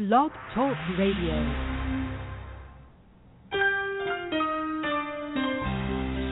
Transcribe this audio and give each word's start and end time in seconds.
Blog 0.00 0.30
Talk 0.54 0.78
Radio. 0.98 1.36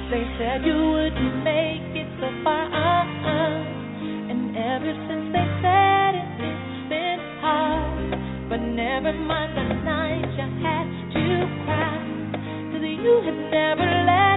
They 0.08 0.24
said 0.38 0.64
you 0.64 0.72
wouldn't 0.72 1.44
make 1.44 1.92
it 1.92 2.08
so 2.18 2.28
far, 2.42 2.64
uh-uh. 2.64 4.32
and 4.32 4.56
ever 4.56 4.92
since 5.04 5.26
they 5.36 5.46
said 5.60 6.14
it, 6.16 6.28
it's 6.48 6.88
been 6.88 7.20
hard. 7.44 8.48
But 8.48 8.60
never 8.64 9.12
mind 9.12 9.52
the 9.52 9.84
night 9.84 10.32
you 10.32 10.48
had 10.64 10.86
to 11.12 11.24
cry, 11.66 12.00
'cause 12.72 12.80
you 13.04 13.20
had 13.26 13.38
never 13.52 13.84
let 14.08 14.27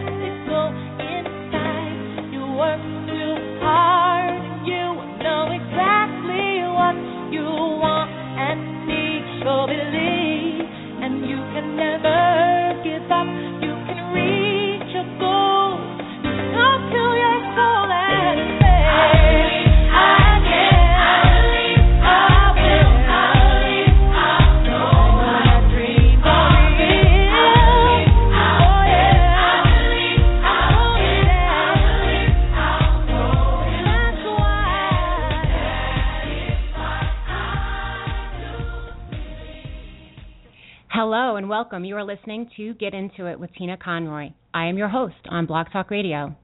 welcome. 41.61 41.85
You 41.85 41.95
are 41.95 42.03
listening 42.03 42.49
to 42.57 42.73
Get 42.73 42.95
Into 42.95 43.27
It 43.27 43.39
with 43.39 43.53
Tina 43.53 43.77
Conroy. 43.77 44.31
I 44.51 44.65
am 44.65 44.79
your 44.79 44.87
host 44.89 45.27
on 45.29 45.45
Blog 45.45 45.67
Talk 45.71 45.91
Radio. 45.91 46.35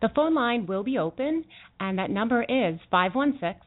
The 0.00 0.08
phone 0.14 0.34
line 0.34 0.64
will 0.64 0.82
be 0.82 0.96
open, 0.96 1.44
and 1.78 1.98
that 1.98 2.08
number 2.08 2.42
is 2.42 2.80
516 2.90 3.60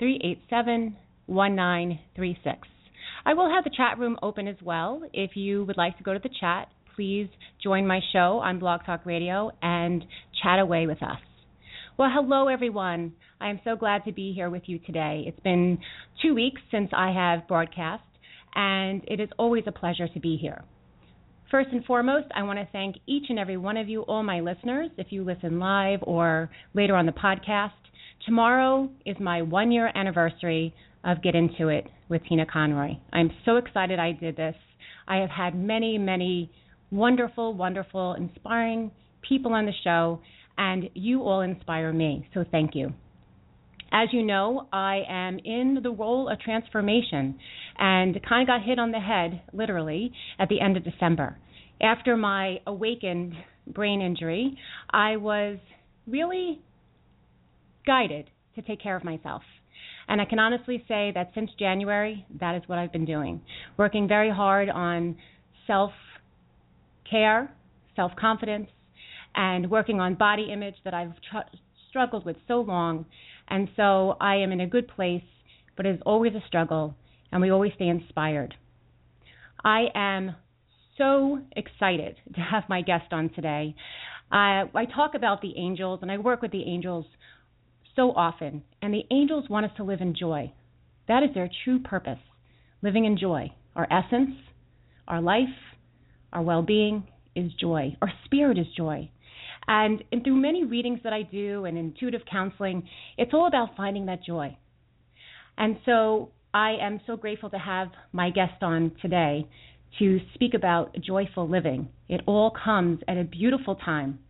387 0.00 0.96
1936. 1.26 2.68
I 3.24 3.34
will 3.34 3.48
have 3.48 3.62
the 3.62 3.70
chat 3.70 3.96
room 4.00 4.18
open 4.24 4.48
as 4.48 4.56
well. 4.60 5.02
If 5.12 5.36
you 5.36 5.64
would 5.66 5.76
like 5.76 5.96
to 5.98 6.02
go 6.02 6.14
to 6.14 6.18
the 6.18 6.34
chat, 6.40 6.66
please 6.96 7.28
join 7.62 7.86
my 7.86 8.00
show 8.12 8.40
on 8.42 8.58
Blog 8.58 8.80
Talk 8.84 9.06
Radio 9.06 9.52
and 9.62 10.04
chat 10.42 10.58
away 10.58 10.88
with 10.88 11.00
us. 11.00 11.20
Well, 11.96 12.10
hello, 12.12 12.48
everyone. 12.48 13.12
I 13.40 13.50
am 13.50 13.60
so 13.62 13.76
glad 13.76 14.04
to 14.04 14.12
be 14.12 14.32
here 14.32 14.50
with 14.50 14.64
you 14.66 14.80
today. 14.80 15.22
It's 15.28 15.40
been 15.44 15.78
two 16.20 16.34
weeks 16.34 16.60
since 16.72 16.90
I 16.92 17.12
have 17.12 17.46
broadcast, 17.46 18.02
and 18.54 19.02
it 19.06 19.20
is 19.20 19.28
always 19.38 19.64
a 19.66 19.72
pleasure 19.72 20.08
to 20.08 20.20
be 20.20 20.36
here. 20.36 20.62
First 21.50 21.70
and 21.72 21.84
foremost, 21.84 22.26
I 22.34 22.44
want 22.44 22.60
to 22.60 22.68
thank 22.70 22.96
each 23.06 23.24
and 23.28 23.38
every 23.38 23.56
one 23.56 23.76
of 23.76 23.88
you, 23.88 24.02
all 24.02 24.22
my 24.22 24.40
listeners, 24.40 24.90
if 24.98 25.08
you 25.10 25.24
listen 25.24 25.58
live 25.58 25.98
or 26.02 26.48
later 26.74 26.94
on 26.94 27.06
the 27.06 27.12
podcast. 27.12 27.72
Tomorrow 28.24 28.88
is 29.04 29.16
my 29.18 29.42
one 29.42 29.72
year 29.72 29.90
anniversary 29.94 30.72
of 31.04 31.22
Get 31.22 31.34
Into 31.34 31.68
It 31.68 31.88
with 32.08 32.22
Tina 32.28 32.46
Conroy. 32.46 32.90
I'm 33.12 33.30
so 33.44 33.56
excited 33.56 33.98
I 33.98 34.12
did 34.12 34.36
this. 34.36 34.54
I 35.08 35.16
have 35.16 35.30
had 35.30 35.56
many, 35.56 35.98
many 35.98 36.52
wonderful, 36.90 37.54
wonderful, 37.54 38.14
inspiring 38.14 38.92
people 39.28 39.52
on 39.52 39.66
the 39.66 39.72
show, 39.82 40.20
and 40.56 40.88
you 40.94 41.22
all 41.22 41.40
inspire 41.40 41.92
me. 41.92 42.28
So 42.34 42.44
thank 42.50 42.74
you. 42.74 42.92
As 43.92 44.08
you 44.12 44.22
know, 44.22 44.68
I 44.72 45.02
am 45.08 45.38
in 45.44 45.80
the 45.82 45.90
role 45.90 46.28
of 46.28 46.38
transformation 46.40 47.38
and 47.78 48.18
kind 48.28 48.42
of 48.42 48.46
got 48.46 48.62
hit 48.66 48.78
on 48.78 48.92
the 48.92 49.00
head, 49.00 49.42
literally, 49.52 50.12
at 50.38 50.48
the 50.48 50.60
end 50.60 50.76
of 50.76 50.84
December. 50.84 51.36
After 51.82 52.16
my 52.16 52.58
awakened 52.66 53.34
brain 53.66 54.00
injury, 54.00 54.56
I 54.90 55.16
was 55.16 55.58
really 56.06 56.60
guided 57.86 58.30
to 58.54 58.62
take 58.62 58.82
care 58.82 58.96
of 58.96 59.04
myself. 59.04 59.42
And 60.08 60.20
I 60.20 60.24
can 60.24 60.38
honestly 60.38 60.84
say 60.88 61.12
that 61.14 61.30
since 61.34 61.50
January, 61.58 62.26
that 62.40 62.54
is 62.56 62.62
what 62.66 62.78
I've 62.78 62.92
been 62.92 63.04
doing. 63.04 63.40
Working 63.76 64.08
very 64.08 64.30
hard 64.30 64.68
on 64.68 65.16
self 65.66 65.92
care, 67.08 67.52
self 67.96 68.12
confidence, 68.16 68.68
and 69.34 69.70
working 69.70 70.00
on 70.00 70.14
body 70.16 70.48
image 70.52 70.74
that 70.84 70.94
I've 70.94 71.14
tr- 71.30 71.56
struggled 71.88 72.24
with 72.24 72.36
so 72.48 72.60
long. 72.60 73.06
And 73.50 73.68
so 73.76 74.16
I 74.20 74.36
am 74.36 74.52
in 74.52 74.60
a 74.60 74.66
good 74.66 74.88
place, 74.88 75.22
but 75.76 75.84
it 75.84 75.96
is 75.96 76.02
always 76.06 76.34
a 76.34 76.46
struggle, 76.46 76.94
and 77.32 77.42
we 77.42 77.50
always 77.50 77.72
stay 77.74 77.88
inspired. 77.88 78.54
I 79.64 79.86
am 79.94 80.36
so 80.96 81.40
excited 81.56 82.16
to 82.34 82.40
have 82.40 82.64
my 82.68 82.82
guest 82.82 83.12
on 83.12 83.30
today. 83.30 83.74
I 84.32 84.86
talk 84.94 85.14
about 85.16 85.42
the 85.42 85.54
angels, 85.56 86.00
and 86.02 86.10
I 86.10 86.18
work 86.18 86.40
with 86.40 86.52
the 86.52 86.62
angels 86.62 87.04
so 87.96 88.12
often, 88.12 88.62
and 88.80 88.94
the 88.94 89.04
angels 89.10 89.48
want 89.50 89.66
us 89.66 89.72
to 89.76 89.84
live 89.84 90.00
in 90.00 90.14
joy. 90.14 90.52
That 91.08 91.24
is 91.24 91.30
their 91.34 91.50
true 91.64 91.80
purpose 91.80 92.20
living 92.82 93.04
in 93.04 93.18
joy. 93.18 93.52
Our 93.74 93.88
essence, 93.92 94.36
our 95.08 95.20
life, 95.20 95.48
our 96.32 96.42
well 96.42 96.62
being 96.62 97.08
is 97.34 97.52
joy. 97.60 97.96
Our 98.00 98.12
spirit 98.24 98.58
is 98.58 98.66
joy. 98.76 99.10
And, 99.66 100.02
through 100.24 100.36
many 100.36 100.64
readings 100.64 101.00
that 101.04 101.12
I 101.12 101.22
do 101.22 101.64
and 101.64 101.78
intuitive 101.78 102.22
counseling, 102.30 102.88
it's 103.16 103.32
all 103.32 103.46
about 103.46 103.76
finding 103.76 104.06
that 104.06 104.24
joy. 104.24 104.56
And 105.56 105.76
so 105.84 106.30
I 106.52 106.76
am 106.80 107.00
so 107.06 107.16
grateful 107.16 107.50
to 107.50 107.58
have 107.58 107.88
my 108.12 108.30
guest 108.30 108.62
on 108.62 108.92
today 109.00 109.46
to 109.98 110.20
speak 110.34 110.54
about 110.54 110.96
joyful 111.00 111.48
living. 111.48 111.88
It 112.08 112.22
all 112.26 112.52
comes 112.64 113.00
at 113.06 113.16
a 113.16 113.24
beautiful 113.24 113.76
time. 113.76 114.20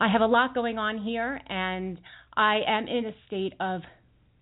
I 0.00 0.08
have 0.08 0.22
a 0.22 0.26
lot 0.26 0.54
going 0.54 0.78
on 0.78 0.98
here, 0.98 1.40
and 1.48 2.00
I 2.34 2.60
am 2.66 2.88
in 2.88 3.06
a 3.06 3.12
state 3.26 3.52
of 3.60 3.82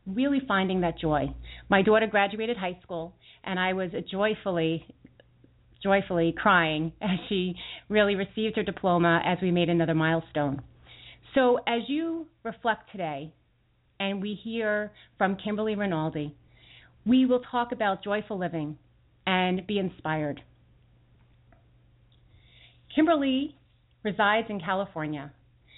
really 0.07 0.41
finding 0.47 0.83
that 0.83 0.99
joy. 0.99 1.35
My 1.69 1.83
daughter 1.83 2.07
graduated 2.07 2.57
high 2.57 2.79
school, 2.83 3.15
and 3.45 3.59
I 3.59 3.73
was 3.73 3.91
joyfully 4.11 4.87
joyfully 5.83 6.35
crying 6.37 6.93
as 7.03 7.19
she 7.29 7.55
really 7.89 8.15
received 8.15 8.57
her 8.57 8.63
diploma 8.63 9.21
as 9.25 9.39
we 9.41 9.51
made 9.51 9.69
another 9.69 9.95
milestone. 9.95 10.63
So, 11.35 11.59
as 11.67 11.83
you 11.89 12.27
reflect 12.43 12.91
today, 12.91 13.33
and 14.01 14.23
we 14.23 14.39
hear 14.43 14.93
from 15.17 15.37
Kimberly 15.37 15.75
Rinaldi, 15.75 16.35
we 17.05 17.27
will 17.27 17.41
talk 17.51 17.73
about 17.73 18.05
joyful 18.05 18.39
living 18.39 18.79
and 19.27 19.67
be 19.67 19.79
inspired. 19.79 20.41
Kimberly 22.95 23.57
resides 24.03 24.47
in 24.51 24.61
California. 24.61 25.33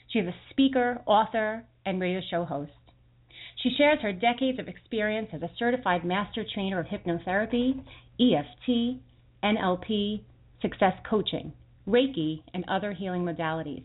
She 0.08 0.18
is 0.18 0.28
a 0.28 0.34
speaker, 0.50 1.02
author, 1.06 1.64
and 1.84 2.00
radio 2.00 2.20
show 2.30 2.44
host. 2.44 2.72
She 3.62 3.74
shares 3.76 3.98
her 4.02 4.12
decades 4.12 4.58
of 4.58 4.68
experience 4.68 5.28
as 5.32 5.42
a 5.42 5.50
certified 5.58 6.04
master 6.04 6.44
trainer 6.54 6.80
of 6.80 6.86
hypnotherapy, 6.86 7.82
EFT, 8.18 9.00
NLP, 9.42 10.22
success 10.62 10.94
coaching, 11.08 11.52
Reiki, 11.88 12.42
and 12.52 12.64
other 12.68 12.92
healing 12.92 13.24
modalities. 13.24 13.82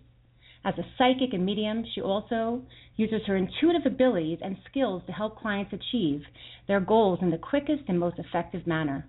As 0.64 0.74
a 0.78 0.86
psychic 0.98 1.34
and 1.34 1.46
medium, 1.46 1.86
she 1.94 2.02
also 2.02 2.64
uses 2.96 3.22
her 3.28 3.36
intuitive 3.36 3.86
abilities 3.86 4.40
and 4.42 4.58
skills 4.70 5.04
to 5.06 5.12
help 5.12 5.38
clients 5.38 5.72
achieve 5.74 6.24
their 6.68 6.80
goals 6.80 7.20
in 7.22 7.30
the 7.30 7.38
quickest 7.38 7.84
and 7.88 8.00
most 8.00 8.18
effective 8.18 8.66
manner. 8.66 9.06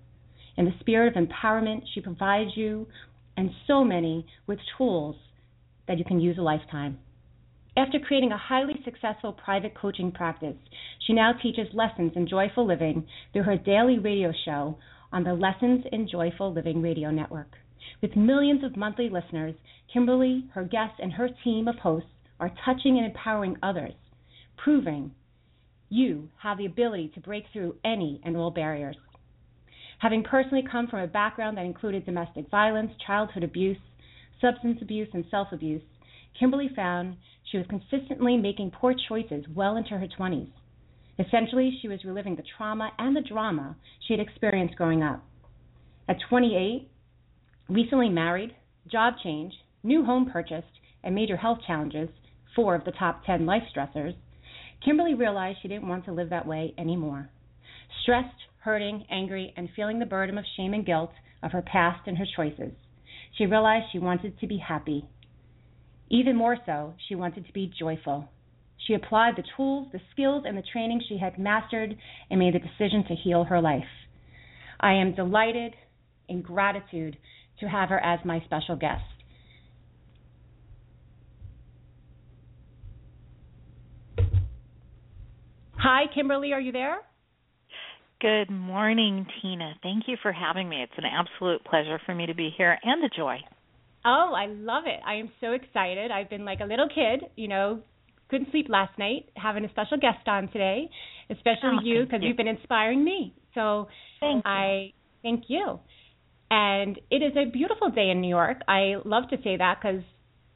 In 0.57 0.67
the 0.67 0.75
spirit 0.81 1.17
of 1.17 1.23
empowerment, 1.23 1.83
she 1.95 2.01
provides 2.01 2.51
you 2.57 2.87
and 3.37 3.51
so 3.67 3.85
many 3.85 4.27
with 4.47 4.59
tools 4.77 5.17
that 5.89 5.99
you 5.99 6.05
can 6.05 6.21
use 6.21 6.37
a 6.39 6.43
lifetime. 6.43 6.99
After 7.77 7.99
creating 7.99 8.33
a 8.33 8.39
highly 8.39 8.81
successful 8.85 9.33
private 9.33 9.75
coaching 9.75 10.11
practice, 10.11 10.57
she 11.07 11.13
now 11.13 11.33
teaches 11.33 11.69
lessons 11.75 12.13
in 12.17 12.27
joyful 12.27 12.67
living 12.67 13.07
through 13.33 13.43
her 13.43 13.57
daily 13.57 13.99
radio 13.99 14.33
show 14.45 14.79
on 15.13 15.25
the 15.25 15.35
Lessons 15.35 15.85
in 15.93 16.09
Joyful 16.09 16.53
Living 16.53 16.83
radio 16.83 17.11
network. 17.11 17.53
With 18.03 18.17
millions 18.17 18.65
of 18.65 18.77
monthly 18.77 19.09
listeners, 19.09 19.55
Kimberly, 19.93 20.45
her 20.53 20.65
guests, 20.65 20.99
and 21.01 21.13
her 21.13 21.29
team 21.45 21.69
of 21.69 21.77
hosts 21.77 22.11
are 22.41 22.53
touching 22.65 22.97
and 22.99 23.07
empowering 23.07 23.57
others, 23.63 23.95
proving 24.57 25.13
you 25.89 26.29
have 26.43 26.59
the 26.59 26.67
ability 26.67 27.11
to 27.15 27.21
break 27.21 27.45
through 27.53 27.77
any 27.85 28.21
and 28.25 28.37
all 28.37 28.51
barriers. 28.51 28.97
Having 29.99 30.25
personally 30.25 30.63
come 30.71 30.89
from 30.89 31.01
a 31.01 31.07
background 31.07 31.57
that 31.57 31.65
included 31.65 32.05
domestic 32.05 32.51
violence, 32.51 32.93
childhood 33.07 33.45
abuse, 33.45 33.79
substance 34.41 34.79
abuse, 34.83 35.09
and 35.15 35.25
self 35.31 35.49
abuse, 35.53 35.83
Kimberly 36.39 36.69
found 36.75 37.17
she 37.51 37.57
was 37.57 37.67
consistently 37.69 38.37
making 38.37 38.73
poor 38.73 38.95
choices 39.09 39.45
well 39.55 39.77
into 39.77 39.97
her 39.97 40.07
20s. 40.07 40.51
Essentially, 41.19 41.79
she 41.81 41.89
was 41.89 42.05
reliving 42.05 42.37
the 42.37 42.45
trauma 42.57 42.91
and 42.99 43.17
the 43.17 43.23
drama 43.23 43.77
she 44.07 44.13
had 44.13 44.21
experienced 44.21 44.77
growing 44.77 45.03
up. 45.03 45.25
At 46.09 46.17
28, 46.29 46.91
recently 47.69 48.09
married, 48.09 48.55
job 48.91 49.15
change, 49.23 49.53
new 49.83 50.05
home 50.05 50.31
purchased, 50.31 50.67
and 51.03 51.15
major 51.15 51.37
health 51.37 51.59
challenges, 51.67 52.09
four 52.55 52.75
of 52.75 52.85
the 52.85 52.93
top 52.93 53.25
10 53.25 53.47
life 53.47 53.63
stressors, 53.75 54.15
Kimberly 54.85 55.15
realized 55.15 55.59
she 55.63 55.69
didn't 55.69 55.89
want 55.89 56.05
to 56.05 56.13
live 56.13 56.31
that 56.31 56.47
way 56.47 56.75
anymore. 56.79 57.31
Stressed, 58.03 58.37
hurting, 58.59 59.07
angry, 59.11 59.55
and 59.57 59.69
feeling 59.75 59.99
the 59.99 60.07
burden 60.07 60.39
of 60.39 60.45
shame 60.57 60.75
and 60.75 60.85
guilt 60.85 61.13
of 61.43 61.53
her 61.53 61.63
past 61.63 62.07
and 62.07 62.19
her 62.19 62.27
choices. 62.37 62.73
She 63.37 63.47
realized 63.47 63.87
she 63.93 63.99
wanted 63.99 64.39
to 64.41 64.47
be 64.47 64.59
happy. 64.59 65.09
Even 66.09 66.37
more 66.37 66.57
so, 66.67 66.95
she 67.09 67.15
wanted 67.15 67.47
to 67.47 67.53
be 67.53 67.73
joyful. 67.79 68.29
She 68.87 68.95
applied 68.95 69.35
the 69.37 69.45
tools, 69.57 69.89
the 69.93 70.01
skills, 70.13 70.45
and 70.47 70.57
the 70.57 70.63
training 70.73 71.03
she 71.09 71.19
had 71.19 71.39
mastered 71.39 71.97
and 72.31 72.39
made 72.39 72.55
the 72.55 72.61
decision 72.61 73.05
to 73.09 73.15
heal 73.15 73.45
her 73.45 73.61
life. 73.61 73.85
I 74.81 74.93
am 74.95 75.15
delighted 75.15 75.75
in 76.29 76.43
gratitude 76.43 77.17
to 77.61 77.69
have 77.69 77.89
her 77.89 77.99
as 77.99 78.21
my 78.25 78.41
special 78.45 78.77
guest. 78.77 79.03
Hi, 85.79 86.07
Kimberly, 86.15 86.53
are 86.53 86.61
you 86.61 86.73
there? 86.73 86.99
Good 88.21 88.51
morning, 88.51 89.27
Tina. 89.41 89.75
Thank 89.83 90.05
you 90.09 90.17
for 90.23 90.33
having 90.33 90.69
me. 90.69 90.83
It's 90.83 90.93
an 90.97 91.05
absolute 91.05 91.65
pleasure 91.65 92.01
for 92.05 92.15
me 92.15 92.27
to 92.27 92.35
be 92.35 92.51
here 92.57 92.79
and 92.83 93.05
a 93.05 93.09
joy. 93.09 93.37
Oh, 94.05 94.33
I 94.35 94.47
love 94.47 94.85
it. 94.87 95.01
I 95.07 95.15
am 95.15 95.31
so 95.41 95.53
excited. 95.53 96.11
I've 96.11 96.31
been 96.31 96.45
like 96.45 96.61
a 96.61 96.65
little 96.65 96.89
kid, 96.89 97.29
you 97.37 97.49
know, 97.49 97.83
couldn't 98.29 98.51
sleep 98.51 98.67
last 98.69 98.99
night, 98.99 99.29
having 99.37 99.65
a 99.65 99.71
special 99.71 99.99
guest 99.99 100.27
on 100.27 100.49
today, 100.49 100.91
especially 101.31 101.79
oh, 101.79 101.85
you 101.85 102.05
because 102.05 102.21
you. 102.23 102.29
you've 102.29 102.37
been 102.37 102.49
inspiring 102.49 103.05
me. 103.05 103.35
So 103.55 103.89
thank 104.21 104.45
I 104.47 104.93
thank 105.23 105.45
you. 105.49 105.81
And 106.51 106.99
it 107.11 107.17
is 107.17 107.33
a 107.37 107.51
beautiful 107.51 107.91
day 107.91 108.11
in 108.11 108.21
New 108.21 108.29
York. 108.29 108.59
I 108.69 108.95
love 109.05 109.25
to 109.31 109.37
say 109.43 109.57
that 109.57 109.79
because 109.83 110.03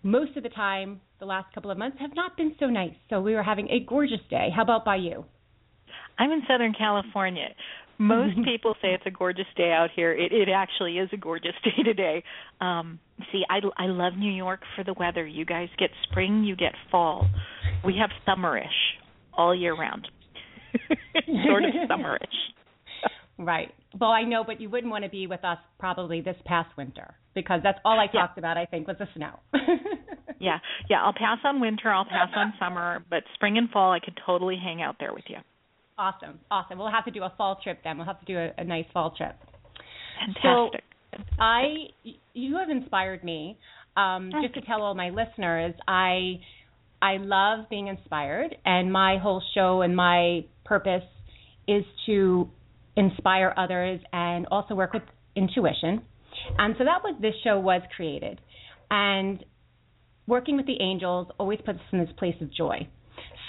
most 0.03 0.37
of 0.37 0.43
the 0.43 0.49
time, 0.49 1.01
the 1.19 1.27
last 1.27 1.53
couple 1.55 1.71
of 1.71 1.79
months 1.79 1.99
have 2.01 2.15
not 2.15 2.37
been 2.37 2.55
so 2.61 2.67
nice. 2.67 2.95
So 3.09 3.21
we 3.21 3.35
were 3.35 3.43
having 3.43 3.69
a 3.69 3.85
gorgeous 3.87 4.21
day. 4.31 4.49
How 4.55 4.63
about 4.63 4.85
by 4.85 4.97
you? 4.97 5.25
I'm 6.19 6.31
in 6.31 6.43
Southern 6.49 6.75
California. 6.75 7.49
Most 8.01 8.35
people 8.45 8.75
say 8.81 8.89
it's 8.95 9.05
a 9.07 9.11
gorgeous 9.11 9.47
day 9.57 9.71
out 9.73 9.91
here. 9.95 10.13
It 10.13 10.33
it 10.33 10.49
actually 10.49 10.99
is 10.99 11.11
a 11.13 11.17
gorgeous 11.17 11.53
day 11.65 11.83
today. 11.85 12.25
Um 12.61 12.99
see, 13.31 13.43
I 13.49 13.61
I 13.77 13.87
love 13.87 14.15
New 14.17 14.33
York 14.33 14.61
for 14.75 14.83
the 14.83 14.95
weather. 14.95 15.25
You 15.25 15.45
guys 15.45 15.69
get 15.79 15.91
spring, 16.11 16.43
you 16.43 16.57
get 16.57 16.73
fall. 16.91 17.29
We 17.85 17.97
have 18.01 18.11
summerish 18.27 18.67
all 19.35 19.55
year 19.55 19.77
round. 19.77 20.09
sort 21.47 21.65
of 21.65 21.71
summerish. 21.89 22.19
Right. 23.39 23.73
Well, 23.99 24.11
I 24.11 24.23
know, 24.23 24.45
but 24.45 24.61
you 24.61 24.71
wouldn't 24.71 24.91
want 24.91 25.05
to 25.05 25.11
be 25.11 25.27
with 25.27 25.45
us 25.45 25.59
probably 25.79 26.21
this 26.21 26.37
past 26.45 26.69
winter 26.77 27.15
because 27.35 27.61
that's 27.63 27.79
all 27.85 27.99
I 27.99 28.07
talked 28.07 28.39
about. 28.39 28.57
I 28.57 28.67
think 28.67 28.87
was 28.87 28.97
the 28.99 29.09
snow. 29.17 29.41
yeah, 30.39 30.59
yeah. 30.89 31.03
I'll 31.03 31.15
pass 31.15 31.39
on 31.45 31.61
winter. 31.61 31.91
I'll 31.91 32.05
pass 32.05 32.29
on 32.37 32.53
summer, 32.61 33.05
but 33.11 33.25
spring 33.35 33.59
and 33.59 33.69
fall, 33.71 33.93
I 33.93 33.99
could 33.99 34.19
totally 34.25 34.59
hang 34.63 34.81
out 34.83 34.97
there 35.01 35.13
with 35.13 35.25
you. 35.29 35.39
Awesome, 36.01 36.41
awesome. 36.51 36.79
We'll 36.79 36.91
have 36.91 37.05
to 37.05 37.11
do 37.11 37.23
a 37.25 37.33
fall 37.37 37.59
trip 37.63 37.81
then. 37.85 37.99
We'll 37.99 38.07
have 38.07 38.21
to 38.21 38.25
do 38.25 38.39
a, 38.39 38.49
a 38.57 38.65
nice 38.65 38.87
fall 38.95 39.11
trip. 39.15 39.37
Fantastic. 40.19 40.83
So 41.13 41.23
I, 41.39 41.65
you 42.33 42.57
have 42.57 42.71
inspired 42.71 43.23
me. 43.23 43.59
Um, 43.99 44.31
just 44.41 44.55
to 44.55 44.63
tell 44.63 44.81
all 44.81 44.95
my 44.95 45.11
listeners, 45.11 45.75
I, 45.87 46.41
I 47.03 47.19
love 47.19 47.69
being 47.69 47.89
inspired, 47.89 48.57
and 48.65 48.91
my 48.91 49.19
whole 49.19 49.43
show 49.55 49.83
and 49.83 49.95
my 49.95 50.47
purpose 50.65 51.03
is 51.69 51.85
to 52.07 52.49
inspire 52.97 53.53
others 53.59 54.01
and 54.11 54.47
also 54.51 54.75
work 54.75 54.95
with 54.95 55.03
intuition. 55.37 56.01
And 56.57 56.77
so 56.79 56.85
that 56.85 57.03
was 57.05 57.15
this 57.21 57.35
show 57.45 57.61
was 57.61 57.83
created. 57.95 58.41
And 58.91 59.45
working 60.27 60.57
with 60.57 60.67
the 60.67 60.81
angels 60.81 61.29
always 61.39 61.59
puts 61.59 61.79
us 61.79 61.85
in 61.93 61.99
this 61.99 62.09
place 62.17 62.37
of 62.41 62.51
joy. 62.55 62.89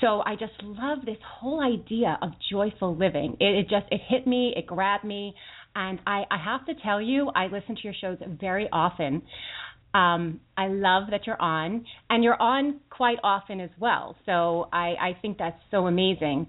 So 0.01 0.21
I 0.25 0.35
just 0.35 0.53
love 0.63 1.05
this 1.05 1.17
whole 1.39 1.61
idea 1.61 2.17
of 2.21 2.31
joyful 2.51 2.95
living. 2.95 3.37
It, 3.39 3.55
it 3.55 3.61
just 3.69 3.85
it 3.91 4.01
hit 4.07 4.25
me, 4.27 4.53
it 4.57 4.65
grabbed 4.65 5.03
me, 5.03 5.35
and 5.75 5.99
I, 6.05 6.23
I 6.29 6.37
have 6.43 6.65
to 6.65 6.73
tell 6.81 6.99
you, 7.01 7.29
I 7.35 7.45
listen 7.45 7.75
to 7.75 7.81
your 7.83 7.93
shows 7.99 8.17
very 8.39 8.67
often. 8.71 9.21
Um, 9.93 10.39
I 10.57 10.67
love 10.67 11.03
that 11.11 11.27
you're 11.27 11.41
on, 11.41 11.85
and 12.09 12.23
you're 12.23 12.41
on 12.41 12.79
quite 12.89 13.17
often 13.23 13.59
as 13.59 13.69
well. 13.79 14.15
So 14.25 14.69
I, 14.73 14.95
I 14.99 15.17
think 15.21 15.37
that's 15.37 15.59
so 15.69 15.87
amazing. 15.87 16.47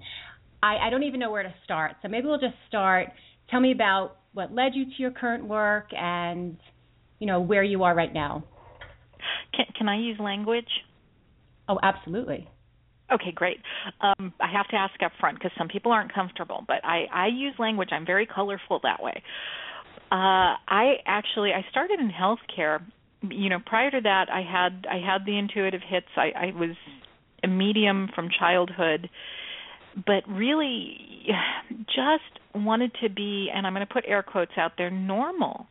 I, 0.63 0.77
I 0.87 0.91
don't 0.91 1.03
even 1.03 1.21
know 1.21 1.31
where 1.31 1.43
to 1.43 1.55
start. 1.65 1.97
So 2.03 2.09
maybe 2.09 2.27
we'll 2.27 2.39
just 2.39 2.55
start. 2.69 3.09
Tell 3.51 3.61
me 3.61 3.73
about 3.73 4.17
what 4.33 4.53
led 4.53 4.73
you 4.75 4.85
to 4.87 4.93
your 4.97 5.11
current 5.11 5.45
work 5.47 5.89
and 5.93 6.57
you 7.19 7.27
know 7.27 7.41
where 7.41 7.63
you 7.63 7.83
are 7.83 7.95
right 7.95 8.13
now. 8.13 8.45
Can, 9.55 9.67
can 9.77 9.89
I 9.89 9.99
use 9.99 10.19
language? 10.19 10.69
Oh, 11.69 11.79
absolutely. 11.83 12.49
Okay, 13.11 13.33
great. 13.33 13.59
Um, 14.01 14.33
I 14.41 14.51
have 14.51 14.69
to 14.69 14.77
ask 14.77 14.95
up 15.05 15.13
front 15.21 15.39
because 15.39 15.51
some 15.59 15.69
people 15.69 15.93
aren't 15.93 16.15
comfortable, 16.15 16.65
but 16.67 16.85
I, 16.85 17.07
I 17.13 17.27
use 17.27 17.55
language. 17.59 17.91
I'm 17.93 18.07
very 18.07 18.27
colorful 18.27 18.81
that 18.83 19.03
way. 19.03 19.23
Uh, 20.11 20.57
I 20.69 20.97
actually 21.07 21.53
I 21.53 21.65
started 21.71 22.01
in 22.01 22.11
healthcare. 22.11 22.81
You 23.23 23.51
know, 23.51 23.59
prior 23.65 23.91
to 23.91 24.01
that, 24.03 24.27
I 24.31 24.43
had 24.43 24.87
I 24.91 24.97
had 24.97 25.25
the 25.27 25.39
intuitive 25.39 25.81
hits. 25.87 26.07
I, 26.17 26.33
I 26.37 26.47
was 26.55 26.77
a 27.43 27.49
medium 27.49 28.09
from 28.15 28.29
childhood, 28.37 29.09
but 29.95 30.29
really 30.29 30.99
just 31.87 32.41
wanted 32.55 32.93
to 33.03 33.09
be, 33.09 33.51
and 33.55 33.67
I'm 33.67 33.75
going 33.75 33.87
to 33.87 33.93
put 33.93 34.05
air 34.07 34.23
quotes 34.23 34.53
out 34.57 34.73
there, 34.77 34.91
normal. 34.91 35.67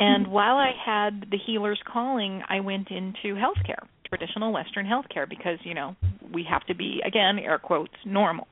And 0.00 0.24
mm-hmm. 0.24 0.32
while 0.32 0.56
I 0.56 0.70
had 0.84 1.26
the 1.30 1.38
healer's 1.44 1.80
calling, 1.90 2.42
I 2.48 2.60
went 2.60 2.88
into 2.90 3.34
healthcare 3.34 3.86
traditional 4.08 4.52
Western 4.52 4.86
healthcare 4.86 5.28
because, 5.28 5.58
you 5.62 5.74
know, 5.74 5.96
we 6.32 6.44
have 6.48 6.64
to 6.66 6.74
be, 6.74 7.00
again, 7.06 7.38
air 7.38 7.58
quotes, 7.58 7.94
normal. 8.04 8.46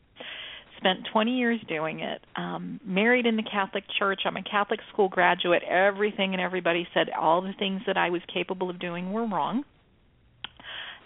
Spent 0.79 1.08
20 1.11 1.31
years 1.32 1.61
doing 1.69 2.00
it. 2.00 2.20
Um, 2.37 2.81
married 2.85 3.26
in 3.26 3.37
the 3.37 3.43
Catholic 3.43 3.85
Church. 3.99 4.20
I'm 4.25 4.37
a 4.37 4.43
Catholic 4.43 4.81
school 4.93 5.08
graduate. 5.08 5.62
Everything 5.62 6.35
and 6.35 6.41
everybody 6.41 6.87
said 6.93 7.08
all 7.19 7.41
the 7.41 7.55
things 7.58 7.81
that 7.87 7.97
I 7.97 8.11
was 8.11 8.20
capable 8.32 8.69
of 8.69 8.79
doing 8.79 9.12
were 9.12 9.26
wrong. 9.26 9.64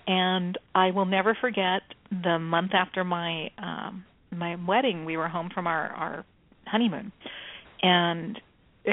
And 0.07 0.59
I 0.75 0.91
will 0.91 1.05
never 1.05 1.37
forget 1.41 1.83
the 2.11 2.39
month 2.41 2.73
after 2.75 3.05
my 3.05 3.51
um 3.59 4.05
my 4.33 4.57
wedding, 4.67 5.05
we 5.05 5.17
were 5.17 5.29
home 5.29 5.51
from 5.53 5.67
our 5.67 5.89
our 5.89 6.25
honeymoon. 6.67 7.13
And 7.83 8.41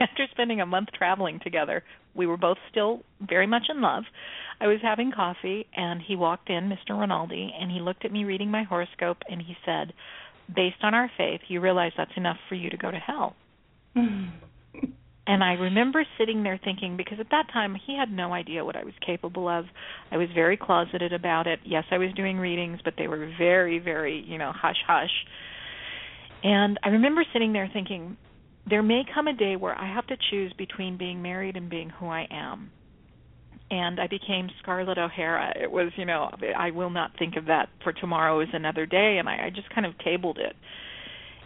after 0.00 0.26
spending 0.30 0.60
a 0.60 0.66
month 0.66 0.88
traveling 0.96 1.40
together, 1.42 1.82
we 2.14 2.26
were 2.26 2.36
both 2.36 2.58
still 2.70 3.02
very 3.20 3.46
much 3.46 3.64
in 3.68 3.80
love. 3.80 4.04
I 4.60 4.66
was 4.66 4.78
having 4.82 5.12
coffee 5.12 5.66
and 5.74 6.00
he 6.00 6.16
walked 6.16 6.48
in, 6.48 6.70
Mr. 6.70 6.98
Rinaldi, 6.98 7.54
and 7.58 7.70
he 7.70 7.80
looked 7.80 8.04
at 8.04 8.12
me 8.12 8.24
reading 8.24 8.50
my 8.50 8.62
horoscope 8.62 9.18
and 9.28 9.42
he 9.42 9.56
said, 9.64 9.92
"Based 10.54 10.82
on 10.82 10.94
our 10.94 11.10
faith, 11.16 11.40
you 11.48 11.60
realize 11.60 11.92
that's 11.96 12.16
enough 12.16 12.38
for 12.48 12.54
you 12.54 12.70
to 12.70 12.76
go 12.76 12.90
to 12.90 12.98
hell." 12.98 13.36
and 13.94 15.44
I 15.44 15.54
remember 15.54 16.04
sitting 16.18 16.42
there 16.42 16.58
thinking 16.62 16.96
because 16.96 17.20
at 17.20 17.30
that 17.30 17.48
time 17.52 17.74
he 17.86 17.96
had 17.96 18.10
no 18.10 18.32
idea 18.32 18.64
what 18.64 18.76
I 18.76 18.84
was 18.84 18.94
capable 19.04 19.48
of. 19.48 19.66
I 20.10 20.16
was 20.16 20.28
very 20.34 20.56
closeted 20.56 21.12
about 21.12 21.46
it. 21.46 21.60
Yes, 21.64 21.84
I 21.90 21.98
was 21.98 22.12
doing 22.14 22.38
readings, 22.38 22.80
but 22.84 22.94
they 22.96 23.08
were 23.08 23.30
very 23.38 23.78
very, 23.78 24.24
you 24.26 24.38
know, 24.38 24.52
hush 24.52 24.82
hush. 24.86 25.26
And 26.42 26.78
I 26.82 26.90
remember 26.90 27.24
sitting 27.32 27.52
there 27.52 27.68
thinking, 27.72 28.16
there 28.68 28.82
may 28.82 29.04
come 29.14 29.26
a 29.28 29.32
day 29.32 29.56
where 29.56 29.78
I 29.78 29.92
have 29.92 30.06
to 30.08 30.16
choose 30.30 30.52
between 30.54 30.96
being 30.96 31.22
married 31.22 31.56
and 31.56 31.70
being 31.70 31.90
who 31.90 32.06
I 32.06 32.26
am. 32.30 32.70
And 33.70 33.98
I 33.98 34.06
became 34.06 34.48
Scarlett 34.62 34.98
O'Hara. 34.98 35.52
It 35.60 35.70
was, 35.70 35.90
you 35.96 36.04
know, 36.04 36.30
I 36.56 36.70
will 36.70 36.90
not 36.90 37.12
think 37.18 37.36
of 37.36 37.46
that 37.46 37.68
for 37.82 37.92
tomorrow 37.92 38.40
is 38.40 38.48
another 38.52 38.86
day, 38.86 39.16
and 39.18 39.28
I, 39.28 39.46
I 39.46 39.50
just 39.50 39.68
kind 39.70 39.86
of 39.86 39.98
tabled 39.98 40.38
it. 40.38 40.54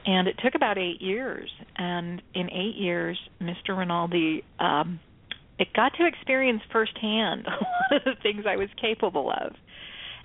And 0.05 0.29
it 0.29 0.37
took 0.43 0.55
about 0.55 0.77
eight 0.77 1.01
years. 1.01 1.51
And 1.77 2.21
in 2.35 2.51
eight 2.51 2.77
years, 2.77 3.19
Mr. 3.41 3.77
Rinaldi, 3.77 4.45
um, 4.59 5.01
it 5.59 5.69
got 5.75 5.93
to 5.99 6.07
experience 6.07 6.61
firsthand 6.71 7.47
a 7.47 7.51
lot 7.51 7.97
of 7.97 8.05
the 8.05 8.23
things 8.23 8.45
I 8.47 8.57
was 8.57 8.69
capable 8.81 9.31
of. 9.31 9.55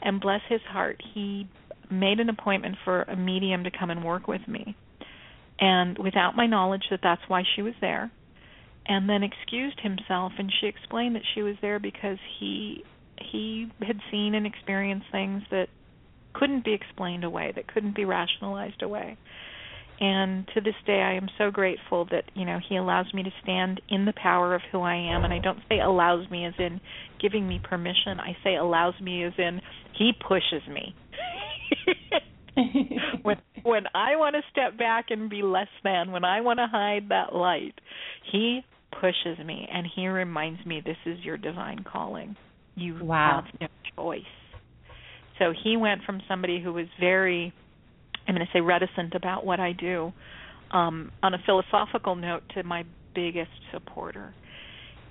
And 0.01 0.19
bless 0.19 0.41
his 0.49 0.61
heart, 0.67 1.01
he 1.13 1.47
made 1.89 2.19
an 2.19 2.29
appointment 2.29 2.75
for 2.83 3.03
a 3.03 3.15
medium 3.15 3.63
to 3.63 3.71
come 3.71 3.89
and 3.89 4.03
work 4.03 4.27
with 4.27 4.45
me 4.47 4.75
and 5.59 5.97
without 5.97 6.35
my 6.35 6.47
knowledge 6.47 6.83
that 6.91 6.99
that's 7.01 7.21
why 7.27 7.43
she 7.55 7.61
was 7.61 7.73
there 7.81 8.11
and 8.88 9.10
then 9.10 9.24
excused 9.24 9.80
himself 9.82 10.32
and 10.38 10.51
she 10.60 10.68
explained 10.68 11.15
that 11.15 11.24
she 11.34 11.42
was 11.42 11.56
there 11.62 11.80
because 11.80 12.18
he 12.39 12.84
he 13.18 13.72
had 13.82 14.00
seen 14.12 14.36
and 14.36 14.46
experienced 14.46 15.08
things 15.12 15.42
that 15.50 15.68
couldn't 16.34 16.65
be 16.65 16.74
explained 16.74 17.24
away 17.24 17.51
that 17.56 17.68
couldn't 17.68 17.96
be 17.96 18.04
rationalized 18.04 18.82
away. 18.82 19.18
And 20.00 20.46
to 20.54 20.60
this 20.60 20.75
day 20.86 21.01
I 21.01 21.13
am 21.13 21.30
so 21.38 21.50
grateful 21.50 22.06
that 22.12 22.25
you 22.34 22.46
know 22.46 22.60
he 22.68 22.75
allows 22.75 23.13
me 23.13 23.24
to 23.24 23.32
stand 23.42 23.82
in 23.89 24.06
the 24.06 24.13
power 24.22 24.54
of 24.54 24.62
who 24.72 24.82
I 24.82 24.96
am. 24.96 25.24
And 25.24 25.34
I 25.34 25.39
don't 25.39 25.60
say 25.70 25.80
allows 25.80 26.30
me 26.30 26.46
as 26.46 26.54
in 26.60 26.82
giving 27.22 27.48
me 27.48 27.62
permission. 27.63 28.20
I 28.20 28.36
say 28.44 28.56
allows 28.56 29.00
me 29.01 29.24
as 29.24 29.34
in 29.38 29.62
he 29.98 30.12
pushes 30.27 30.62
me. 30.68 30.94
When 33.24 33.38
when 33.63 33.84
I 33.94 34.15
want 34.15 34.36
to 34.36 34.42
step 34.51 34.77
back 34.77 35.06
and 35.10 35.30
be 35.30 35.42
less 35.42 35.68
than, 35.84 36.12
when 36.12 36.24
I 36.24 36.42
want 36.42 36.60
to 36.60 36.68
hide 36.68 37.10
that 37.10 37.36
light, 37.36 37.74
he 38.32 38.62
pushes 38.99 39.43
me 39.45 39.67
and 39.71 39.85
he 39.95 40.07
reminds 40.07 40.65
me 40.65 40.81
this 40.83 40.97
is 41.05 41.19
your 41.23 41.37
divine 41.37 41.83
calling. 41.83 42.35
You 42.75 42.97
wow. 43.03 43.43
have 43.43 43.59
no 43.61 43.67
choice. 43.95 44.21
So 45.39 45.53
he 45.63 45.77
went 45.77 46.01
from 46.05 46.21
somebody 46.27 46.61
who 46.61 46.73
was 46.73 46.87
very 46.99 47.53
I'm 48.27 48.35
going 48.35 48.45
to 48.45 48.51
say 48.51 48.61
reticent 48.61 49.13
about 49.13 49.45
what 49.45 49.59
I 49.59 49.71
do 49.71 50.11
um, 50.71 51.11
on 51.21 51.33
a 51.33 51.37
philosophical 51.45 52.15
note 52.15 52.41
to 52.55 52.63
my 52.63 52.83
biggest 53.13 53.51
supporter. 53.71 54.33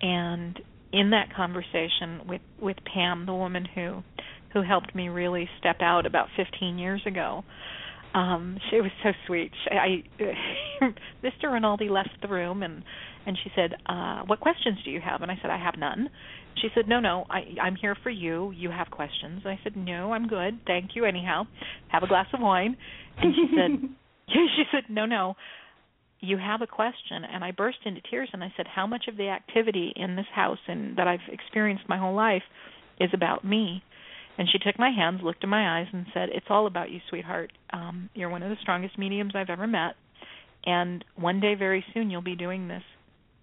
And 0.02 0.60
in 0.92 1.10
that 1.10 1.34
conversation 1.34 2.22
with 2.28 2.42
with 2.60 2.76
Pam, 2.92 3.26
the 3.26 3.34
woman 3.34 3.66
who 3.74 4.02
who 4.52 4.62
helped 4.62 4.94
me 4.94 5.08
really 5.08 5.48
step 5.58 5.76
out 5.80 6.06
about 6.06 6.28
15 6.36 6.78
years 6.78 7.02
ago, 7.06 7.44
um, 8.14 8.59
she 8.71 8.80
was 8.80 8.92
so 9.02 9.11
sweet. 9.26 9.50
She, 9.64 9.76
I, 9.76 10.02
Mr. 11.23 11.52
Rinaldi 11.52 11.88
left 11.88 12.16
the 12.23 12.28
room 12.28 12.62
and 12.62 12.83
and 13.26 13.38
she 13.42 13.50
said, 13.56 13.75
uh, 13.87 14.23
"What 14.26 14.40
questions 14.40 14.78
do 14.85 14.90
you 14.90 15.00
have?" 15.00 15.23
And 15.23 15.30
I 15.30 15.38
said, 15.40 15.50
"I 15.50 15.59
have 15.59 15.75
none." 15.78 16.11
She 16.61 16.68
said, 16.75 16.87
"No, 16.87 17.00
no, 17.00 17.25
I, 17.28 17.61
I'm 17.61 17.75
here 17.75 17.97
for 18.02 18.11
you. 18.11 18.52
You 18.52 18.71
have 18.71 18.90
questions." 18.90 19.42
I 19.44 19.59
said, 19.64 19.76
"No, 19.76 20.12
I'm 20.12 20.28
good. 20.28 20.61
Thank 20.66 20.90
you. 20.94 21.04
Anyhow, 21.04 21.44
have 21.88 22.02
a 22.02 22.06
glass 22.06 22.26
of 22.33 22.40
wine." 22.40 22.76
And 23.18 23.35
she 23.35 23.47
said, 23.56 23.88
"She 24.28 24.64
said, 24.71 24.85
no, 24.88 25.06
no, 25.06 25.35
you 26.21 26.38
have 26.38 26.62
a 26.62 26.66
question." 26.66 27.25
And 27.25 27.42
I 27.42 27.50
burst 27.50 27.78
into 27.85 28.00
tears 28.11 28.28
and 28.33 28.44
I 28.44 28.52
said, 28.56 28.66
"How 28.66 28.87
much 28.87 29.06
of 29.09 29.16
the 29.16 29.28
activity 29.28 29.92
in 29.97 30.16
this 30.16 30.26
house 30.35 30.59
and 30.68 30.97
that 30.99 31.09
I've 31.09 31.26
experienced 31.33 31.88
my 31.88 31.99
whole 31.99 32.14
life 32.14 32.44
is 33.00 33.11
about 33.12 33.44
me?" 33.44 33.83
And 34.36 34.48
she 34.50 34.58
took 34.58 34.78
my 34.78 34.90
hands, 34.90 35.20
looked 35.22 35.44
in 35.44 35.50
my 35.50 35.78
eyes, 35.80 35.86
and 35.92 36.06
said, 36.12 36.30
"It's 36.30 36.46
all 36.50 36.66
about 36.66 36.90
you, 36.90 37.00
sweetheart. 37.08 37.52
Um, 37.72 38.10
you're 38.14 38.28
one 38.28 38.42
of 38.42 38.50
the 38.50 38.56
strongest 38.62 38.98
mediums 38.98 39.32
I've 39.34 39.50
ever 39.50 39.66
met, 39.66 39.94
and 40.64 41.04
one 41.16 41.40
day, 41.40 41.54
very 41.54 41.84
soon, 41.94 42.10
you'll 42.10 42.22
be 42.22 42.36
doing 42.36 42.68
this 42.68 42.82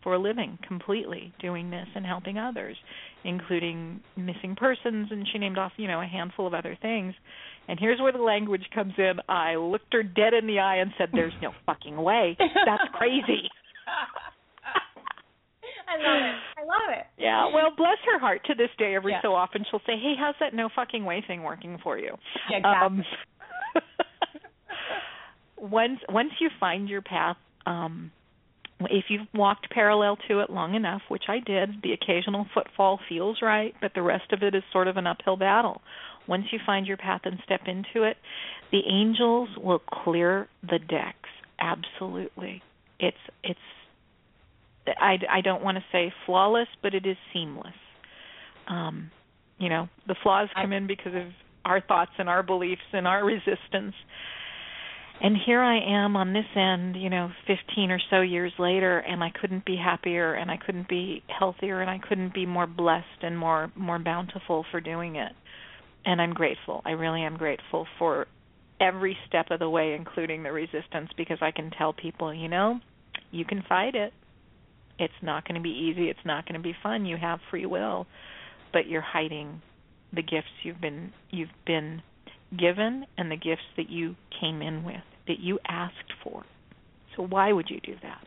for 0.04 0.16
a 0.16 0.20
living, 0.20 0.58
completely 0.68 1.32
doing 1.40 1.70
this 1.70 1.88
and 1.96 2.06
helping 2.06 2.38
others, 2.38 2.76
including 3.24 4.02
missing 4.18 4.56
persons." 4.56 5.12
And 5.12 5.28
she 5.28 5.38
named 5.38 5.58
off, 5.58 5.72
you 5.78 5.88
know, 5.88 6.02
a 6.02 6.08
handful 6.08 6.46
of 6.46 6.54
other 6.54 6.76
things. 6.82 7.14
And 7.68 7.80
here's 7.80 8.02
where 8.02 8.12
the 8.12 8.18
language 8.18 8.70
comes 8.74 8.94
in. 8.98 9.22
I 9.30 9.56
looked 9.56 9.94
her 9.94 10.04
dead 10.04 10.34
in 10.34 10.48
the 10.48 10.60
eye 10.60 10.78
and 10.78 10.92
said, 10.98 11.12
"There's 11.14 11.34
no 11.42 11.54
fucking 11.66 11.96
way. 11.96 12.36
That's 12.38 12.90
crazy." 12.94 13.50
I 15.92 15.98
love 15.98 16.22
it. 16.24 16.36
I 16.58 16.64
love 16.64 16.98
it. 17.00 17.06
Yeah, 17.18 17.54
well, 17.54 17.72
bless 17.76 17.98
her 18.06 18.20
heart. 18.20 18.42
To 18.46 18.56
this 18.56 18.70
day, 18.78 18.96
every 18.96 19.12
Yeah. 19.12 19.22
so 19.22 19.36
often, 19.36 19.66
she'll 19.70 19.82
say, 19.82 19.98
"Hey, 19.98 20.16
how's 20.18 20.36
that 20.40 20.54
no 20.54 20.70
fucking 20.70 21.04
way 21.04 21.22
thing 21.22 21.44
working 21.44 21.78
for 21.80 21.98
you?" 21.98 22.18
Yeah, 22.50 22.58
exactly. 22.58 23.06
Um, 23.76 23.82
once 25.70 26.00
once 26.10 26.32
you 26.40 26.50
find 26.60 26.90
your 26.90 27.02
path, 27.02 27.38
um, 27.66 28.12
if 28.90 29.06
you've 29.10 29.28
walked 29.34 29.70
parallel 29.70 30.18
to 30.28 30.40
it 30.40 30.50
long 30.50 30.76
enough, 30.76 31.02
which 31.10 31.26
I 31.28 31.40
did, 31.40 31.82
the 31.84 31.94
occasional 31.94 32.46
footfall 32.54 33.00
feels 33.10 33.42
right, 33.42 33.76
but 33.82 33.94
the 33.94 34.02
rest 34.02 34.32
of 34.32 34.44
it 34.44 34.56
is 34.56 34.64
sort 34.72 34.88
of 34.88 34.98
an 34.98 35.08
uphill 35.08 35.38
battle. 35.38 35.82
Once 36.28 36.46
you 36.52 36.60
find 36.66 36.88
your 36.88 36.98
path 36.98 37.22
and 37.26 37.40
step 37.44 37.62
into 37.68 38.04
it, 38.04 38.18
the 38.72 38.82
angels 38.88 39.50
will 39.58 39.80
clear 39.80 40.48
the 40.64 40.80
decks. 40.80 41.30
Absolutely, 41.60 42.64
it's 43.00 43.18
it's. 43.44 43.60
I, 44.88 45.18
I 45.30 45.42
don't 45.42 45.64
want 45.64 45.78
to 45.78 45.84
say 45.92 46.14
flawless, 46.26 46.68
but 46.82 46.94
it 46.94 47.06
is 47.06 47.18
seamless. 47.34 47.74
Um, 48.68 49.12
you 49.58 49.70
know, 49.70 49.90
the 50.08 50.16
flaws 50.24 50.50
come 50.56 50.74
in 50.74 50.88
because 50.88 51.14
of 51.16 51.28
our 51.66 51.82
thoughts 51.82 52.12
and 52.18 52.28
our 52.28 52.44
beliefs 52.44 52.82
and 52.94 53.08
our 53.08 53.24
resistance. 53.24 53.94
And 55.24 55.38
here 55.46 55.62
I 55.62 55.78
am 55.78 56.16
on 56.16 56.34
this 56.34 56.46
end, 56.56 56.96
you 56.96 57.12
know, 57.12 57.30
15 57.46 57.92
or 57.92 58.00
so 58.10 58.22
years 58.22 58.54
later, 58.58 58.98
and 58.98 59.24
I 59.24 59.30
couldn't 59.40 59.66
be 59.66 59.78
happier, 59.78 60.34
and 60.34 60.50
I 60.50 60.58
couldn't 60.58 60.90
be 60.90 61.22
healthier, 61.28 61.80
and 61.80 61.92
I 61.92 62.00
couldn't 62.00 62.34
be 62.34 62.48
more 62.48 62.66
blessed 62.66 63.22
and 63.22 63.38
more 63.38 63.72
more 63.76 64.00
bountiful 64.00 64.66
for 64.72 64.82
doing 64.82 65.18
it. 65.18 65.32
And 66.06 66.20
I'm 66.20 66.34
grateful. 66.34 66.82
I 66.86 66.92
really 66.92 67.22
am 67.22 67.38
grateful 67.38 67.86
for 68.00 68.26
every 68.80 69.16
step 69.28 69.52
of 69.52 69.60
the 69.60 69.70
way, 69.70 69.94
including 69.94 70.42
the 70.42 70.52
resistance, 70.52 71.12
because 71.16 71.38
I 71.40 71.52
can 71.52 71.70
tell 71.70 71.94
people, 71.94 72.34
you 72.34 72.48
know, 72.48 72.80
you 73.30 73.46
can 73.46 73.64
fight 73.70 73.94
it. 73.94 74.14
It's 75.02 75.14
not 75.24 75.48
going 75.48 75.56
to 75.56 75.62
be 75.62 75.92
easy. 75.92 76.10
It's 76.10 76.26
not 76.26 76.46
going 76.48 76.62
to 76.62 76.64
be 76.64 76.76
fun. 76.84 77.06
You 77.06 77.18
have 77.18 77.40
free 77.50 77.66
will, 77.66 78.06
but 78.72 78.88
you're 78.88 79.02
hiding 79.02 79.62
the 80.14 80.22
gifts 80.22 80.52
you've 80.64 80.80
been 80.80 81.12
you've 81.32 81.50
been 81.66 82.04
given 82.58 83.06
and 83.18 83.32
the 83.32 83.36
gifts 83.36 83.62
that 83.78 83.90
you 83.90 84.16
came 84.40 84.62
in 84.62 84.84
with 84.84 85.02
that 85.28 85.40
you 85.40 85.58
asked 85.68 86.14
for. 86.24 86.44
So 87.16 87.24
why 87.24 87.52
would 87.52 87.70
you 87.70 87.80
do 87.80 87.96
that? 88.04 88.22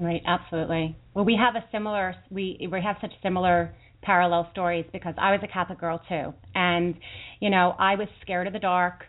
Right, 0.00 0.22
absolutely. 0.26 0.96
Well, 1.12 1.24
we 1.24 1.36
have 1.36 1.56
a 1.56 1.66
similar 1.72 2.14
we 2.30 2.68
we 2.72 2.80
have 2.82 2.96
such 3.00 3.12
similar 3.22 3.74
parallel 4.00 4.48
stories 4.52 4.86
because 4.92 5.14
I 5.18 5.32
was 5.32 5.40
a 5.42 5.48
Catholic 5.48 5.78
girl 5.78 6.00
too, 6.08 6.32
and 6.54 6.94
you 7.40 7.50
know 7.50 7.74
I 7.78 7.96
was 7.96 8.08
scared 8.22 8.46
of 8.46 8.54
the 8.54 8.60
dark, 8.60 9.04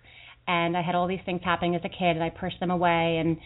and 0.48 0.76
I 0.76 0.82
had 0.82 0.96
all 0.96 1.08
these 1.08 1.20
things 1.26 1.42
happening 1.46 1.76
as 1.76 1.82
a 1.86 1.90
kid, 1.90 2.18
and 2.18 2.24
I 2.24 2.30
pushed 2.30 2.60
them 2.60 2.72
away, 2.72 3.18
and 3.22 3.38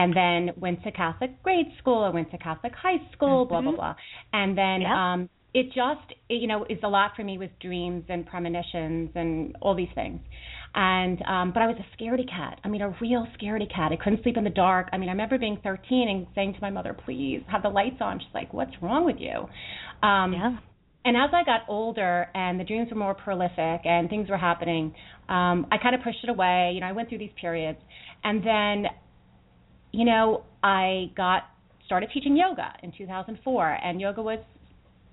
and 0.00 0.08
then 0.20 0.40
went 0.64 0.78
to 0.84 0.90
Catholic 1.02 1.32
grade 1.46 1.70
school, 1.80 2.00
I 2.08 2.10
went 2.18 2.30
to 2.34 2.38
Catholic 2.48 2.72
high 2.86 3.00
school, 3.14 3.38
blah 3.50 3.60
blah 3.64 3.72
Mhm. 3.72 3.76
blah, 3.78 3.94
and 4.40 4.50
then 4.60 4.78
Yeah. 4.82 4.98
um 5.02 5.20
it 5.60 5.66
just 5.82 6.06
it, 6.32 6.38
you 6.42 6.48
know 6.52 6.60
is 6.74 6.82
a 6.88 6.88
lot 6.98 7.08
for 7.16 7.24
me 7.30 7.34
with 7.42 7.52
dreams 7.66 8.04
and 8.08 8.20
premonitions 8.32 9.10
and 9.22 9.30
all 9.62 9.74
these 9.82 9.94
things 10.00 10.20
and 10.74 11.18
um 11.34 11.46
but 11.54 11.60
I 11.64 11.66
was 11.72 11.76
a 11.84 11.86
scaredy 11.96 12.26
cat. 12.36 12.54
I 12.64 12.68
mean 12.72 12.82
a 12.82 12.90
real 13.00 13.26
scaredy 13.36 13.68
cat. 13.76 13.88
I 13.94 13.96
couldn't 14.02 14.22
sleep 14.22 14.36
in 14.36 14.44
the 14.44 14.56
dark. 14.66 14.84
I 14.92 14.96
mean 14.98 15.08
I 15.08 15.12
remember 15.12 15.38
being 15.46 15.58
13 15.62 16.08
and 16.12 16.26
saying 16.34 16.52
to 16.54 16.60
my 16.60 16.72
mother, 16.78 16.92
"Please 17.06 17.42
have 17.52 17.62
the 17.62 17.70
lights 17.80 18.00
on." 18.00 18.20
She's 18.20 18.34
like, 18.40 18.50
"What's 18.58 18.76
wrong 18.82 19.02
with 19.10 19.18
you?" 19.18 19.38
Um 20.10 20.30
Yeah. 20.34 20.52
and 21.04 21.16
as 21.16 21.30
I 21.32 21.42
got 21.44 21.62
older 21.68 22.28
and 22.34 22.60
the 22.60 22.64
dreams 22.64 22.88
were 22.90 22.98
more 23.06 23.14
prolific 23.14 23.80
and 23.86 24.10
things 24.10 24.28
were 24.28 24.36
happening, 24.50 24.84
um, 25.28 25.66
I 25.72 25.76
kind 25.78 25.94
of 25.94 26.02
pushed 26.02 26.22
it 26.22 26.28
away. 26.36 26.72
You 26.74 26.80
know, 26.80 26.86
I 26.88 26.92
went 26.98 27.08
through 27.08 27.22
these 27.26 27.36
periods, 27.40 27.78
and 28.24 28.36
then, 28.44 28.86
you 29.92 30.04
know, 30.04 30.44
I 30.62 31.10
got 31.16 31.44
started 31.86 32.10
teaching 32.12 32.36
yoga 32.36 32.72
in 32.82 32.92
2004, 32.96 33.78
and 33.82 34.00
yoga 34.00 34.22
was 34.22 34.38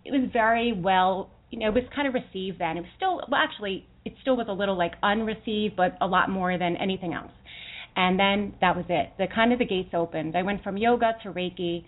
it 0.03 0.11
was 0.11 0.29
very 0.31 0.71
well, 0.71 1.31
you 1.49 1.59
know, 1.59 1.67
it 1.69 1.73
was 1.73 1.83
kind 1.95 2.07
of 2.07 2.13
received 2.13 2.59
then. 2.59 2.77
It 2.77 2.81
was 2.81 2.89
still 2.95 3.21
well, 3.29 3.41
actually, 3.41 3.87
it 4.03 4.13
still 4.21 4.37
was 4.37 4.47
a 4.49 4.53
little 4.53 4.77
like 4.77 4.93
unreceived, 5.01 5.75
but 5.75 5.97
a 6.01 6.07
lot 6.07 6.29
more 6.29 6.57
than 6.57 6.75
anything 6.77 7.13
else. 7.13 7.31
And 7.95 8.19
then 8.19 8.53
that 8.61 8.75
was 8.75 8.85
it. 8.89 9.13
The 9.17 9.27
kind 9.33 9.53
of 9.53 9.59
the 9.59 9.65
gates 9.65 9.89
opened. 9.93 10.35
I 10.35 10.43
went 10.43 10.63
from 10.63 10.75
yoga 10.77 11.13
to 11.23 11.31
Reiki, 11.31 11.85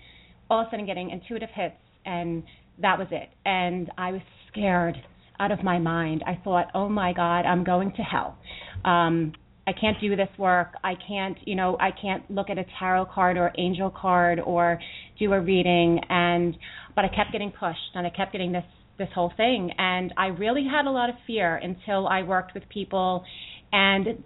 all 0.49 0.61
of 0.61 0.67
a 0.67 0.69
sudden 0.71 0.85
getting 0.85 1.09
intuitive 1.09 1.49
hits, 1.53 1.75
and 2.05 2.43
that 2.81 2.97
was 2.97 3.07
it. 3.11 3.29
And 3.45 3.91
I 3.97 4.11
was 4.11 4.21
scared 4.49 4.95
out 5.39 5.51
of 5.51 5.63
my 5.63 5.77
mind. 5.77 6.23
I 6.25 6.39
thought, 6.43 6.67
oh 6.73 6.87
my 6.89 7.13
God, 7.13 7.41
I'm 7.41 7.63
going 7.63 7.91
to 7.93 8.01
hell. 8.01 8.37
Um, 8.85 9.33
I 9.67 9.73
can't 9.73 9.99
do 9.99 10.15
this 10.15 10.29
work. 10.37 10.75
I 10.83 10.93
can't, 11.07 11.37
you 11.45 11.55
know, 11.55 11.77
I 11.79 11.91
can't 11.91 12.29
look 12.31 12.49
at 12.49 12.57
a 12.57 12.63
tarot 12.79 13.07
card 13.13 13.37
or 13.37 13.51
angel 13.57 13.89
card 13.91 14.39
or 14.39 14.79
do 15.19 15.33
a 15.33 15.41
reading. 15.41 15.99
And 16.09 16.57
but 16.95 17.03
I 17.03 17.09
kept 17.09 17.33
getting 17.33 17.51
pushed, 17.51 17.93
and 17.93 18.07
I 18.07 18.09
kept 18.09 18.31
getting 18.31 18.53
this 18.53 18.63
this 18.97 19.09
whole 19.13 19.31
thing. 19.35 19.71
And 19.77 20.13
I 20.17 20.27
really 20.27 20.65
had 20.65 20.85
a 20.85 20.91
lot 20.91 21.09
of 21.09 21.15
fear 21.27 21.57
until 21.57 22.07
I 22.07 22.23
worked 22.23 22.53
with 22.53 22.63
people, 22.69 23.25
and 23.73 24.23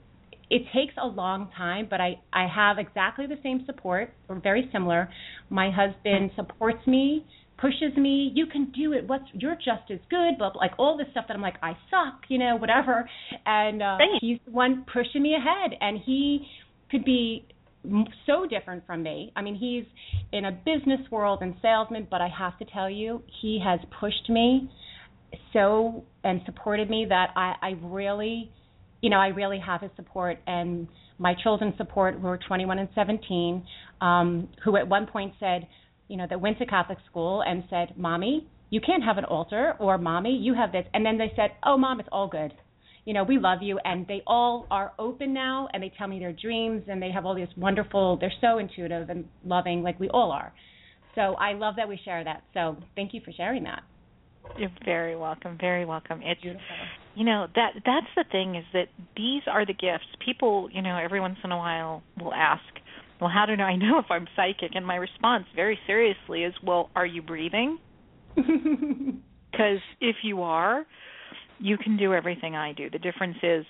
it 0.52 0.64
takes 0.74 0.94
a 1.02 1.08
long 1.08 1.50
time, 1.58 1.88
but 1.90 2.00
I 2.00 2.20
I 2.32 2.48
have 2.48 2.78
exactly 2.78 3.26
the 3.26 3.40
same 3.42 3.64
support 3.66 4.14
or 4.30 4.40
very 4.40 4.70
similar. 4.72 5.10
My 5.50 5.72
husband 5.72 6.32
supports 6.36 6.86
me, 6.86 7.26
pushes 7.62 7.96
me. 7.96 8.32
You 8.34 8.48
can 8.48 8.72
do 8.72 8.94
it. 8.94 9.08
What's 9.08 9.26
you're 9.34 9.56
just 9.56 9.90
as 9.92 10.00
good, 10.10 10.34
but 10.40 10.56
like 10.56 10.72
all 10.78 10.98
this 10.98 11.08
stuff 11.12 11.26
that 11.28 11.36
I'm 11.36 11.42
like 11.42 11.58
I 11.62 11.74
suck, 11.90 12.22
you 12.28 12.38
know, 12.38 12.56
whatever. 12.56 13.08
And 13.46 13.82
uh, 13.82 13.98
he's 14.20 14.40
the 14.46 14.52
one 14.52 14.86
pushing 14.92 15.22
me 15.22 15.36
ahead, 15.36 15.78
and 15.80 16.00
he 16.06 16.48
could 16.90 17.06
be 17.06 17.46
so 18.26 18.46
different 18.48 18.86
from 18.86 19.04
me. 19.04 19.32
I 19.36 19.42
mean, 19.42 19.56
he's 19.56 19.86
in 20.32 20.46
a 20.46 20.52
business 20.52 21.00
world 21.10 21.40
and 21.42 21.56
salesman, 21.62 22.08
but 22.10 22.22
I 22.22 22.28
have 22.28 22.58
to 22.60 22.66
tell 22.66 22.90
you, 22.90 23.24
he 23.42 23.60
has 23.64 23.80
pushed 24.00 24.30
me 24.30 24.70
so 25.54 26.04
and 26.24 26.42
supported 26.46 26.90
me 26.90 27.06
that 27.08 27.30
I 27.36 27.54
I 27.62 27.74
really 27.82 28.52
you 29.02 29.10
know, 29.10 29.18
I 29.18 29.28
really 29.30 29.60
have 29.60 29.82
his 29.82 29.92
support 29.96 30.38
and 30.48 30.88
my 31.18 31.34
children's 31.44 31.76
support 31.78 32.16
who 32.16 32.28
are 32.28 32.38
21 32.38 32.80
and 32.80 32.90
17, 32.96 33.64
um, 34.00 34.48
who 34.64 34.78
at 34.78 34.88
one 34.88 35.08
point 35.08 35.34
said, 35.40 35.68
you 36.12 36.18
know, 36.18 36.28
that 36.30 36.42
went 36.42 36.58
to 36.60 36.66
Catholic 36.66 37.00
school 37.10 37.42
and 37.42 37.64
said, 37.70 37.98
"Mommy, 37.98 38.46
you 38.70 38.82
can't 38.82 39.04
have 39.04 39.18
an 39.18 39.26
altar," 39.26 39.76
or 39.80 39.98
"Mommy, 39.98 40.36
you 40.36 40.54
have 40.54 40.72
this," 40.72 40.86
and 40.94 41.06
then 41.06 41.18
they 41.18 41.32
said, 41.36 41.52
"Oh, 41.64 41.78
Mom, 41.78 42.00
it's 42.02 42.10
all 42.12 42.28
good." 42.28 42.54
You 43.06 43.14
know, 43.16 43.24
we 43.24 43.38
love 43.40 43.60
you, 43.64 43.80
and 43.84 44.06
they 44.08 44.22
all 44.28 44.68
are 44.70 44.94
open 45.00 45.34
now, 45.34 45.68
and 45.74 45.82
they 45.82 45.90
tell 45.98 46.08
me 46.08 46.20
their 46.20 46.34
dreams, 46.34 46.84
and 46.88 47.02
they 47.02 47.12
have 47.12 47.26
all 47.26 47.34
these 47.34 47.56
wonderful. 47.58 48.18
They're 48.18 48.40
so 48.42 48.60
intuitive 48.60 49.10
and 49.10 49.26
loving, 49.44 49.82
like 49.82 50.00
we 50.00 50.10
all 50.10 50.32
are. 50.32 50.54
So 51.16 51.22
I 51.40 51.54
love 51.54 51.76
that 51.78 51.90
we 51.90 51.98
share 52.06 52.24
that. 52.24 52.44
So 52.54 52.78
thank 52.96 53.14
you 53.14 53.22
for 53.26 53.32
sharing 53.32 53.64
that. 53.64 53.84
You're 54.58 54.70
very 54.86 55.16
welcome. 55.16 55.58
Very 55.60 55.86
welcome. 55.86 56.22
It's 56.24 56.42
Beautiful. 56.42 56.66
you 57.16 57.26
know 57.26 57.48
that 57.56 57.72
that's 57.86 58.08
the 58.16 58.26
thing 58.32 58.56
is 58.56 58.66
that 58.74 58.88
these 59.16 59.44
are 59.48 59.66
the 59.66 59.74
gifts. 59.74 60.06
People, 60.26 60.70
you 60.72 60.82
know, 60.82 60.98
every 60.98 61.20
once 61.20 61.38
in 61.44 61.52
a 61.52 61.58
while 61.58 62.04
will 62.20 62.34
ask, 62.34 62.64
"Well, 63.22 63.30
how 63.30 63.46
do 63.46 63.54
I 63.54 63.76
know 63.76 64.00
if 64.00 64.10
I'm 64.10 64.28
psychic?" 64.36 64.76
And 64.76 64.86
my 64.86 64.96
response, 64.96 65.46
very 65.56 65.80
seriously, 65.88 66.44
is, 66.44 66.54
"Well, 66.64 66.90
are 66.96 67.06
you 67.06 67.22
breathing? 67.22 67.78
Because 69.52 69.82
if 70.00 70.16
you 70.24 70.44
are, 70.44 70.86
you 71.60 71.78
can 71.78 71.98
do 71.98 72.14
everything 72.14 72.56
I 72.56 72.72
do. 72.72 72.90
The 72.90 73.00
difference 73.00 73.36
is 73.44 73.66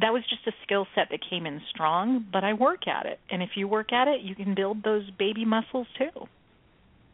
that 0.00 0.12
was 0.12 0.22
just 0.28 0.46
a 0.46 0.52
skill 0.64 0.86
set 0.94 1.08
that 1.10 1.20
came 1.30 1.46
in 1.46 1.60
strong, 1.70 2.26
but 2.32 2.44
I 2.44 2.52
work 2.52 2.88
at 2.88 3.06
it. 3.06 3.20
And 3.30 3.42
if 3.42 3.50
you 3.56 3.68
work 3.68 3.92
at 3.92 4.08
it, 4.08 4.22
you 4.22 4.34
can 4.34 4.54
build 4.54 4.82
those 4.82 5.08
baby 5.18 5.44
muscles 5.44 5.86
too. 5.96 6.26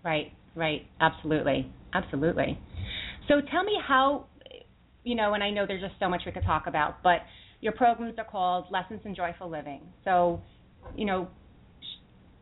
Right, 0.02 0.33
right. 0.57 0.87
Absolutely. 1.00 1.71
Absolutely. 1.95 2.59
So 3.28 3.42
tell 3.52 3.62
me 3.62 3.78
how 3.87 4.26
you 5.04 5.14
know, 5.16 5.35
and 5.35 5.42
I 5.42 5.50
know 5.50 5.66
there's 5.66 5.83
just 5.83 5.95
so 5.99 6.09
much 6.09 6.23
we 6.25 6.33
could 6.33 6.45
talk 6.45 6.66
about, 6.66 7.02
but 7.02 7.21
your 7.61 7.73
programs 7.73 8.14
are 8.19 8.25
called 8.25 8.66
Lessons 8.71 9.00
in 9.04 9.14
Joyful 9.14 9.50
Living. 9.50 9.81
So, 10.04 10.40
you 10.95 11.04
know, 11.04 11.28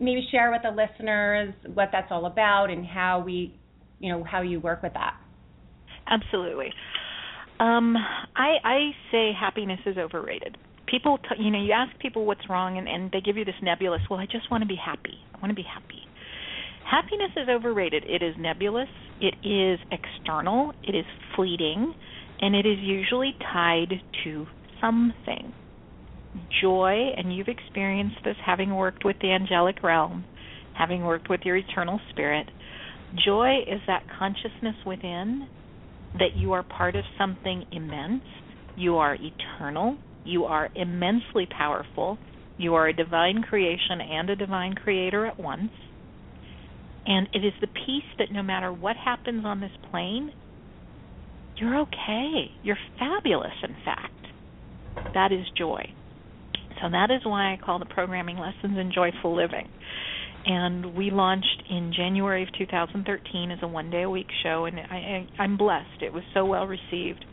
maybe 0.00 0.26
share 0.30 0.50
with 0.50 0.62
the 0.62 0.71
listeners 0.71 1.54
what 1.75 1.90
that's 1.92 2.11
all 2.11 2.26
about 2.26 2.71
and 2.71 2.85
how 2.87 3.23
we, 3.25 3.61
you 3.99 4.11
know, 4.11 4.25
how 4.25 4.40
you 4.40 4.59
work 4.59 4.83
with 4.83 4.95
that. 4.95 5.14
Absolutely. 6.09 6.73
Um, 7.61 7.95
I 8.35 8.57
I 8.64 8.90
say 9.12 9.33
happiness 9.38 9.80
is 9.85 9.99
overrated. 9.99 10.57
People, 10.87 11.19
t- 11.19 11.42
you 11.42 11.50
know, 11.50 11.62
you 11.62 11.73
ask 11.73 11.97
people 12.00 12.25
what's 12.25 12.49
wrong, 12.49 12.78
and, 12.78 12.88
and 12.88 13.12
they 13.12 13.21
give 13.21 13.37
you 13.37 13.45
this 13.45 13.54
nebulous. 13.62 14.00
Well, 14.11 14.19
I 14.19 14.26
just 14.26 14.50
want 14.50 14.62
to 14.62 14.66
be 14.66 14.78
happy. 14.83 15.19
I 15.35 15.38
want 15.38 15.50
to 15.50 15.54
be 15.54 15.62
happy. 15.62 16.02
Happiness 16.90 17.30
is 17.37 17.49
overrated. 17.49 18.04
It 18.09 18.23
is 18.23 18.35
nebulous. 18.38 18.88
It 19.21 19.35
is 19.47 19.78
external. 19.92 20.73
It 20.83 20.97
is 20.97 21.04
fleeting, 21.37 21.95
and 22.40 22.57
it 22.57 22.66
is 22.66 22.78
usually 22.80 23.37
tied 23.52 23.92
to 24.25 24.47
something. 24.80 25.52
Joy, 26.62 27.10
and 27.16 27.34
you've 27.34 27.49
experienced 27.49 28.18
this 28.25 28.37
having 28.44 28.75
worked 28.75 29.04
with 29.04 29.16
the 29.20 29.32
angelic 29.32 29.82
realm, 29.82 30.25
having 30.75 31.04
worked 31.04 31.28
with 31.28 31.40
your 31.44 31.56
eternal 31.56 32.00
spirit. 32.10 32.46
Joy 33.25 33.58
is 33.66 33.80
that 33.87 34.04
consciousness 34.18 34.76
within 34.87 35.49
that 36.14 36.37
you 36.37 36.52
are 36.52 36.62
part 36.62 36.96
of 36.96 37.04
something 37.18 37.64
immense, 37.72 38.22
you 38.76 38.96
are 38.96 39.16
eternal, 39.16 39.96
you 40.25 40.44
are 40.44 40.68
immensely 40.75 41.46
powerful, 41.46 42.18
you 42.58 42.75
are 42.75 42.88
a 42.88 42.92
divine 42.92 43.42
creation 43.42 44.00
and 44.00 44.30
a 44.30 44.37
divine 44.37 44.75
creator 44.75 45.26
at 45.26 45.38
once. 45.38 45.72
And 47.06 47.28
it 47.32 47.44
is 47.44 47.54
the 47.60 47.66
peace 47.66 48.04
that 48.18 48.30
no 48.30 48.42
matter 48.42 48.72
what 48.72 48.96
happens 48.96 49.44
on 49.44 49.60
this 49.60 49.70
plane, 49.90 50.32
you're 51.56 51.80
okay. 51.80 52.50
You're 52.62 52.78
fabulous, 52.99 53.54
in 53.62 53.75
fact. 53.84 54.12
That 55.14 55.32
is 55.32 55.46
joy. 55.56 55.92
So 56.82 56.88
that 56.90 57.10
is 57.10 57.20
why 57.25 57.52
I 57.52 57.58
call 57.62 57.78
the 57.78 57.87
programming 57.87 58.38
lessons 58.38 58.78
in 58.78 58.92
joyful 58.94 59.37
living 59.37 59.68
and 60.46 60.96
we 60.96 61.10
launched 61.10 61.62
in 61.68 61.92
January 61.94 62.42
of 62.42 62.49
2013 62.56 63.50
as 63.50 63.58
a 63.62 63.68
one 63.68 63.90
day 63.90 64.02
a 64.02 64.10
week 64.10 64.28
show, 64.42 64.64
and 64.64 64.78
I, 64.78 65.26
I, 65.38 65.42
I'm 65.42 65.56
blessed. 65.56 66.02
It 66.02 66.12
was 66.12 66.22
so 66.32 66.44
well 66.44 66.66
received. 66.66 67.25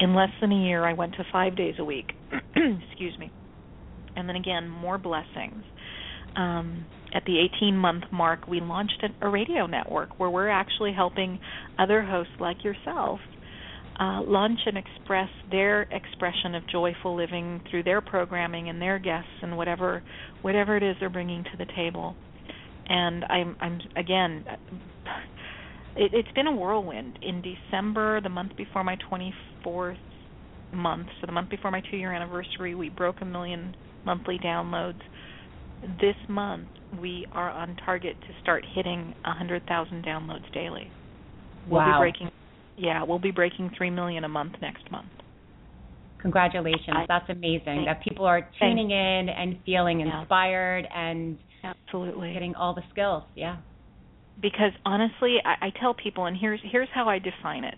In 0.00 0.14
less 0.14 0.30
than 0.40 0.52
a 0.52 0.64
year, 0.64 0.86
I 0.86 0.92
went 0.92 1.14
to 1.14 1.24
five 1.30 1.56
days 1.56 1.74
a 1.78 1.84
week. 1.84 2.12
Excuse 2.56 3.18
me. 3.18 3.30
And 4.16 4.28
then 4.28 4.36
again, 4.36 4.68
more 4.68 4.96
blessings. 4.96 5.64
Um, 6.36 6.86
at 7.12 7.24
the 7.24 7.38
18 7.56 7.76
month 7.76 8.04
mark, 8.12 8.46
we 8.46 8.60
launched 8.60 9.02
a 9.20 9.28
radio 9.28 9.66
network 9.66 10.18
where 10.18 10.30
we're 10.30 10.48
actually 10.48 10.92
helping 10.92 11.38
other 11.78 12.02
hosts 12.02 12.34
like 12.38 12.64
yourself 12.64 13.20
uh, 14.00 14.22
launch 14.22 14.60
and 14.66 14.78
express 14.78 15.28
their 15.50 15.82
expression 15.82 16.54
of 16.54 16.62
joyful 16.70 17.16
living 17.16 17.60
through 17.70 17.82
their 17.82 18.00
programming 18.00 18.68
and 18.68 18.80
their 18.80 18.98
guests 18.98 19.30
and 19.42 19.56
whatever 19.56 20.02
whatever 20.42 20.76
it 20.76 20.82
is 20.82 20.94
they're 21.00 21.10
bringing 21.10 21.42
to 21.44 21.56
the 21.58 21.66
table 21.76 22.14
and 22.88 23.24
I'm 23.24 23.56
I'm 23.60 23.80
again 23.96 24.44
it, 25.98 26.12
it's 26.14 26.30
been 26.34 26.46
a 26.46 26.54
whirlwind. 26.54 27.18
In 27.22 27.42
December, 27.42 28.20
the 28.20 28.28
month 28.28 28.56
before 28.56 28.84
my 28.84 28.96
24th 29.10 29.98
month, 30.72 31.08
so 31.20 31.26
the 31.26 31.32
month 31.32 31.50
before 31.50 31.70
my 31.70 31.80
2-year 31.80 32.12
anniversary, 32.12 32.74
we 32.74 32.88
broke 32.88 33.16
a 33.20 33.24
million 33.24 33.74
monthly 34.06 34.38
downloads. 34.38 35.00
This 36.00 36.16
month, 36.28 36.68
we 37.00 37.26
are 37.32 37.50
on 37.50 37.76
target 37.84 38.16
to 38.20 38.42
start 38.42 38.64
hitting 38.74 39.14
100,000 39.24 40.04
downloads 40.04 40.52
daily. 40.54 40.90
We'll 41.68 41.80
wow. 41.80 41.98
be 41.98 42.10
breaking 42.10 42.30
yeah, 42.78 43.02
we'll 43.02 43.18
be 43.18 43.30
breaking 43.30 43.70
3 43.76 43.90
million 43.90 44.24
a 44.24 44.28
month 44.28 44.54
next 44.62 44.90
month. 44.90 45.08
Congratulations. 46.20 46.94
I, 46.94 47.04
That's 47.06 47.28
amazing 47.28 47.84
that 47.86 48.02
people 48.02 48.24
are 48.24 48.48
tuning 48.60 48.90
in 48.90 49.28
and 49.28 49.58
feeling 49.64 50.00
inspired 50.00 50.86
and 50.92 51.38
Absolutely. 51.64 52.32
Getting 52.32 52.54
all 52.54 52.74
the 52.74 52.82
skills, 52.90 53.24
yeah. 53.34 53.56
Because 54.40 54.72
honestly, 54.84 55.36
I, 55.44 55.66
I 55.66 55.70
tell 55.80 55.94
people, 55.94 56.26
and 56.26 56.36
here's 56.38 56.60
here's 56.70 56.88
how 56.94 57.08
I 57.08 57.18
define 57.18 57.64
it. 57.64 57.74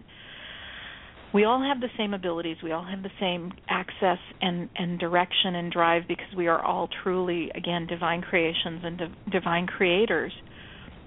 We 1.33 1.45
all 1.45 1.63
have 1.63 1.81
the 1.81 1.89
same 1.97 2.13
abilities. 2.13 2.57
We 2.63 2.73
all 2.73 2.85
have 2.85 3.03
the 3.03 3.11
same 3.19 3.53
access 3.69 4.19
and 4.43 4.69
and 4.77 4.99
direction 4.99 5.55
and 5.55 5.73
drive 5.73 6.03
because 6.09 6.27
we 6.37 6.49
are 6.49 6.63
all 6.63 6.89
truly, 7.03 7.51
again, 7.55 7.87
divine 7.87 8.21
creations 8.21 8.83
and 8.85 8.99
div- 8.99 9.33
divine 9.33 9.67
creators. 9.67 10.33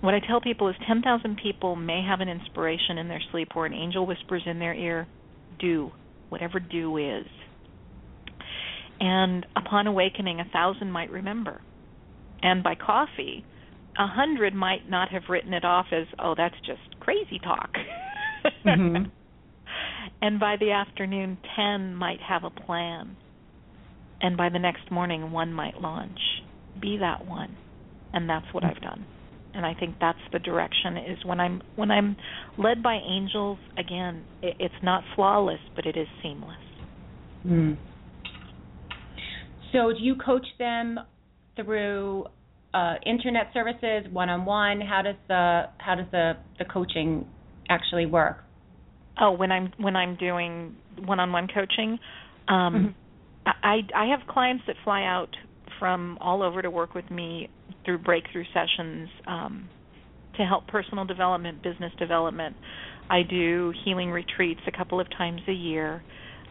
What 0.03 0.13
I 0.13 0.19
tell 0.19 0.41
people 0.41 0.67
is 0.67 0.75
10,000 0.85 1.39
people 1.41 1.75
may 1.75 2.03
have 2.07 2.19
an 2.19 2.27
inspiration 2.27 2.97
in 2.97 3.07
their 3.07 3.21
sleep 3.31 3.49
or 3.55 3.65
an 3.65 3.73
angel 3.73 4.05
whispers 4.05 4.43
in 4.45 4.59
their 4.59 4.73
ear, 4.73 5.07
do, 5.59 5.91
whatever 6.27 6.59
do 6.59 6.97
is. 6.97 7.25
And 8.99 9.45
upon 9.55 9.87
awakening, 9.87 10.39
a 10.39 10.45
thousand 10.51 10.91
might 10.91 11.09
remember 11.09 11.61
and 12.43 12.61
by 12.61 12.75
coffee, 12.75 13.45
a 13.97 14.05
hundred 14.05 14.53
might 14.53 14.89
not 14.89 15.09
have 15.09 15.23
written 15.29 15.53
it 15.53 15.63
off 15.63 15.87
as, 15.91 16.05
oh, 16.19 16.35
that's 16.37 16.55
just 16.65 16.99
crazy 16.99 17.39
talk. 17.41 17.71
mm-hmm. 18.65 19.09
And 20.21 20.39
by 20.39 20.57
the 20.59 20.71
afternoon, 20.71 21.37
ten 21.55 21.95
might 21.95 22.19
have 22.19 22.43
a 22.43 22.49
plan. 22.49 23.15
And 24.21 24.37
by 24.37 24.49
the 24.49 24.59
next 24.59 24.91
morning, 24.91 25.31
one 25.31 25.53
might 25.53 25.81
launch. 25.81 26.19
Be 26.81 26.97
that 26.97 27.25
one. 27.25 27.57
And 28.13 28.29
that's 28.29 28.45
what 28.51 28.63
I've 28.63 28.81
done. 28.81 29.05
And 29.55 29.65
I 29.65 29.73
think 29.75 29.95
that's 30.01 30.19
the 30.31 30.39
direction 30.39 30.97
is 30.97 31.23
when 31.25 31.39
I'm 31.39 31.61
when 31.75 31.91
I'm 31.91 32.15
led 32.57 32.81
by 32.81 32.95
angels. 32.95 33.59
Again, 33.77 34.23
it, 34.41 34.55
it's 34.59 34.73
not 34.81 35.03
flawless, 35.15 35.59
but 35.75 35.85
it 35.85 35.95
is 35.95 36.07
seamless. 36.23 36.57
Mm. 37.45 37.77
So, 39.71 39.91
do 39.91 40.03
you 40.03 40.15
coach 40.15 40.45
them 40.57 40.99
through 41.55 42.25
uh, 42.73 42.95
internet 43.05 43.51
services, 43.53 44.05
one-on-one? 44.11 44.81
How 44.81 45.01
does 45.03 45.15
the 45.27 45.63
how 45.77 45.95
does 45.95 46.07
the 46.11 46.33
the 46.57 46.65
coaching 46.65 47.27
actually 47.69 48.05
work? 48.05 48.37
Oh, 49.19 49.31
when 49.31 49.51
I'm 49.51 49.71
when 49.77 49.95
I'm 49.95 50.15
doing 50.15 50.75
one-on-one 51.05 51.47
coaching, 51.53 51.99
um, 52.47 52.95
mm-hmm. 53.45 53.49
I 53.63 53.81
I 53.95 54.05
have 54.07 54.27
clients 54.27 54.63
that 54.67 54.75
fly 54.83 55.03
out 55.03 55.29
from 55.83 56.17
all 56.21 56.41
over 56.41 56.61
to 56.61 56.69
work 56.69 56.95
with 56.95 57.11
me 57.11 57.49
through 57.83 57.97
breakthrough 57.97 58.45
sessions 58.53 59.09
um, 59.27 59.67
to 60.37 60.45
help 60.45 60.65
personal 60.67 61.03
development, 61.03 61.61
business 61.61 61.91
development. 61.99 62.55
I 63.09 63.23
do 63.29 63.73
healing 63.83 64.09
retreats 64.09 64.61
a 64.65 64.71
couple 64.71 65.01
of 65.01 65.09
times 65.17 65.41
a 65.49 65.51
year. 65.51 66.01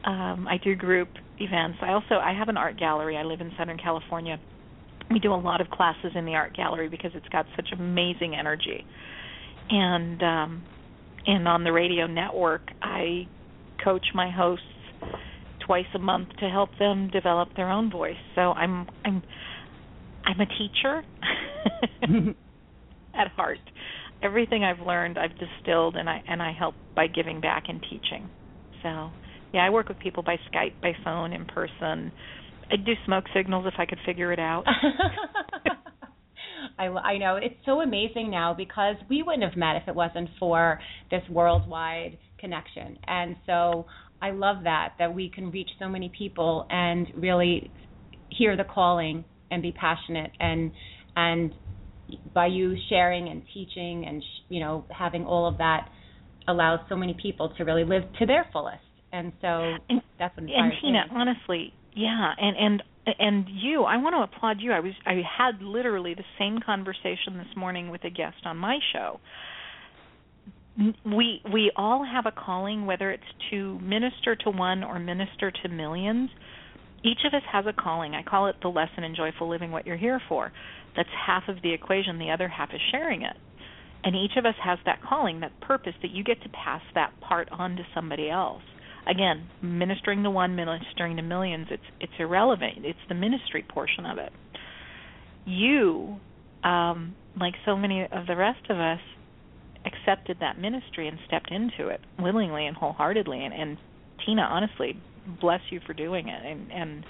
Um, 0.04 0.46
I 0.46 0.58
do 0.62 0.74
group 0.74 1.08
events. 1.38 1.78
I 1.80 1.92
also 1.92 2.16
I 2.16 2.34
have 2.38 2.50
an 2.50 2.58
art 2.58 2.78
gallery. 2.78 3.16
I 3.16 3.22
live 3.22 3.40
in 3.40 3.50
Southern 3.56 3.78
California, 3.78 4.38
we 5.10 5.18
do 5.18 5.32
a 5.32 5.36
lot 5.36 5.62
of 5.62 5.68
classes 5.68 6.12
in 6.14 6.26
the 6.26 6.34
art 6.34 6.54
gallery 6.54 6.90
because 6.90 7.12
it's 7.14 7.28
got 7.28 7.46
such 7.56 7.68
amazing 7.72 8.36
energy. 8.38 8.84
And 9.70 10.22
um 10.22 10.62
and 11.26 11.48
on 11.48 11.64
the 11.64 11.72
radio 11.72 12.06
network, 12.06 12.68
I 12.82 13.28
coach 13.82 14.04
my 14.14 14.30
hosts 14.30 14.66
twice 15.66 15.86
a 15.94 15.98
month 15.98 16.28
to 16.40 16.48
help 16.48 16.70
them 16.78 17.08
develop 17.12 17.48
their 17.56 17.70
own 17.70 17.90
voice. 17.90 18.16
So 18.34 18.52
I'm 18.52 18.86
I'm 19.04 19.22
I'm 20.24 20.40
a 20.40 20.46
teacher 20.46 21.02
at 23.14 23.28
heart. 23.36 23.58
Everything 24.22 24.62
I've 24.62 24.86
learned, 24.86 25.18
I've 25.18 25.36
distilled 25.38 25.96
and 25.96 26.08
I 26.08 26.22
and 26.28 26.42
I 26.42 26.52
help 26.52 26.74
by 26.94 27.06
giving 27.06 27.40
back 27.40 27.64
and 27.68 27.80
teaching. 27.82 28.30
So, 28.82 29.10
yeah, 29.52 29.64
I 29.64 29.70
work 29.70 29.88
with 29.88 29.98
people 29.98 30.22
by 30.22 30.36
Skype, 30.52 30.80
by 30.80 30.92
phone, 31.04 31.32
in 31.32 31.44
person, 31.46 32.12
I'd 32.72 32.84
do 32.86 32.92
smoke 33.04 33.24
signals 33.34 33.66
if 33.66 33.74
I 33.78 33.84
could 33.86 33.98
figure 34.06 34.32
it 34.32 34.38
out. 34.38 34.64
I, 36.78 36.86
I 36.86 37.18
know 37.18 37.36
it's 37.36 37.54
so 37.66 37.82
amazing 37.82 38.30
now 38.30 38.54
because 38.54 38.96
we 39.10 39.22
wouldn't 39.22 39.42
have 39.42 39.56
met 39.56 39.76
if 39.76 39.88
it 39.88 39.94
wasn't 39.94 40.30
for 40.38 40.80
this 41.10 41.22
worldwide 41.28 42.16
connection. 42.38 42.98
And 43.06 43.36
so 43.46 43.86
I 44.22 44.30
love 44.30 44.64
that 44.64 44.94
that 44.98 45.14
we 45.14 45.30
can 45.34 45.50
reach 45.50 45.68
so 45.78 45.88
many 45.88 46.10
people 46.16 46.66
and 46.70 47.06
really 47.16 47.70
hear 48.30 48.56
the 48.56 48.64
calling 48.64 49.24
and 49.50 49.60
be 49.60 49.72
passionate 49.72 50.30
and 50.40 50.70
and 51.16 51.52
by 52.34 52.46
you 52.46 52.76
sharing 52.88 53.28
and 53.28 53.42
teaching 53.52 54.06
and 54.06 54.22
you 54.48 54.60
know 54.60 54.86
having 54.90 55.24
all 55.24 55.46
of 55.46 55.58
that 55.58 55.88
allows 56.48 56.80
so 56.88 56.96
many 56.96 57.16
people 57.20 57.52
to 57.56 57.64
really 57.64 57.84
live 57.84 58.02
to 58.18 58.26
their 58.26 58.46
fullest. 58.52 58.78
And 59.12 59.32
so 59.40 59.74
and, 59.88 60.00
that's 60.18 60.36
what 60.36 60.48
And 60.48 60.72
Tina, 60.80 61.04
me. 61.06 61.10
honestly, 61.14 61.72
yeah, 61.94 62.32
and 62.38 62.56
and 62.56 62.82
and 63.18 63.46
you, 63.48 63.82
I 63.82 63.96
want 63.96 64.14
to 64.14 64.36
applaud 64.36 64.58
you. 64.60 64.72
I 64.72 64.80
was 64.80 64.92
I 65.04 65.20
had 65.38 65.62
literally 65.62 66.14
the 66.14 66.24
same 66.38 66.58
conversation 66.64 67.36
this 67.36 67.56
morning 67.56 67.90
with 67.90 68.04
a 68.04 68.10
guest 68.10 68.36
on 68.44 68.56
my 68.56 68.78
show. 68.92 69.20
We 71.04 71.42
we 71.52 71.72
all 71.76 72.04
have 72.04 72.26
a 72.26 72.32
calling 72.32 72.86
whether 72.86 73.10
it's 73.10 73.22
to 73.50 73.78
minister 73.80 74.36
to 74.36 74.50
one 74.50 74.82
or 74.84 74.98
minister 74.98 75.50
to 75.50 75.68
millions. 75.68 76.30
each 77.04 77.20
of 77.26 77.34
us 77.34 77.42
has 77.50 77.66
a 77.66 77.72
calling. 77.72 78.14
I 78.14 78.22
call 78.22 78.46
it 78.46 78.56
the 78.62 78.68
lesson 78.68 79.04
in 79.04 79.14
joyful 79.14 79.48
living 79.48 79.70
what 79.70 79.86
you're 79.86 79.96
here 79.96 80.20
for. 80.28 80.52
That's 80.96 81.08
half 81.26 81.44
of 81.48 81.62
the 81.62 81.72
equation, 81.72 82.18
the 82.18 82.30
other 82.30 82.48
half 82.48 82.70
is 82.72 82.80
sharing 82.90 83.22
it. 83.22 83.36
And 84.04 84.16
each 84.16 84.32
of 84.36 84.46
us 84.46 84.54
has 84.62 84.78
that 84.84 85.00
calling, 85.02 85.40
that 85.40 85.60
purpose 85.60 85.94
that 86.02 86.10
you 86.10 86.24
get 86.24 86.42
to 86.42 86.48
pass 86.48 86.82
that 86.94 87.12
part 87.20 87.48
on 87.52 87.76
to 87.76 87.82
somebody 87.94 88.30
else. 88.30 88.62
Again, 89.06 89.48
ministering 89.62 90.22
to 90.22 90.30
one, 90.30 90.54
ministering 90.54 91.16
to 91.16 91.22
millions, 91.22 91.66
it's 91.70 91.82
it's 92.00 92.12
irrelevant. 92.18 92.84
It's 92.84 92.98
the 93.08 93.14
ministry 93.14 93.64
portion 93.68 94.06
of 94.06 94.18
it. 94.18 94.32
You, 95.44 96.16
um, 96.62 97.16
like 97.38 97.54
so 97.64 97.76
many 97.76 98.02
of 98.02 98.26
the 98.28 98.36
rest 98.36 98.70
of 98.70 98.78
us, 98.78 99.00
accepted 99.86 100.38
that 100.40 100.58
ministry 100.58 101.08
and 101.08 101.18
stepped 101.26 101.50
into 101.50 101.88
it 101.88 102.00
willingly 102.18 102.66
and 102.66 102.76
wholeheartedly 102.76 103.44
and, 103.44 103.52
and 103.52 103.78
Tina, 104.24 104.42
honestly, 104.42 105.00
bless 105.40 105.60
you 105.70 105.80
for 105.86 105.94
doing 105.94 106.28
it 106.28 106.44
and 106.44 106.70
and 106.72 107.04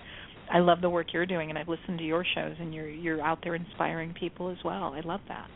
I 0.53 0.59
love 0.59 0.81
the 0.83 0.91
work 0.91 1.09
you're 1.13 1.27
doing 1.27 1.49
and 1.49 1.59
I've 1.59 1.69
listened 1.69 1.99
to 1.99 2.05
your 2.05 2.25
shows 2.35 2.57
and 2.61 2.75
you're 2.75 2.89
you're 2.89 3.23
out 3.23 3.39
there 3.43 3.55
inspiring 3.55 4.15
people 4.19 4.51
as 4.51 4.59
well. 4.65 4.95
I 4.95 5.01
love 5.01 5.21
that. 5.29 5.49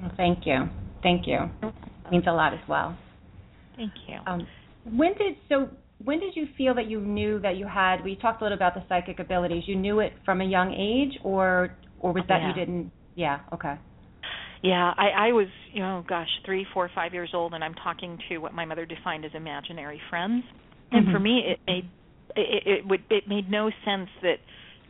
Well, 0.00 0.12
thank 0.16 0.40
you. 0.44 0.68
Thank 1.02 1.26
you. 1.26 1.38
It 1.62 2.10
means 2.10 2.24
a 2.26 2.32
lot 2.32 2.52
as 2.52 2.60
well. 2.68 2.96
Thank 3.76 3.92
you. 4.08 4.16
Um, 4.26 4.46
when 4.84 5.14
did 5.14 5.36
so 5.48 5.68
when 6.04 6.20
did 6.20 6.34
you 6.34 6.46
feel 6.56 6.74
that 6.74 6.86
you 6.86 7.00
knew 7.00 7.38
that 7.40 7.56
you 7.56 7.66
had 7.66 8.02
we 8.04 8.16
talked 8.16 8.40
a 8.40 8.44
little 8.44 8.56
about 8.56 8.74
the 8.74 8.82
psychic 8.88 9.18
abilities. 9.18 9.64
You 9.66 9.76
knew 9.76 10.00
it 10.00 10.12
from 10.24 10.40
a 10.40 10.44
young 10.44 10.72
age 10.72 11.18
or 11.22 11.76
or 12.00 12.12
was 12.12 12.24
that 12.28 12.40
yeah. 12.40 12.48
you 12.48 12.54
didn't 12.54 12.92
yeah, 13.14 13.40
okay. 13.52 13.74
Yeah, 14.62 14.92
I, 14.96 15.28
I 15.28 15.32
was, 15.32 15.48
you 15.72 15.80
know, 15.80 16.04
gosh, 16.06 16.28
three, 16.44 16.66
four, 16.74 16.90
five 16.94 17.14
years 17.14 17.30
old, 17.32 17.54
and 17.54 17.64
I'm 17.64 17.74
talking 17.74 18.18
to 18.28 18.38
what 18.38 18.52
my 18.52 18.64
mother 18.66 18.84
defined 18.84 19.24
as 19.24 19.30
imaginary 19.34 20.00
friends. 20.10 20.44
And 20.92 21.04
Mm-hmm. 21.04 21.12
for 21.12 21.20
me, 21.20 21.42
it 21.46 21.58
made 21.66 21.88
it, 22.36 22.62
it 22.66 22.86
would 22.86 23.00
it 23.10 23.24
made 23.28 23.50
no 23.50 23.70
sense 23.84 24.08
that, 24.22 24.36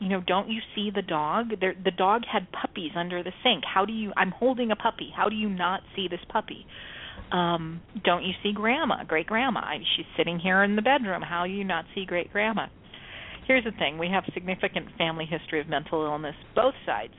you 0.01 0.09
know, 0.09 0.23
don't 0.27 0.49
you 0.49 0.61
see 0.75 0.91
the 0.95 1.03
dog? 1.03 1.51
There, 1.61 1.75
the 1.85 1.91
dog 1.91 2.23
had 2.31 2.49
puppies 2.53 2.93
under 2.97 3.23
the 3.23 3.33
sink. 3.43 3.65
How 3.65 3.85
do 3.85 3.93
you? 3.93 4.13
I'm 4.17 4.31
holding 4.31 4.71
a 4.71 4.77
puppy. 4.77 5.13
How 5.15 5.29
do 5.29 5.37
you 5.37 5.49
not 5.49 5.83
see 5.95 6.09
this 6.09 6.21
puppy? 6.31 6.67
Um, 7.33 7.81
don't 8.03 8.25
you 8.25 8.33
see 8.43 8.53
grandma, 8.53 9.05
great 9.05 9.27
grandma? 9.27 9.61
She's 9.97 10.07
sitting 10.17 10.39
here 10.41 10.65
in 10.65 10.75
the 10.75 10.83
bedroom. 10.83 11.23
How 11.23 11.45
do 11.47 11.53
you 11.53 11.65
not 11.65 11.85
see 11.95 12.07
great 12.07 12.33
grandma? 12.33 12.67
Here's 13.47 13.65
the 13.65 13.73
thing: 13.73 13.99
we 13.99 14.09
have 14.09 14.25
significant 14.33 14.87
family 14.97 15.27
history 15.27 15.61
of 15.61 15.69
mental 15.69 16.03
illness, 16.05 16.35
both 16.55 16.75
sides. 16.87 17.15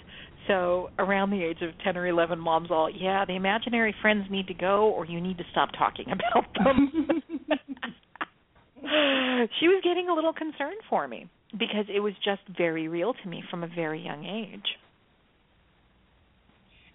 So 0.47 0.89
around 0.97 1.29
the 1.29 1.43
age 1.43 1.61
of 1.61 1.71
10 1.83 1.97
or 1.97 2.07
11, 2.07 2.39
mom's 2.39 2.71
all, 2.71 2.89
yeah, 2.89 3.25
the 3.25 3.35
imaginary 3.35 3.93
friends 4.01 4.25
need 4.29 4.47
to 4.47 4.53
go 4.53 4.89
or 4.89 5.05
you 5.05 5.21
need 5.21 5.37
to 5.37 5.43
stop 5.51 5.69
talking 5.77 6.05
about 6.11 6.45
them. 6.53 7.07
she 9.59 9.67
was 9.67 9.81
getting 9.83 10.09
a 10.09 10.13
little 10.13 10.33
concerned 10.33 10.81
for 10.89 11.07
me 11.07 11.29
because 11.51 11.85
it 11.93 11.99
was 11.99 12.13
just 12.23 12.41
very 12.57 12.87
real 12.87 13.13
to 13.13 13.29
me 13.29 13.43
from 13.49 13.63
a 13.63 13.67
very 13.67 14.03
young 14.03 14.25
age. 14.25 14.65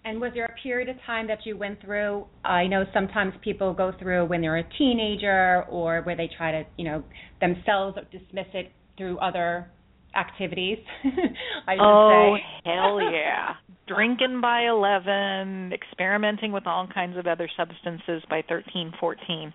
And 0.03 0.21
was 0.21 0.31
there 0.33 0.45
a 0.45 0.55
period 0.63 0.87
of 0.87 0.95
time 1.05 1.27
that 1.27 1.39
you 1.45 1.57
went 1.57 1.81
through? 1.81 2.25
I 2.45 2.65
know 2.67 2.85
sometimes 2.93 3.33
people 3.43 3.73
go 3.73 3.91
through 3.99 4.25
when 4.25 4.41
they're 4.41 4.57
a 4.57 4.69
teenager 4.77 5.65
or 5.69 6.01
where 6.03 6.15
they 6.15 6.29
try 6.37 6.51
to, 6.51 6.63
you 6.77 6.85
know, 6.85 7.03
themselves 7.41 7.97
dismiss 8.11 8.47
it 8.53 8.71
through 8.97 9.17
other 9.19 9.69
activities. 10.17 10.79
I 11.67 11.75
should 11.75 11.81
oh, 11.81 12.35
say. 12.37 12.71
hell 12.71 12.99
yeah. 13.11 13.55
Drinking 13.87 14.41
by 14.41 14.67
11, 14.67 15.71
experimenting 15.71 16.51
with 16.51 16.67
all 16.67 16.87
kinds 16.93 17.17
of 17.17 17.25
other 17.25 17.49
substances 17.55 18.21
by 18.29 18.43
13, 18.47 18.93
14. 18.99 19.53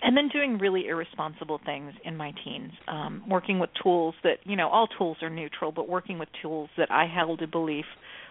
And 0.00 0.16
then 0.16 0.28
doing 0.28 0.58
really 0.58 0.86
irresponsible 0.86 1.60
things 1.66 1.92
in 2.04 2.16
my 2.16 2.32
teens, 2.44 2.70
um, 2.86 3.24
working 3.28 3.58
with 3.58 3.70
tools 3.82 4.14
that, 4.22 4.38
you 4.44 4.56
know, 4.56 4.68
all 4.68 4.86
tools 4.86 5.18
are 5.22 5.30
neutral, 5.30 5.72
but 5.72 5.88
working 5.88 6.18
with 6.18 6.28
tools 6.40 6.70
that 6.78 6.90
I 6.90 7.06
held 7.12 7.42
a 7.42 7.48
belief 7.48 7.84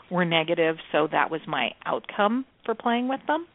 were 0.10 0.26
negative, 0.26 0.78
so 0.92 1.08
that 1.12 1.30
was 1.30 1.42
my 1.46 1.72
outcome 1.86 2.46
for 2.66 2.74
playing 2.74 3.10
with 3.10 3.20
them. 3.28 3.46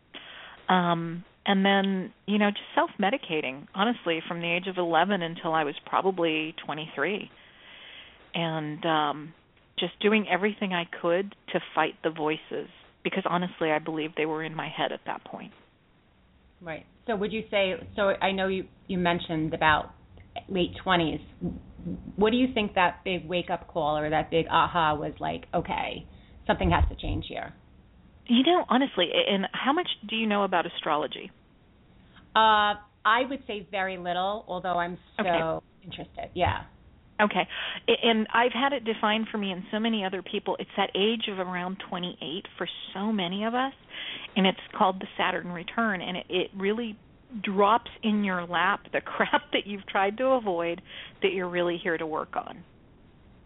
Um, 0.68 1.24
and 1.46 1.64
then, 1.64 2.12
you 2.26 2.38
know, 2.38 2.50
just 2.50 2.62
self 2.74 2.90
medicating, 3.00 3.66
honestly, 3.74 4.20
from 4.28 4.40
the 4.40 4.46
age 4.46 4.68
of 4.68 4.76
11 4.78 5.22
until 5.22 5.52
I 5.52 5.64
was 5.64 5.74
probably 5.86 6.54
23. 6.64 7.30
And 8.34 8.84
um, 8.86 9.34
just 9.78 9.98
doing 10.00 10.26
everything 10.30 10.72
I 10.72 10.84
could 11.00 11.34
to 11.52 11.60
fight 11.74 11.94
the 12.02 12.10
voices, 12.10 12.68
because 13.04 13.24
honestly, 13.28 13.70
I 13.70 13.78
believe 13.78 14.10
they 14.16 14.26
were 14.26 14.42
in 14.42 14.54
my 14.54 14.68
head 14.68 14.92
at 14.92 15.00
that 15.06 15.24
point. 15.24 15.52
Right. 16.60 16.86
So 17.06 17.16
would 17.16 17.32
you 17.32 17.42
say 17.50 17.74
so 17.96 18.12
I 18.22 18.32
know 18.32 18.48
you 18.48 18.64
you 18.86 18.98
mentioned 18.98 19.52
about 19.54 19.94
late 20.48 20.72
20s. 20.84 21.20
What 22.16 22.30
do 22.30 22.36
you 22.36 22.48
think 22.54 22.74
that 22.74 23.02
big 23.04 23.26
wake 23.28 23.50
up 23.50 23.66
call 23.68 23.98
or 23.98 24.08
that 24.08 24.30
big 24.30 24.46
aha 24.50 24.94
was 24.94 25.12
like, 25.18 25.46
okay, 25.52 26.06
something 26.46 26.70
has 26.70 26.84
to 26.88 26.96
change 26.96 27.24
here? 27.28 27.52
You 28.28 28.44
know, 28.44 28.64
honestly, 28.68 29.10
and 29.28 29.46
how 29.52 29.72
much 29.72 29.88
do 30.08 30.14
you 30.16 30.26
know 30.26 30.44
about 30.44 30.64
astrology? 30.66 31.30
Uh 32.36 32.74
I 33.04 33.22
would 33.28 33.40
say 33.48 33.66
very 33.70 33.98
little, 33.98 34.44
although 34.46 34.78
I'm 34.78 34.96
so 35.16 35.22
Okay. 35.22 35.42
interested. 35.82 36.30
Yeah. 36.34 36.62
Okay. 37.22 37.46
And 38.02 38.26
I've 38.32 38.52
had 38.52 38.72
it 38.72 38.84
defined 38.84 39.28
for 39.30 39.38
me 39.38 39.52
and 39.52 39.62
so 39.70 39.78
many 39.78 40.04
other 40.04 40.22
people. 40.22 40.56
It's 40.58 40.70
that 40.76 40.90
age 40.94 41.28
of 41.30 41.38
around 41.38 41.76
28 41.88 42.46
for 42.58 42.68
so 42.94 43.12
many 43.12 43.44
of 43.44 43.54
us, 43.54 43.72
and 44.36 44.46
it's 44.46 44.58
called 44.76 45.00
the 45.00 45.06
Saturn 45.16 45.48
return, 45.52 46.00
and 46.00 46.16
it, 46.16 46.26
it 46.28 46.50
really 46.56 46.98
drops 47.42 47.90
in 48.02 48.24
your 48.24 48.44
lap 48.46 48.80
the 48.92 49.00
crap 49.04 49.52
that 49.52 49.66
you've 49.66 49.86
tried 49.86 50.18
to 50.18 50.26
avoid 50.26 50.82
that 51.22 51.32
you're 51.32 51.48
really 51.48 51.78
here 51.82 51.96
to 51.96 52.06
work 52.06 52.34
on. 52.34 52.64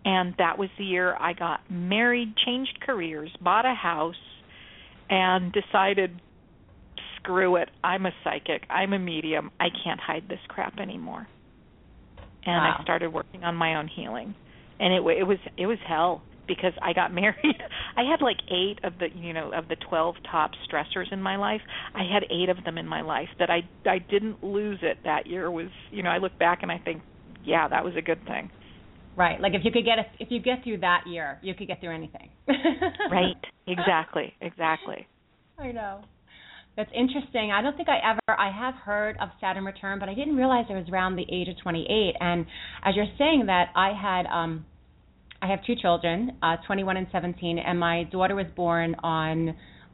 And 0.05 0.35
that 0.39 0.57
was 0.57 0.69
the 0.79 0.85
year 0.85 1.17
I 1.17 1.33
got 1.33 1.69
married, 1.69 2.35
changed 2.37 2.79
careers, 2.81 3.31
bought 3.41 3.67
a 3.67 3.75
house, 3.75 4.15
and 5.11 5.53
decided 5.53 6.21
screw 7.17 7.57
it. 7.57 7.69
I'm 7.83 8.07
a 8.07 8.13
psychic. 8.23 8.63
I'm 8.71 8.93
a 8.93 9.01
medium. 9.01 9.51
I 9.59 9.67
can't 9.85 9.99
hide 10.01 10.29
this 10.29 10.39
crap 10.49 10.79
anymore 10.79 11.27
and 12.47 12.57
Wow. 12.57 12.77
I 12.79 12.83
started 12.83 13.13
working 13.13 13.45
on 13.45 13.55
my 13.55 13.77
own 13.77 13.89
healing. 13.89 14.35
And 14.79 14.93
it 14.93 15.03
it 15.19 15.25
was 15.25 15.39
it 15.57 15.67
was 15.67 15.79
hell 15.87 16.23
because 16.47 16.73
I 16.83 16.93
got 16.93 17.13
married. 17.23 17.57
I 17.97 18.03
had 18.03 18.21
like 18.23 18.37
8 18.49 18.85
of 18.85 18.99
the, 18.99 19.09
you 19.15 19.33
know, 19.33 19.51
of 19.53 19.69
the 19.69 19.77
12 19.89 20.17
top 20.31 20.53
stressors 20.71 21.13
in 21.13 21.21
my 21.23 21.37
life. 21.37 21.61
I 21.95 22.03
had 22.13 22.25
8 22.31 22.49
of 22.51 22.65
them 22.65 22.79
in 22.79 22.87
my 22.87 23.01
life 23.01 23.29
that 23.39 23.51
I 23.51 23.61
I 23.89 23.99
didn't 23.99 24.45
lose 24.45 24.79
it 24.83 24.99
that 25.05 25.27
year 25.27 25.51
was, 25.51 25.69
you 25.91 26.03
know, 26.03 26.11
I 26.11 26.19
look 26.19 26.39
back 26.39 26.61
and 26.63 26.71
I 26.71 26.79
think, 26.79 27.03
yeah, 27.45 27.69
that 27.69 27.85
was 27.85 27.95
a 27.97 28.03
good 28.03 28.23
thing. 28.27 28.51
Right. 29.17 29.41
Like 29.41 29.55
if 29.55 29.63
you 29.65 29.73
could 29.73 29.85
get 29.85 29.99
a, 29.99 30.05
if 30.21 30.31
you 30.31 30.41
get 30.41 30.63
through 30.63 30.79
that 30.79 31.05
year, 31.07 31.39
you 31.43 31.55
could 31.55 31.67
get 31.67 31.81
through 31.81 31.95
anything. 31.95 32.31
Right. 33.11 33.37
Exactly. 33.67 34.35
Exactly. 34.41 35.07
I 35.59 35.73
know. 35.73 36.03
That's 36.77 36.91
interesting. 36.95 37.53
I 37.53 37.63
don't 37.63 37.77
think 37.77 37.89
I 37.89 37.99
ever 38.11 38.39
I 38.39 38.51
have 38.51 38.75
heard 38.75 39.17
of 39.21 39.31
Saturn 39.41 39.65
return, 39.65 39.99
but 39.99 40.09
I 40.09 40.15
didn't 40.15 40.37
realize 40.37 40.67
it 40.69 40.75
was 40.75 40.89
around 40.93 41.17
the 41.17 41.25
age 41.33 41.49
of 41.49 41.57
28. 41.63 42.15
And 42.21 42.45
as 42.85 42.95
you're 42.95 43.07
saying 43.19 43.45
that, 43.47 43.69
I 43.75 43.93
had 44.01 44.27
um 44.27 44.67
I 45.41 45.49
have 45.49 45.61
two 45.67 45.75
children, 45.81 46.33
uh 46.43 46.57
21 46.67 46.99
and 46.99 47.07
17, 47.11 47.59
and 47.59 47.81
my 47.81 48.05
daughter 48.05 48.35
was 48.35 48.47
born 48.55 48.95
on 49.03 49.51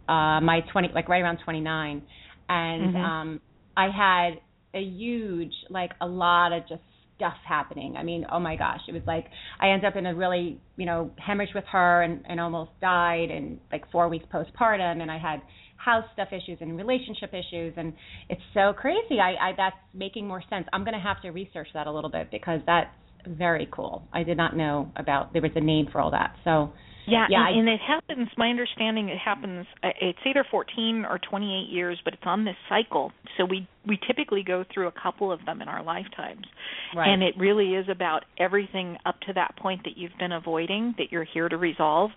uh 0.09 0.41
my 0.41 0.61
20 0.73 0.89
like 0.95 1.09
right 1.09 1.23
around 1.23 1.39
29. 1.45 2.03
And 2.49 2.95
Mhm. 2.95 2.97
um 2.97 3.41
I 3.77 3.89
had 3.89 4.41
a 4.75 4.83
huge 4.83 5.53
like 5.71 5.93
a 6.01 6.07
lot 6.07 6.53
of 6.53 6.67
just 6.69 6.83
stuff 7.17 7.35
happening. 7.47 7.95
I 7.97 8.03
mean, 8.03 8.27
oh 8.33 8.41
my 8.41 8.57
gosh, 8.57 8.81
it 8.89 8.93
was 8.93 9.03
like 9.07 9.27
I 9.61 9.69
ended 9.71 9.85
up 9.87 9.95
in 9.95 10.07
a 10.07 10.15
really, 10.15 10.61
you 10.77 10.87
know, 10.87 11.13
hemorrhage 11.25 11.55
with 11.55 11.65
her 11.71 12.03
and 12.03 12.25
and 12.29 12.41
almost 12.41 12.73
died 12.81 13.31
and 13.31 13.61
like 13.71 13.89
4 13.93 14.09
weeks 14.09 14.25
postpartum 14.35 15.01
and 15.01 15.11
I 15.13 15.19
had 15.19 15.41
house 15.85 16.05
stuff 16.13 16.29
issues 16.33 16.59
and 16.61 16.77
relationship 16.77 17.31
issues 17.35 17.75
and 17.77 17.93
it's 18.29 18.41
so 18.55 18.73
crazy. 18.73 19.19
I, 19.21 19.51
I 19.51 19.53
that's 19.57 19.77
making 19.95 20.27
more 20.29 20.43
sense. 20.49 20.67
I'm 20.73 20.85
going 20.85 20.95
to 20.95 21.01
have 21.01 21.21
to 21.23 21.31
research 21.31 21.69
that 21.75 21.87
a 21.87 21.93
little 21.93 22.11
bit 22.11 22.31
because 22.31 22.61
that's 22.67 22.91
very 23.27 23.69
cool. 23.73 24.03
I 24.13 24.23
did 24.23 24.37
not 24.37 24.57
know 24.57 24.91
about 24.97 25.33
there 25.33 25.43
was 25.43 25.53
a 25.55 25.61
name 25.61 25.87
for 25.91 26.01
all 26.01 26.11
that. 26.13 26.35
So 26.45 26.73
Yeah, 27.07 27.27
Yeah, 27.31 27.39
and, 27.39 27.47
I- 27.47 27.59
and 27.59 27.69
it 27.69 27.81
happens. 27.87 28.29
My 28.37 28.49
understanding, 28.49 29.09
it 29.09 29.19
happens. 29.19 29.67
uh, 29.83 29.89
It's 30.01 30.19
either 30.25 30.45
14 30.51 31.05
or 31.09 31.19
28 31.19 31.69
years, 31.69 32.01
but 32.05 32.15
it's 32.15 32.23
on 32.27 32.45
this 32.45 32.57
cycle. 32.69 33.13
So 33.37 33.45
we 33.45 33.67
we 33.87 33.99
typically 34.07 34.45
go 34.45 34.65
through 34.73 34.87
a 34.87 34.93
couple 34.93 35.33
of 35.33 35.45
them 35.47 35.61
in 35.63 35.69
our 35.69 35.83
lifetimes, 35.83 36.47
right. 36.95 37.09
and 37.09 37.23
it 37.23 37.35
really 37.37 37.75
is 37.75 37.87
about 37.89 38.25
everything 38.39 38.97
up 39.05 39.19
to 39.27 39.33
that 39.33 39.57
point 39.57 39.81
that 39.85 39.97
you've 39.97 40.17
been 40.21 40.31
avoiding, 40.33 40.95
that 40.99 41.11
you're 41.11 41.25
here 41.35 41.49
to 41.49 41.57
resolve. 41.57 42.11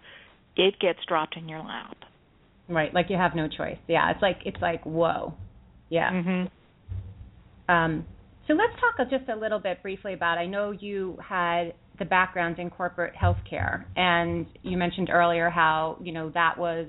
It 0.55 0.79
gets 0.79 0.99
dropped 1.07 1.35
in 1.37 1.49
your 1.49 1.59
lap. 1.63 1.97
Right, 2.69 2.93
like 2.93 3.09
you 3.09 3.17
have 3.17 3.35
no 3.35 3.47
choice. 3.47 3.77
Yeah, 3.87 4.11
it's 4.11 4.21
like 4.21 4.37
it's 4.45 4.61
like 4.61 4.83
whoa. 4.85 5.33
Yeah. 5.89 6.11
Mhm. 6.11 6.49
Um, 7.67 8.05
so 8.47 8.53
let's 8.53 8.73
talk 8.79 9.09
just 9.09 9.29
a 9.29 9.35
little 9.35 9.59
bit 9.59 9.81
briefly 9.81 10.13
about. 10.13 10.37
I 10.37 10.45
know 10.45 10.71
you 10.71 11.17
had 11.23 11.73
the 11.97 12.05
background 12.05 12.59
in 12.59 12.69
corporate 12.69 13.13
healthcare, 13.15 13.85
and 13.95 14.45
you 14.61 14.77
mentioned 14.77 15.09
earlier 15.09 15.49
how 15.49 15.97
you 16.01 16.11
know 16.11 16.29
that 16.31 16.57
was 16.57 16.87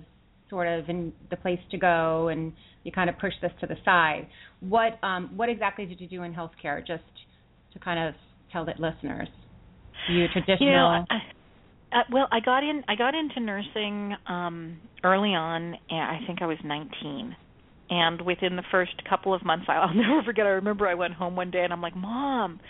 sort 0.51 0.69
of 0.69 0.89
in 0.89 1.13
the 1.31 1.37
place 1.37 1.61
to 1.71 1.79
go, 1.79 2.29
and 2.29 2.53
you 2.85 2.93
kind 2.93 3.09
of 3.11 3.19
pushed 3.19 3.41
this 3.41 3.53
to 3.61 3.67
the 3.67 3.77
side. 3.85 4.27
What 4.61 5.03
um, 5.03 5.31
what 5.37 5.49
exactly 5.49 5.87
did 5.87 6.01
you 6.01 6.09
do 6.09 6.23
in 6.23 6.35
healthcare? 6.35 6.87
Just 6.87 7.05
to 7.73 7.79
kind 7.79 8.09
of 8.09 8.15
tell 8.53 8.65
the 8.65 8.73
listeners. 8.79 9.29
You 10.09 10.27
traditional. 10.33 10.69
You 10.69 10.73
know, 10.73 11.05
I, 11.11 11.19
uh, 11.93 12.03
well, 12.13 12.29
I 12.31 12.41
got 12.41 12.63
in. 12.65 12.83
I 12.89 12.95
got 12.97 13.15
into 13.15 13.41
nursing 13.41 14.15
um 14.27 14.79
early 15.05 15.31
on. 15.35 15.77
And 15.91 16.01
I 16.01 16.21
think 16.27 16.43
I 16.43 16.47
was 16.47 16.59
19, 16.65 17.37
and 17.91 18.21
within 18.23 18.57
the 18.57 18.65
first 18.71 18.93
couple 19.09 19.33
of 19.35 19.45
months, 19.45 19.67
I'll 19.69 19.95
never 19.95 20.23
forget. 20.25 20.47
I 20.47 20.51
remember 20.51 20.87
I 20.87 20.95
went 20.95 21.15
home 21.15 21.37
one 21.37 21.51
day 21.51 21.63
and 21.65 21.73
I'm 21.73 21.83
like, 21.83 21.97
"Mom, 21.97 22.61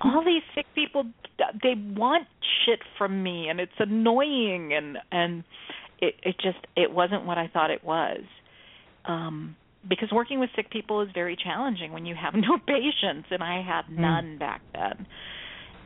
all 0.00 0.22
these 0.24 0.42
sick 0.54 0.66
people, 0.74 1.04
they 1.62 1.74
want 1.76 2.26
shit 2.64 2.80
from 2.98 3.22
me, 3.22 3.48
and 3.48 3.60
it's 3.60 3.72
annoying." 3.78 4.72
And 4.72 4.98
and 5.12 5.44
it 6.00 6.14
it 6.22 6.36
just 6.42 6.58
it 6.76 6.90
wasn't 6.92 7.24
what 7.26 7.38
I 7.38 7.48
thought 7.48 7.70
it 7.70 7.84
was. 7.84 8.20
Um 9.04 9.56
because 9.86 10.10
working 10.10 10.40
with 10.40 10.48
sick 10.56 10.70
people 10.70 11.02
is 11.02 11.08
very 11.12 11.36
challenging 11.36 11.92
when 11.92 12.06
you 12.06 12.14
have 12.14 12.32
no 12.36 12.58
patience 12.66 13.26
and 13.30 13.42
I 13.42 13.60
had 13.62 13.84
Mm. 13.84 13.98
none 14.00 14.38
back 14.38 14.62
then. 14.72 15.06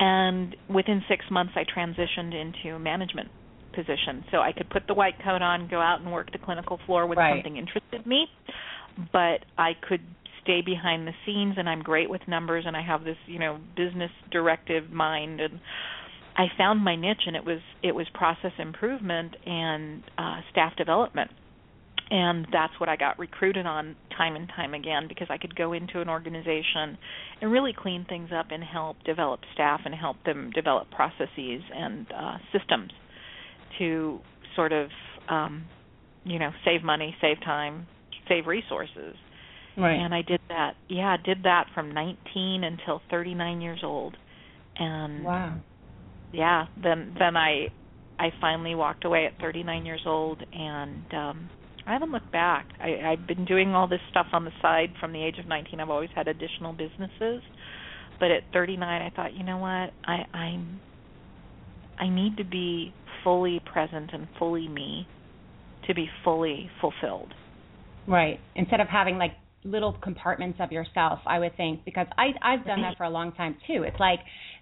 And 0.00 0.54
within 0.68 1.02
6 1.08 1.24
months 1.30 1.54
I 1.56 1.64
transitioned 1.64 2.34
into 2.34 2.78
management 2.78 3.30
position. 3.74 4.24
So 4.30 4.38
I 4.38 4.52
could 4.52 4.70
put 4.70 4.86
the 4.86 4.94
white 4.94 5.14
coat 5.22 5.42
on, 5.42 5.68
go 5.68 5.80
out 5.80 6.00
and 6.00 6.12
work 6.12 6.32
the 6.32 6.38
clinical 6.38 6.78
floor 6.86 7.06
when 7.06 7.18
Right. 7.18 7.34
something 7.34 7.56
interested 7.56 8.06
me, 8.06 8.26
but 9.12 9.44
I 9.56 9.74
could 9.74 10.00
stay 10.42 10.62
behind 10.62 11.06
the 11.06 11.14
scenes 11.24 11.58
and 11.58 11.68
I'm 11.68 11.82
great 11.82 12.08
with 12.08 12.26
numbers 12.26 12.64
and 12.66 12.76
I 12.76 12.82
have 12.82 13.04
this, 13.04 13.18
you 13.26 13.38
know, 13.38 13.58
business 13.76 14.10
directive 14.30 14.90
mind 14.90 15.40
and 15.40 15.60
I 16.36 16.46
found 16.56 16.82
my 16.82 16.94
niche 16.96 17.22
and 17.26 17.36
it 17.36 17.44
was 17.44 17.60
it 17.82 17.94
was 17.94 18.08
process 18.14 18.52
improvement 18.58 19.36
and 19.44 20.02
uh 20.16 20.40
staff 20.50 20.74
development 20.76 21.30
and 22.10 22.46
that's 22.50 22.72
what 22.78 22.88
I 22.88 22.96
got 22.96 23.18
recruited 23.18 23.66
on 23.66 23.94
time 24.16 24.34
and 24.34 24.48
time 24.48 24.72
again 24.74 25.08
because 25.08 25.26
I 25.30 25.36
could 25.36 25.54
go 25.54 25.72
into 25.74 26.00
an 26.00 26.08
organization 26.08 26.96
and 27.40 27.52
really 27.52 27.74
clean 27.76 28.06
things 28.08 28.30
up 28.36 28.46
and 28.50 28.64
help 28.64 28.96
develop 29.04 29.40
staff 29.52 29.80
and 29.84 29.94
help 29.94 30.16
them 30.24 30.50
develop 30.54 30.90
processes 30.90 31.62
and 31.74 32.06
uh, 32.12 32.38
systems 32.52 32.92
to 33.78 34.20
sort 34.56 34.72
of 34.72 34.88
um, 35.28 35.64
you 36.24 36.38
know 36.38 36.50
save 36.64 36.82
money, 36.82 37.14
save 37.20 37.40
time, 37.44 37.86
save 38.28 38.46
resources. 38.46 39.14
Right. 39.76 39.94
And 39.94 40.12
I 40.12 40.22
did 40.22 40.40
that. 40.48 40.72
Yeah, 40.88 41.16
I 41.18 41.24
did 41.24 41.44
that 41.44 41.66
from 41.72 41.92
19 41.94 42.64
until 42.64 43.00
39 43.10 43.60
years 43.60 43.80
old. 43.84 44.16
And 44.76 45.24
wow. 45.24 45.60
yeah, 46.32 46.66
then 46.82 47.14
then 47.18 47.36
I 47.36 47.68
I 48.18 48.30
finally 48.40 48.74
walked 48.74 49.04
away 49.04 49.26
at 49.26 49.40
39 49.40 49.86
years 49.86 50.02
old 50.06 50.42
and 50.52 51.04
um 51.14 51.50
I 51.88 51.94
haven't 51.94 52.12
looked 52.12 52.30
back. 52.30 52.68
I 52.80 53.12
I've 53.12 53.26
been 53.26 53.46
doing 53.46 53.74
all 53.74 53.88
this 53.88 54.00
stuff 54.10 54.26
on 54.32 54.44
the 54.44 54.50
side 54.60 54.90
from 55.00 55.12
the 55.12 55.24
age 55.24 55.38
of 55.38 55.46
19. 55.46 55.80
I've 55.80 55.88
always 55.88 56.10
had 56.14 56.28
additional 56.28 56.72
businesses. 56.72 57.42
But 58.20 58.30
at 58.30 58.42
39 58.52 59.02
I 59.02 59.10
thought, 59.14 59.32
you 59.34 59.42
know 59.42 59.56
what? 59.56 59.92
I 60.04 60.26
I'm 60.36 60.80
I 61.98 62.08
need 62.08 62.36
to 62.36 62.44
be 62.44 62.92
fully 63.24 63.60
present 63.72 64.10
and 64.12 64.28
fully 64.38 64.68
me 64.68 65.08
to 65.86 65.94
be 65.94 66.08
fully 66.22 66.70
fulfilled. 66.80 67.32
Right. 68.06 68.38
Instead 68.54 68.80
of 68.80 68.88
having 68.88 69.16
like 69.16 69.32
little 69.64 69.94
compartments 69.94 70.58
of 70.60 70.70
yourself, 70.70 71.20
I 71.26 71.38
would 71.38 71.56
think 71.56 71.86
because 71.86 72.06
I 72.18 72.28
I've 72.42 72.66
done 72.66 72.82
that 72.82 72.98
for 72.98 73.04
a 73.04 73.10
long 73.10 73.32
time 73.32 73.56
too. 73.66 73.84
It's 73.84 73.98
like 73.98 74.20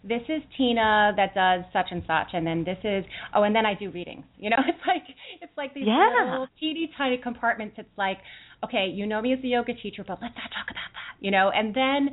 this 0.08 0.22
is 0.28 0.42
Tina 0.56 1.12
that 1.16 1.34
does 1.34 1.64
such 1.72 1.86
and 1.90 2.02
such 2.06 2.28
and 2.32 2.46
then 2.46 2.64
this 2.64 2.78
is 2.84 3.04
oh 3.34 3.42
and 3.42 3.54
then 3.54 3.66
I 3.66 3.74
do 3.74 3.90
readings. 3.90 4.24
You 4.38 4.50
know, 4.50 4.56
it's 4.66 4.86
like 4.86 5.02
it's 5.40 5.52
like 5.56 5.74
these 5.74 5.84
Yeah. 5.86 6.30
little 6.30 6.48
teeny 6.60 6.90
tiny 6.96 7.18
compartments. 7.18 7.76
It's 7.78 7.88
like, 7.96 8.18
okay, 8.64 8.86
you 8.92 9.06
know 9.06 9.20
me 9.20 9.32
as 9.32 9.38
a 9.42 9.46
yoga 9.46 9.74
teacher, 9.74 10.04
but 10.06 10.18
let's 10.22 10.34
not 10.36 10.50
talk 10.50 10.66
about 10.70 10.90
that. 10.94 11.24
You 11.24 11.30
know, 11.30 11.50
and 11.54 11.74
then 11.74 12.10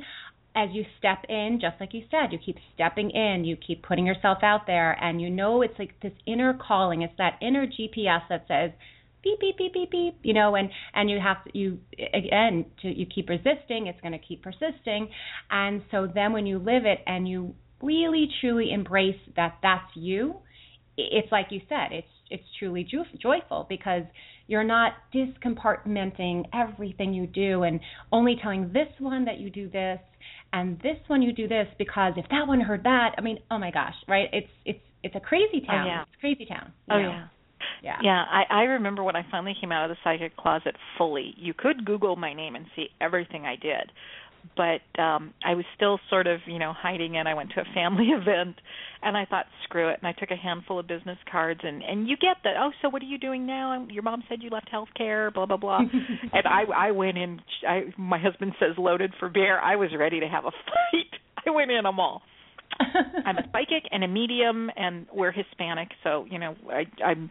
as 0.56 0.68
you 0.72 0.84
step 0.98 1.24
in, 1.28 1.58
just 1.60 1.74
like 1.80 1.92
you 1.92 2.02
said, 2.10 2.32
you 2.32 2.38
keep 2.44 2.56
stepping 2.74 3.10
in, 3.10 3.44
you 3.44 3.56
keep 3.56 3.82
putting 3.82 4.06
yourself 4.06 4.38
out 4.42 4.66
there, 4.66 4.92
and 5.02 5.20
you 5.20 5.28
know 5.30 5.62
it's 5.62 5.78
like 5.78 5.98
this 6.00 6.12
inner 6.26 6.54
calling. 6.66 7.02
It's 7.02 7.14
that 7.18 7.38
inner 7.40 7.66
GPS 7.66 8.20
that 8.28 8.44
says, 8.48 8.70
beep 9.24 9.40
beep 9.40 9.56
beep 9.56 9.72
beep 9.72 9.90
beep 9.90 10.18
you 10.22 10.34
know 10.34 10.54
and 10.54 10.68
and 10.92 11.08
you 11.10 11.18
have 11.18 11.42
to 11.44 11.58
you 11.58 11.78
again 12.12 12.66
to 12.82 12.88
you 12.88 13.06
keep 13.06 13.28
resisting 13.30 13.86
it's 13.86 13.98
going 14.02 14.12
to 14.12 14.18
keep 14.18 14.42
persisting 14.42 15.08
and 15.50 15.80
so 15.90 16.06
then 16.14 16.30
when 16.32 16.44
you 16.46 16.58
live 16.58 16.84
it 16.84 16.98
and 17.06 17.26
you 17.26 17.54
really 17.84 18.28
truly 18.40 18.72
embrace 18.72 19.20
that 19.36 19.58
that's 19.62 19.90
you 19.94 20.34
it's 20.96 21.30
like 21.32 21.46
you 21.50 21.60
said 21.68 21.88
it's 21.92 22.06
it's 22.30 22.44
truly 22.58 22.84
jo- 22.84 23.04
joyful 23.20 23.66
because 23.68 24.02
you're 24.46 24.64
not 24.64 24.92
discompartmenting 25.14 26.44
everything 26.52 27.12
you 27.12 27.26
do 27.26 27.62
and 27.62 27.80
only 28.12 28.36
telling 28.42 28.72
this 28.72 28.88
one 28.98 29.24
that 29.24 29.38
you 29.38 29.50
do 29.50 29.68
this 29.70 29.98
and 30.52 30.78
this 30.78 30.96
one 31.08 31.22
you 31.22 31.32
do 31.32 31.48
this 31.48 31.66
because 31.78 32.12
if 32.16 32.24
that 32.30 32.46
one 32.46 32.60
heard 32.60 32.82
that 32.84 33.10
i 33.18 33.20
mean 33.20 33.38
oh 33.50 33.58
my 33.58 33.70
gosh 33.70 33.94
right 34.08 34.28
it's 34.32 34.48
it's 34.64 34.80
it's 35.02 35.14
a 35.14 35.20
crazy 35.20 35.62
oh, 35.64 35.66
town 35.66 35.86
yeah. 35.86 36.02
it's 36.02 36.10
a 36.16 36.20
crazy 36.20 36.46
town 36.46 36.72
Oh 36.90 36.98
know? 37.00 37.08
yeah. 37.08 37.26
yeah 37.82 37.96
Yeah, 38.02 38.24
I 38.30 38.42
I 38.50 38.62
remember 38.62 39.02
when 39.02 39.16
I 39.16 39.24
finally 39.30 39.54
came 39.60 39.72
out 39.72 39.90
of 39.90 39.96
the 39.96 40.00
psychic 40.02 40.36
closet 40.36 40.76
fully. 40.98 41.34
You 41.36 41.54
could 41.54 41.84
Google 41.84 42.16
my 42.16 42.32
name 42.34 42.56
and 42.56 42.66
see 42.74 42.88
everything 43.00 43.44
I 43.46 43.56
did, 43.56 43.92
but 44.56 45.00
um 45.00 45.32
I 45.44 45.54
was 45.54 45.64
still 45.76 45.98
sort 46.10 46.26
of 46.26 46.40
you 46.46 46.58
know 46.58 46.72
hiding 46.76 47.14
in. 47.16 47.26
I 47.26 47.34
went 47.34 47.50
to 47.50 47.60
a 47.60 47.74
family 47.74 48.06
event, 48.08 48.56
and 49.02 49.16
I 49.16 49.24
thought 49.24 49.46
screw 49.64 49.88
it, 49.88 49.98
and 50.02 50.06
I 50.06 50.12
took 50.18 50.30
a 50.30 50.36
handful 50.36 50.78
of 50.78 50.86
business 50.86 51.18
cards, 51.30 51.60
and 51.62 51.82
and 51.82 52.08
you 52.08 52.16
get 52.16 52.36
that. 52.44 52.54
Oh, 52.58 52.70
so 52.82 52.88
what 52.88 53.02
are 53.02 53.06
you 53.06 53.18
doing 53.18 53.46
now? 53.46 53.72
And 53.72 53.90
Your 53.90 54.02
mom 54.02 54.22
said 54.28 54.42
you 54.42 54.50
left 54.50 54.70
healthcare, 54.72 55.32
blah 55.32 55.46
blah 55.46 55.56
blah, 55.56 55.78
and 56.32 56.46
I 56.46 56.62
I 56.88 56.90
went 56.92 57.18
in. 57.18 57.40
I 57.68 57.82
my 57.96 58.18
husband 58.18 58.52
says 58.58 58.76
loaded 58.78 59.12
for 59.18 59.28
bear. 59.28 59.60
I 59.60 59.76
was 59.76 59.90
ready 59.98 60.20
to 60.20 60.26
have 60.26 60.44
a 60.44 60.50
fight. 60.66 61.20
I 61.46 61.50
went 61.50 61.70
in 61.70 61.82
them 61.82 62.00
all. 62.00 62.22
I'm 62.80 63.36
a 63.38 63.42
psychic 63.52 63.84
and 63.92 64.02
a 64.02 64.08
medium, 64.08 64.70
and 64.76 65.06
we're 65.12 65.32
Hispanic, 65.32 65.88
so 66.02 66.26
you 66.30 66.38
know 66.38 66.56
I, 66.70 66.84
I'm 67.04 67.30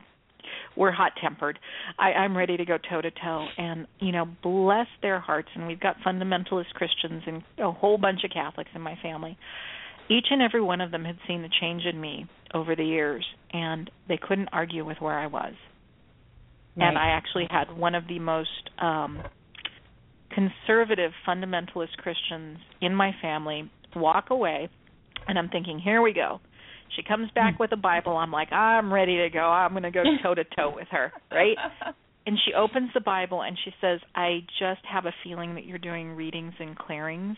we're 0.75 0.91
hot 0.91 1.13
tempered. 1.21 1.59
I, 1.97 2.13
I'm 2.13 2.37
ready 2.37 2.57
to 2.57 2.65
go 2.65 2.77
toe 2.77 3.01
to 3.01 3.11
toe, 3.11 3.47
and 3.57 3.87
you 3.99 4.11
know, 4.11 4.25
bless 4.41 4.87
their 5.01 5.19
hearts. 5.19 5.49
And 5.55 5.67
we've 5.67 5.79
got 5.79 5.97
fundamentalist 6.05 6.73
Christians 6.73 7.23
and 7.25 7.43
a 7.59 7.71
whole 7.71 7.97
bunch 7.97 8.23
of 8.23 8.31
Catholics 8.31 8.71
in 8.75 8.81
my 8.81 8.97
family. 9.01 9.37
Each 10.09 10.27
and 10.31 10.41
every 10.41 10.61
one 10.61 10.81
of 10.81 10.91
them 10.91 11.05
had 11.05 11.17
seen 11.27 11.41
the 11.41 11.49
change 11.61 11.83
in 11.85 11.99
me 11.99 12.25
over 12.53 12.75
the 12.75 12.83
years, 12.83 13.25
and 13.51 13.89
they 14.07 14.19
couldn't 14.21 14.49
argue 14.51 14.85
with 14.85 14.97
where 14.99 15.17
I 15.17 15.27
was. 15.27 15.53
And 16.75 16.97
I 16.97 17.09
actually 17.09 17.47
had 17.51 17.65
one 17.77 17.93
of 17.93 18.07
the 18.07 18.19
most 18.19 18.69
um 18.79 19.21
conservative 20.31 21.11
fundamentalist 21.27 21.95
Christians 21.97 22.57
in 22.81 22.95
my 22.95 23.11
family 23.21 23.69
walk 23.95 24.31
away 24.31 24.67
and 25.27 25.37
I'm 25.37 25.49
thinking, 25.49 25.79
here 25.79 26.01
we 26.01 26.13
go. 26.13 26.39
She 26.95 27.03
comes 27.03 27.29
back 27.35 27.59
with 27.59 27.71
a 27.71 27.77
Bible. 27.77 28.17
I'm 28.17 28.31
like, 28.31 28.51
I'm 28.51 28.91
ready 28.93 29.17
to 29.17 29.29
go. 29.29 29.39
I'm 29.39 29.71
going 29.71 29.83
to 29.83 29.91
go 29.91 30.03
toe 30.21 30.35
to 30.35 30.43
toe 30.43 30.73
with 30.75 30.87
her, 30.91 31.11
right? 31.31 31.57
And 32.25 32.37
she 32.45 32.53
opens 32.53 32.89
the 32.93 33.01
Bible 33.01 33.41
and 33.41 33.57
she 33.65 33.71
says, 33.81 33.99
"I 34.15 34.39
just 34.59 34.81
have 34.89 35.05
a 35.05 35.13
feeling 35.23 35.55
that 35.55 35.65
you're 35.65 35.77
doing 35.77 36.15
readings 36.15 36.53
and 36.59 36.77
clearings, 36.77 37.35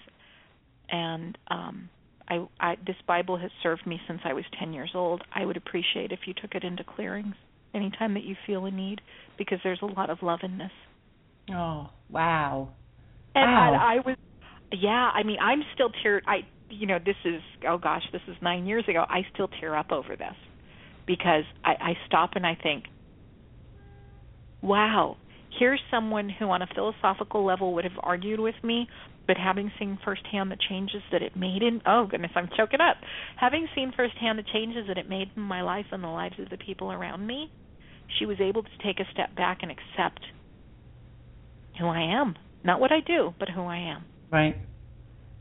and 0.90 1.38
um, 1.50 1.90
I, 2.30 2.46
I 2.60 2.76
this 2.86 2.96
Bible 3.08 3.38
has 3.38 3.52
served 3.64 3.88
me 3.88 4.00
since 4.08 4.22
I 4.24 4.34
was 4.34 4.44
10 4.60 4.74
years 4.74 4.92
old. 4.94 5.24
I 5.34 5.46
would 5.46 5.58
appreciate 5.58 6.12
if 6.12 6.20
you 6.28 6.34
took 6.34 6.54
it 6.54 6.64
into 6.64 6.84
clearings 6.84 7.36
anytime 7.74 8.14
that 8.14 8.24
you 8.24 8.36
feel 8.46 8.66
a 8.66 8.72
need, 8.72 9.02
because 9.38 9.60
there's 9.64 9.82
a 9.82 9.88
lot 9.88 10.10
of 10.10 10.20
love 10.22 10.40
in 10.44 10.58
this." 10.58 10.72
Oh, 11.52 11.90
wow. 12.10 12.70
And 13.36 13.52
Wow. 13.52 13.74
I, 13.74 13.96
I 13.96 13.96
was, 14.06 14.18
yeah. 14.72 15.10
I 15.14 15.24
mean, 15.24 15.38
I'm 15.42 15.64
still 15.74 15.90
tear. 16.02 16.22
I, 16.28 16.40
you 16.70 16.88
know, 16.88 17.00
this 17.04 17.16
is 17.24 17.42
oh 17.68 17.78
gosh, 17.78 18.04
this 18.12 18.22
is 18.28 18.36
nine 18.42 18.66
years 18.66 18.86
ago. 18.88 19.06
I 19.08 19.22
still 19.34 19.50
tear 19.60 19.76
up 19.76 19.92
over 19.92 20.16
this 20.16 20.36
because 21.06 21.44
I, 21.64 21.72
I 21.72 21.94
stop 22.08 22.32
and 22.36 22.46
I 22.46 22.58
think, 22.62 22.86
wow, 24.62 25.18
here's 25.60 25.82
someone 25.92 26.30
who, 26.30 26.46
on 26.46 26.62
a 26.62 26.68
philosophical 26.74 27.46
level, 27.46 27.74
would 27.76 27.84
have 27.84 27.98
argued 28.02 28.40
with 28.40 28.56
me, 28.64 28.88
but 29.28 29.38
having 29.38 29.72
seen 29.80 29.98
firsthand 30.04 30.52
the 30.52 30.58
changes 30.70 31.02
that 31.12 31.22
it 31.22 31.36
made 31.36 31.62
in 31.64 31.82
oh 31.86 32.08
goodness, 32.10 32.32
I'm 32.36 32.50
choking 32.58 32.82
up. 32.82 32.98
Having 33.40 33.68
seen 33.76 33.92
firsthand 33.96 34.40
the 34.40 34.44
changes 34.54 34.86
that 34.88 34.98
it 34.98 35.10
made 35.10 35.30
in 35.36 35.42
my 35.42 35.62
life 35.62 35.86
and 35.92 36.04
the 36.04 36.08
lives 36.08 36.36
of 36.40 36.50
the 36.50 36.58
people 36.58 36.92
around 36.92 37.26
me, 37.26 37.52
she 38.20 38.26
was 38.26 38.38
able 38.40 38.64
to 38.64 38.70
take 38.84 39.00
a 39.00 39.12
step 39.12 39.36
back 39.36 39.60
and 39.62 39.72
accept 39.72 40.22
who 41.80 41.88
I 41.88 42.22
am. 42.22 42.36
Not 42.64 42.80
what 42.80 42.92
I 42.92 43.00
do, 43.06 43.34
but 43.40 43.50
who 43.50 43.62
I 43.62 43.78
am. 43.78 44.04
Right. 44.32 44.56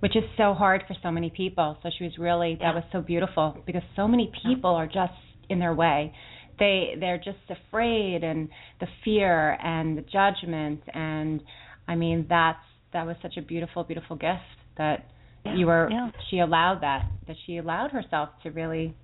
Which 0.05 0.17
is 0.17 0.25
so 0.37 0.53
hard 0.53 0.85
for 0.87 0.95
so 1.03 1.11
many 1.11 1.31
people. 1.31 1.79
So 1.83 1.89
she 1.97 2.05
was 2.05 2.13
really 2.19 2.59
that 2.61 2.75
was 2.75 2.85
so 2.93 3.01
beautiful 3.01 3.57
because 3.65 3.81
so 3.97 4.07
many 4.07 4.31
people 4.47 4.69
are 4.69 4.87
just 4.87 5.15
in 5.49 5.59
their 5.59 5.73
way. 5.73 6.13
They 6.59 6.95
they're 7.01 7.17
just 7.17 7.39
afraid 7.49 8.23
and 8.23 8.51
the 8.81 8.87
fear 9.03 9.53
and 9.65 9.97
the 9.97 10.03
judgment 10.03 10.83
and 10.93 11.41
I 11.89 11.95
mean 11.95 12.27
that's 12.29 12.59
that 12.93 13.07
was 13.07 13.17
such 13.23 13.39
a 13.39 13.43
beautiful 13.43 13.83
beautiful 13.83 14.17
gift 14.17 14.43
that 14.77 15.07
Yeah, 15.47 15.57
you 15.57 15.67
were 15.67 15.89
yeah. 15.91 16.11
she 16.31 16.41
allowed 16.41 16.81
that 16.83 17.09
that 17.27 17.37
she 17.47 17.57
allowed 17.57 17.91
herself 17.91 18.29
to 18.43 18.51
really 18.51 18.95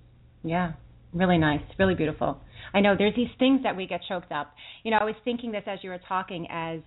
yeah 0.43 0.73
really 1.13 1.37
nice 1.37 1.61
really 1.77 1.95
beautiful 1.95 2.39
i 2.73 2.79
know 2.79 2.95
there's 2.97 3.15
these 3.15 3.33
things 3.37 3.61
that 3.63 3.75
we 3.75 3.85
get 3.85 3.99
choked 4.07 4.31
up 4.31 4.53
you 4.83 4.91
know 4.91 4.97
i 4.97 5.03
was 5.03 5.15
thinking 5.25 5.51
this 5.51 5.63
as 5.67 5.79
you 5.83 5.89
were 5.89 5.99
talking 6.07 6.47
as 6.49 6.79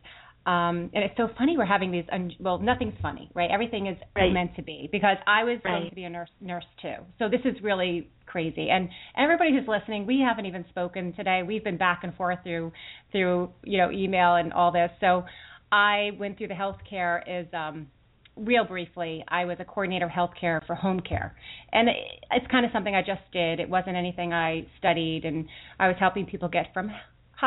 Um, 0.47 0.91
and 0.93 1.03
it's 1.05 1.17
so 1.17 1.29
funny 1.39 1.57
we're 1.57 1.65
having 1.65 1.91
these. 1.91 2.05
Un- 2.13 2.33
well, 2.39 2.59
nothing's 2.59 2.95
funny, 3.01 3.31
right? 3.35 3.51
Everything 3.51 3.87
is 3.87 3.97
Right. 4.15 4.33
meant 4.33 4.55
to 4.57 4.63
be 4.63 4.89
because 4.93 5.17
I 5.27 5.45
was 5.45 5.59
going 5.65 5.83
Right. 5.85 5.89
to 5.89 5.95
be 5.95 6.05
a 6.05 6.11
nurse, 6.11 6.31
nurse 6.41 6.67
too. 6.83 6.97
So 7.19 7.29
this 7.29 7.41
is 7.47 7.61
really 7.63 8.09
crazy. 8.27 8.69
And 8.69 8.91
everybody 9.17 9.53
who's 9.53 9.67
listening, 9.67 10.05
we 10.07 10.21
haven't 10.21 10.45
even 10.47 10.65
spoken 10.69 11.13
today. 11.15 11.43
We've 11.43 11.65
been 11.65 11.79
back 11.79 12.05
and 12.05 12.15
forth 12.15 12.41
through 12.43 12.73
through 13.11 13.51
you 13.65 13.79
know 13.79 13.91
email 13.91 14.35
and 14.35 14.53
all 14.53 14.71
this. 14.71 14.91
So 15.01 15.25
I 15.73 16.11
went 16.19 16.37
through 16.37 16.49
the 16.49 16.55
healthcare 16.55 17.23
is 17.27 17.47
um, 17.55 17.89
real 18.37 18.65
briefly. 18.65 19.25
I 19.29 19.47
was 19.47 19.57
a 19.61 19.65
coordinator 19.65 20.07
of 20.07 20.13
healthcare 20.13 20.65
for 20.67 20.75
home 20.75 21.01
care, 21.01 21.35
and 21.73 21.89
it, 21.89 21.97
it's 22.33 22.47
kind 22.49 22.67
of 22.67 22.73
something 22.73 22.95
I 22.95 23.01
just 23.03 23.23
did. 23.33 23.61
It 23.61 23.69
wasn't 23.71 23.97
anything 23.97 24.33
I 24.35 24.67
studied, 24.79 25.25
and 25.25 25.47
I 25.81 25.89
was 25.89 25.97
helping 25.99 26.27
people 26.27 26.49
get 26.49 26.73
from 26.75 26.91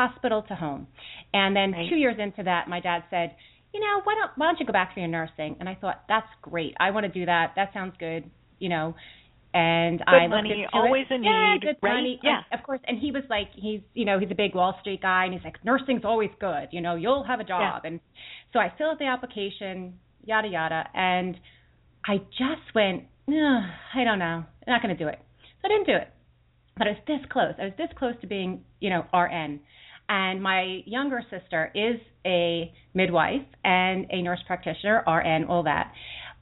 hospital 0.00 0.40
to 0.50 0.54
home. 0.54 0.86
And 1.32 1.50
then 1.58 1.72
Right. 1.72 1.88
two 1.90 1.96
years 2.04 2.18
into 2.18 2.42
that, 2.44 2.68
my 2.68 2.80
dad 2.80 3.00
said, 3.10 3.28
"You 3.74 3.80
know, 3.80 3.94
why 4.04 4.14
don't 4.18 4.30
why 4.38 4.46
don't 4.46 4.60
you 4.60 4.66
go 4.66 4.72
back 4.72 4.92
for 4.94 5.00
your 5.00 5.08
nursing?" 5.18 5.56
And 5.60 5.68
I 5.68 5.74
thought, 5.80 5.98
"That's 6.08 6.30
great. 6.42 6.74
I 6.86 6.90
want 6.94 7.04
to 7.10 7.12
do 7.20 7.24
that. 7.26 7.46
That 7.56 7.72
sounds 7.72 7.94
good." 7.98 8.22
You 8.58 8.70
know. 8.74 8.94
And 9.54 10.02
I 10.06 10.26
looked 10.26 10.30
money, 10.30 10.62
into 10.62 10.68
always 10.76 11.06
it. 11.10 11.14
a 11.14 11.24
yeah, 11.24 11.52
need, 11.54 11.62
good 11.62 11.76
right? 11.80 11.94
money, 11.94 12.20
Yeah. 12.22 12.42
of 12.52 12.62
course. 12.62 12.80
And 12.86 12.98
he 12.98 13.10
was 13.12 13.24
like, 13.30 13.48
he's, 13.54 13.80
you 13.94 14.04
know, 14.04 14.18
he's 14.18 14.30
a 14.30 14.34
big 14.34 14.54
Wall 14.54 14.76
Street 14.80 15.00
guy, 15.00 15.24
and 15.24 15.32
he's 15.32 15.42
like, 15.42 15.56
nursing's 15.64 16.04
always 16.04 16.30
good. 16.38 16.68
You 16.70 16.82
know, 16.82 16.96
you'll 16.96 17.24
have 17.24 17.40
a 17.40 17.44
job. 17.44 17.80
And 17.86 17.98
so 18.52 18.58
I 18.58 18.68
filled 18.76 18.92
out 18.92 18.98
the 18.98 19.06
application, 19.06 19.98
yada 20.22 20.48
yada, 20.48 20.80
and 20.94 21.40
I 22.06 22.18
just 22.42 22.66
went, 22.74 23.04
I 23.26 24.04
don't 24.04 24.18
know, 24.18 24.44
I'm 24.66 24.68
not 24.74 24.82
going 24.82 24.94
to 24.94 25.02
do 25.04 25.08
it. 25.08 25.18
So 25.62 25.62
I 25.64 25.68
didn't 25.68 25.86
do 25.86 25.96
it, 25.96 26.08
but 26.76 26.86
I 26.86 26.90
was 26.90 27.00
this 27.06 27.24
close. 27.30 27.54
I 27.58 27.64
was 27.64 27.76
this 27.78 27.90
close 27.98 28.14
to 28.20 28.26
being, 28.26 28.62
you 28.80 28.90
know, 28.90 29.06
RN. 29.14 29.60
And 30.08 30.42
my 30.42 30.80
younger 30.86 31.22
sister 31.30 31.70
is 31.74 32.00
a 32.24 32.72
midwife 32.94 33.42
and 33.64 34.06
a 34.10 34.22
nurse 34.22 34.40
practitioner, 34.46 35.04
RN, 35.06 35.44
all 35.44 35.62
that. 35.64 35.92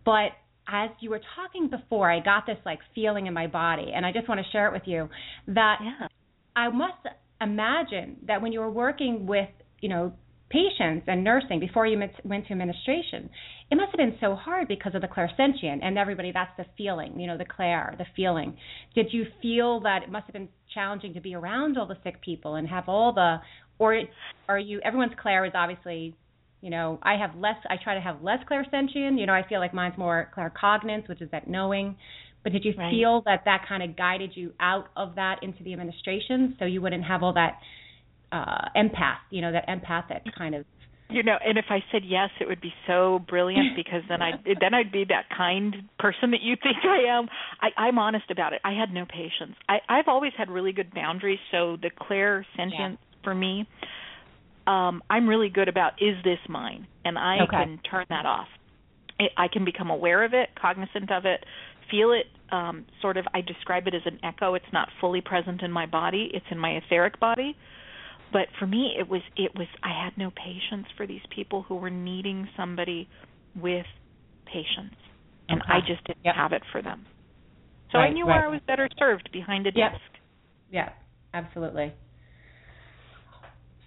But 0.05 0.31
as 0.69 0.91
you 1.01 1.11
were 1.11 1.21
talking 1.35 1.69
before, 1.69 2.11
I 2.11 2.21
got 2.21 2.47
this 2.47 2.59
like 2.65 2.79
feeling 2.95 3.27
in 3.27 3.35
my 3.35 3.47
body, 3.47 3.93
and 3.95 4.05
I 4.07 4.13
just 4.13 4.29
want 4.29 4.41
to 4.41 4.51
share 4.51 4.67
it 4.69 4.73
with 4.73 4.87
you 4.87 5.09
that 5.49 5.79
Yeah. 5.83 6.09
I 6.55 6.69
must 6.69 7.07
imagine 7.41 8.17
that 8.27 8.41
when 8.41 8.53
you 8.53 8.61
were 8.61 8.71
working 8.71 9.27
with, 9.27 9.49
you 9.81 9.89
know, 9.89 10.13
patients 10.49 11.05
and 11.09 11.25
nursing 11.25 11.59
before 11.59 11.87
you 11.87 11.99
went 12.25 12.47
to 12.47 12.53
administration, 12.53 13.29
it 13.71 13.75
must 13.75 13.91
have 13.91 13.99
been 13.99 14.17
so 14.21 14.35
hard 14.37 14.69
because 14.69 14.95
of 14.95 15.03
the 15.03 15.09
clairsentient 15.09 15.81
and 15.83 15.99
everybody. 15.99 16.31
That's 16.33 16.57
the 16.57 16.67
feeling, 16.79 17.19
you 17.19 17.27
know, 17.27 17.37
the 17.37 17.45
clair, 17.45 17.95
the 17.99 18.07
feeling. 18.15 18.57
Did 18.95 19.09
you 19.11 19.25
feel 19.43 19.81
that 19.81 20.05
it 20.05 20.11
must 20.11 20.27
have 20.27 20.35
been 20.35 20.49
challenging 20.73 21.15
to 21.15 21.21
be 21.21 21.35
around 21.35 21.77
all 21.77 21.87
the 21.87 21.97
sick 22.05 22.21
people 22.23 22.55
and 22.55 22.69
have 22.69 22.89
all 22.89 23.13
the, 23.13 23.39
or 23.79 24.01
are 24.49 24.59
you? 24.59 24.81
Everyone's 24.85 25.13
clair 25.21 25.45
is 25.45 25.53
obviously, 25.55 26.15
you 26.61 26.71
know, 26.71 26.99
I 27.03 27.17
have 27.17 27.35
less. 27.37 27.57
I 27.69 27.75
try 27.83 27.95
to 27.95 28.01
have 28.01 28.23
less 28.23 28.39
clairsentient. 28.51 29.19
You 29.19 29.27
know, 29.27 29.33
I 29.33 29.47
feel 29.49 29.59
like 29.59 29.75
mine's 29.75 29.99
more 29.99 30.31
claircognizance, 30.37 31.09
which 31.09 31.21
is 31.21 31.31
that 31.33 31.49
knowing. 31.49 31.97
But 32.45 32.53
did 32.53 32.65
you 32.65 32.75
Right. 32.79 32.93
feel 32.93 33.23
that 33.27 33.43
that 33.47 33.67
kind 33.69 33.83
of 33.83 33.97
guided 33.97 34.37
you 34.37 34.53
out 34.61 34.87
of 34.97 35.17
that 35.17 35.43
into 35.43 35.65
the 35.65 35.73
administration, 35.73 36.55
so 36.61 36.65
you 36.65 36.81
wouldn't 36.81 37.03
have 37.03 37.25
all 37.25 37.33
that 37.33 37.59
uh, 38.33 38.69
empath, 38.77 39.19
you 39.31 39.41
know, 39.41 39.53
that 39.53 39.65
empathic 39.69 40.23
kind 40.37 40.55
of. 40.55 40.65
You 41.09 41.23
know, 41.23 41.37
and 41.45 41.57
if 41.57 41.67
I 41.71 41.79
said 41.93 42.03
yes, 42.05 42.31
it 42.41 42.49
would 42.49 42.61
be 42.61 42.73
so 42.87 43.21
brilliant 43.29 43.69
because 43.77 44.03
then 44.09 44.23
I 44.23 44.33
then 44.61 44.75
I'd 44.75 44.91
be 44.91 45.05
that 45.09 45.27
kind 45.37 45.75
person 45.99 46.33
that 46.33 46.43
you 46.43 46.57
think 46.61 46.79
I 46.85 47.17
am. 47.17 47.29
I, 47.61 47.69
I'm 47.81 47.99
honest 47.99 48.31
about 48.31 48.53
it. 48.53 48.61
I 48.65 48.73
had 48.73 48.93
no 48.93 49.05
patience. 49.07 49.57
I, 49.69 49.79
I've 49.89 50.09
always 50.09 50.33
had 50.37 50.51
really 50.51 50.73
good 50.73 50.93
boundaries, 50.93 51.39
so 51.53 51.77
the 51.81 51.91
clair 51.97 52.45
sentience 52.57 52.99
for 53.23 53.35
me, 53.35 53.67
um, 54.67 55.03
I'm 55.09 55.29
really 55.29 55.49
good 55.49 55.69
about 55.69 55.93
is 56.01 56.17
this 56.25 56.39
mine, 56.49 56.89
and 57.05 57.17
I 57.17 57.39
Okay. 57.43 57.57
can 57.57 57.81
turn 57.89 58.07
that 58.11 58.27
off. 58.27 58.49
I 59.37 59.49
can 59.49 59.65
become 59.65 59.91
aware 59.91 60.25
of 60.25 60.35
it, 60.35 60.51
cognizant 60.61 61.11
of 61.11 61.25
it, 61.25 61.43
feel 61.91 62.13
it. 62.13 62.27
Um, 62.55 62.85
sort 63.01 63.17
of, 63.17 63.25
I 63.33 63.41
describe 63.41 63.87
it 63.87 63.95
as 63.95 64.03
an 64.05 64.19
echo. 64.23 64.55
It's 64.55 64.73
not 64.73 64.89
fully 65.01 65.21
present 65.21 65.63
in 65.63 65.73
my 65.73 65.87
body; 65.87 66.31
it's 66.35 66.47
in 66.51 66.59
my 66.59 66.71
etheric 66.71 67.19
body 67.21 67.57
but 68.33 68.47
for 68.59 68.67
me 68.67 68.95
it 68.99 69.09
was 69.09 69.23
it 69.37 69.53
was 69.57 69.67
i 69.83 70.05
had 70.05 70.13
no 70.17 70.31
patience 70.31 70.87
for 70.97 71.07
these 71.07 71.21
people 71.35 71.63
who 71.69 71.77
were 71.77 71.91
needing 71.91 72.49
somebody 72.57 73.09
with 73.55 73.87
patience 74.47 74.95
and 75.49 75.63
i 75.69 75.81
just 75.81 76.05
didn't 76.07 76.19
Yep. 76.25 76.35
have 76.35 76.53
it 76.53 76.63
for 76.73 76.83
them 76.83 77.07
so 77.93 77.99
i 77.99 78.11
knew 78.11 78.27
right. 78.27 78.37
where 78.37 78.47
i 78.47 78.49
was 78.49 78.61
better 78.67 78.89
served 78.99 79.29
behind 79.33 79.67
a 79.67 79.73
Yep. 79.75 79.93
desk 79.93 80.01
Yeah, 80.71 80.91
absolutely. 81.35 81.93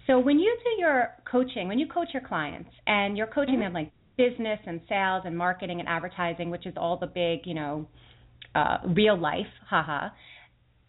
So 0.06 0.18
when 0.18 0.38
you 0.38 0.56
do 0.64 0.80
your 0.80 1.10
coaching, 1.30 1.68
when 1.68 1.78
you 1.78 1.86
coach 1.86 2.08
your 2.12 2.22
clients 2.26 2.70
and 2.86 3.16
you're 3.16 3.26
coaching 3.26 3.56
Mhm. 3.56 3.60
them 3.60 3.72
like 3.74 3.92
business 4.16 4.58
and 4.66 4.80
sales 4.88 5.22
and 5.24 5.36
marketing 5.36 5.78
and 5.80 5.88
advertising, 5.88 6.50
which 6.50 6.66
is 6.66 6.76
all 6.76 6.96
the 6.96 7.06
big, 7.06 7.46
you 7.46 7.54
know, 7.54 7.86
uh, 8.54 8.78
real 8.88 9.16
life, 9.16 9.46
haha. 9.68 10.08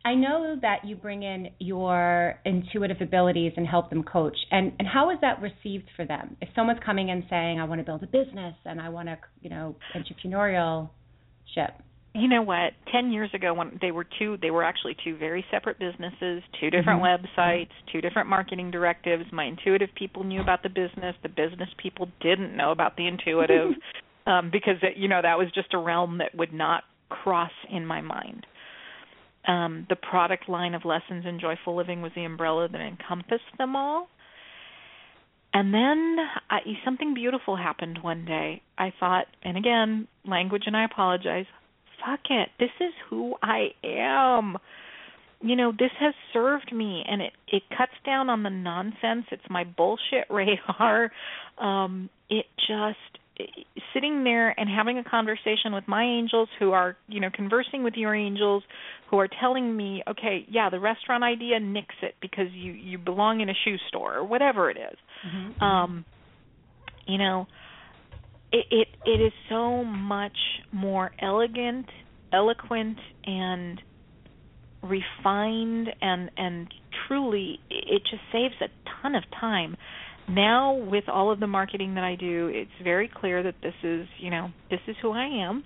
I 0.04 0.16
know 0.16 0.58
that 0.62 0.84
you 0.84 0.96
bring 0.96 1.24
in 1.24 1.50
your 1.60 2.40
intuitive 2.44 2.98
abilities 3.02 3.54
and 3.56 3.68
help 3.68 3.90
them 3.90 4.04
coach. 4.04 4.38
And 4.50 4.74
and 4.80 4.88
how 4.88 5.12
is 5.12 5.18
that 5.22 5.42
received 5.42 5.90
for 5.96 6.06
them? 6.06 6.38
If 6.42 6.50
someone's 6.56 6.80
coming 6.86 7.10
in 7.10 7.24
saying, 7.30 7.60
"I 7.60 7.66
want 7.66 7.80
to 7.80 7.86
build 7.86 8.04
a 8.04 8.08
business 8.08 8.56
and 8.66 8.82
I 8.82 8.90
want 8.90 9.10
to, 9.10 9.18
you 9.42 9.50
know, 9.50 9.76
entrepreneurial 9.96 10.90
ship." 11.54 11.72
you 12.14 12.28
know 12.28 12.42
what 12.42 12.74
ten 12.92 13.12
years 13.12 13.30
ago 13.34 13.54
when 13.54 13.78
they 13.82 13.92
were 13.92 14.06
two 14.20 14.38
they 14.42 14.52
were 14.52 14.64
actually 14.64 14.96
two 15.04 15.16
very 15.16 15.46
separate 15.50 15.80
businesses 15.80 16.44
two 16.60 16.70
different 16.70 17.02
Mhm. 17.02 17.24
websites 17.38 17.70
two 17.92 18.02
different 18.02 18.28
marketing 18.28 18.70
directives 18.70 19.32
my 19.32 19.46
intuitive 19.46 19.94
people 19.96 20.24
knew 20.26 20.42
about 20.42 20.62
the 20.62 20.70
business 20.70 21.16
the 21.24 21.30
business 21.30 21.70
people 21.78 22.10
didn't 22.20 22.56
know 22.56 22.72
about 22.72 22.98
the 22.98 23.08
intuitive 23.08 23.76
um 24.28 24.50
because 24.50 24.76
it, 24.82 24.98
you 24.98 25.08
know 25.08 25.22
that 25.22 25.38
was 25.38 25.50
just 25.52 25.74
a 25.74 25.78
realm 25.78 26.18
that 26.18 26.36
would 26.36 26.52
not 26.54 26.84
cross 27.08 27.52
in 27.70 27.86
my 27.86 28.02
mind 28.02 28.46
um 29.48 29.86
the 29.90 29.96
product 29.96 30.48
line 30.50 30.74
of 30.74 30.86
lessons 30.86 31.26
in 31.26 31.40
joyful 31.40 31.76
living 31.76 32.02
was 32.02 32.12
the 32.16 32.24
umbrella 32.24 32.68
that 32.68 32.82
encompassed 32.82 33.58
them 33.58 33.76
all 33.76 34.08
and 35.54 35.74
then 35.74 36.18
I, 36.50 36.60
something 36.86 37.14
beautiful 37.14 37.58
happened 37.58 38.00
one 38.02 38.26
day. 38.26 38.62
I 38.78 38.94
thought, 39.00 39.26
and 39.44 39.58
again, 39.58 40.08
language, 40.26 40.64
and 40.66 40.78
I 40.78 40.86
apologize. 40.86 41.46
Fuck 42.06 42.22
it. 42.30 42.50
This 42.58 42.72
is 42.80 42.94
who 43.10 43.36
I 43.44 43.70
am. 43.84 44.58
You 45.42 45.56
know, 45.56 45.72
this 45.72 45.92
has 46.00 46.14
served 46.32 46.72
me, 46.72 47.04
and 47.08 47.22
it 47.22 47.34
it 47.48 47.64
cuts 47.76 47.92
down 48.06 48.30
on 48.30 48.44
the 48.44 48.50
nonsense. 48.50 49.26
It's 49.32 49.44
my 49.50 49.64
bullshit 49.64 50.26
radar. 50.30 51.12
Um, 51.58 52.10
it 52.28 52.48
just 52.58 53.21
sitting 53.94 54.24
there 54.24 54.58
and 54.60 54.70
having 54.70 54.98
a 54.98 55.04
conversation 55.04 55.74
with 55.74 55.88
my 55.88 56.04
angels 56.04 56.50
who 56.60 56.72
are 56.72 56.98
you 57.08 57.20
know 57.20 57.30
conversing 57.34 57.84
with 57.84 57.94
your 57.96 58.14
angels 58.14 58.64
who 59.10 59.18
are 59.18 59.28
telling 59.40 59.76
me 59.76 60.04
okay 60.08 60.46
yeah 60.50 60.70
the 60.70 60.80
restaurant 60.80 61.24
idea 61.24 61.60
nix 61.60 61.88
it 62.02 62.16
because 62.22 62.48
you 62.54 62.72
you 62.74 62.98
belong 62.98 63.42
in 63.42 63.50
a 63.50 63.54
shoe 63.66 63.78
store 63.88 64.16
or 64.16 64.24
whatever 64.24 64.70
it 64.70 64.78
is. 64.78 64.98
um 65.62 66.06
you 67.08 67.18
know 67.18 67.48
it 68.52 68.66
it 68.70 68.88
it 69.06 69.22
is 69.22 69.34
so 69.50 69.84
much 69.84 70.38
more 70.72 71.12
elegant 71.22 71.86
eloquent 72.34 72.98
and 73.26 73.82
refined 74.84 75.90
and 76.02 76.30
and 76.38 76.68
truly 77.08 77.60
it 77.70 78.02
just 78.10 78.24
saves 78.32 78.56
a 78.62 78.68
ton 79.02 79.16
of 79.16 79.24
time 79.40 79.76
now 80.30 80.74
with 80.74 81.06
all 81.08 81.32
of 81.32 81.40
the 81.40 81.48
marketing 81.48 81.96
that 81.96 82.04
I 82.04 82.16
do, 82.16 82.50
it's 82.54 82.72
very 82.84 83.10
clear 83.14 83.44
that 83.44 83.56
this 83.62 83.74
is, 83.84 84.08
you 84.20 84.30
know, 84.30 84.50
this 84.70 84.80
is 84.88 84.96
who 85.02 85.12
I 85.12 85.26
am. 85.48 85.64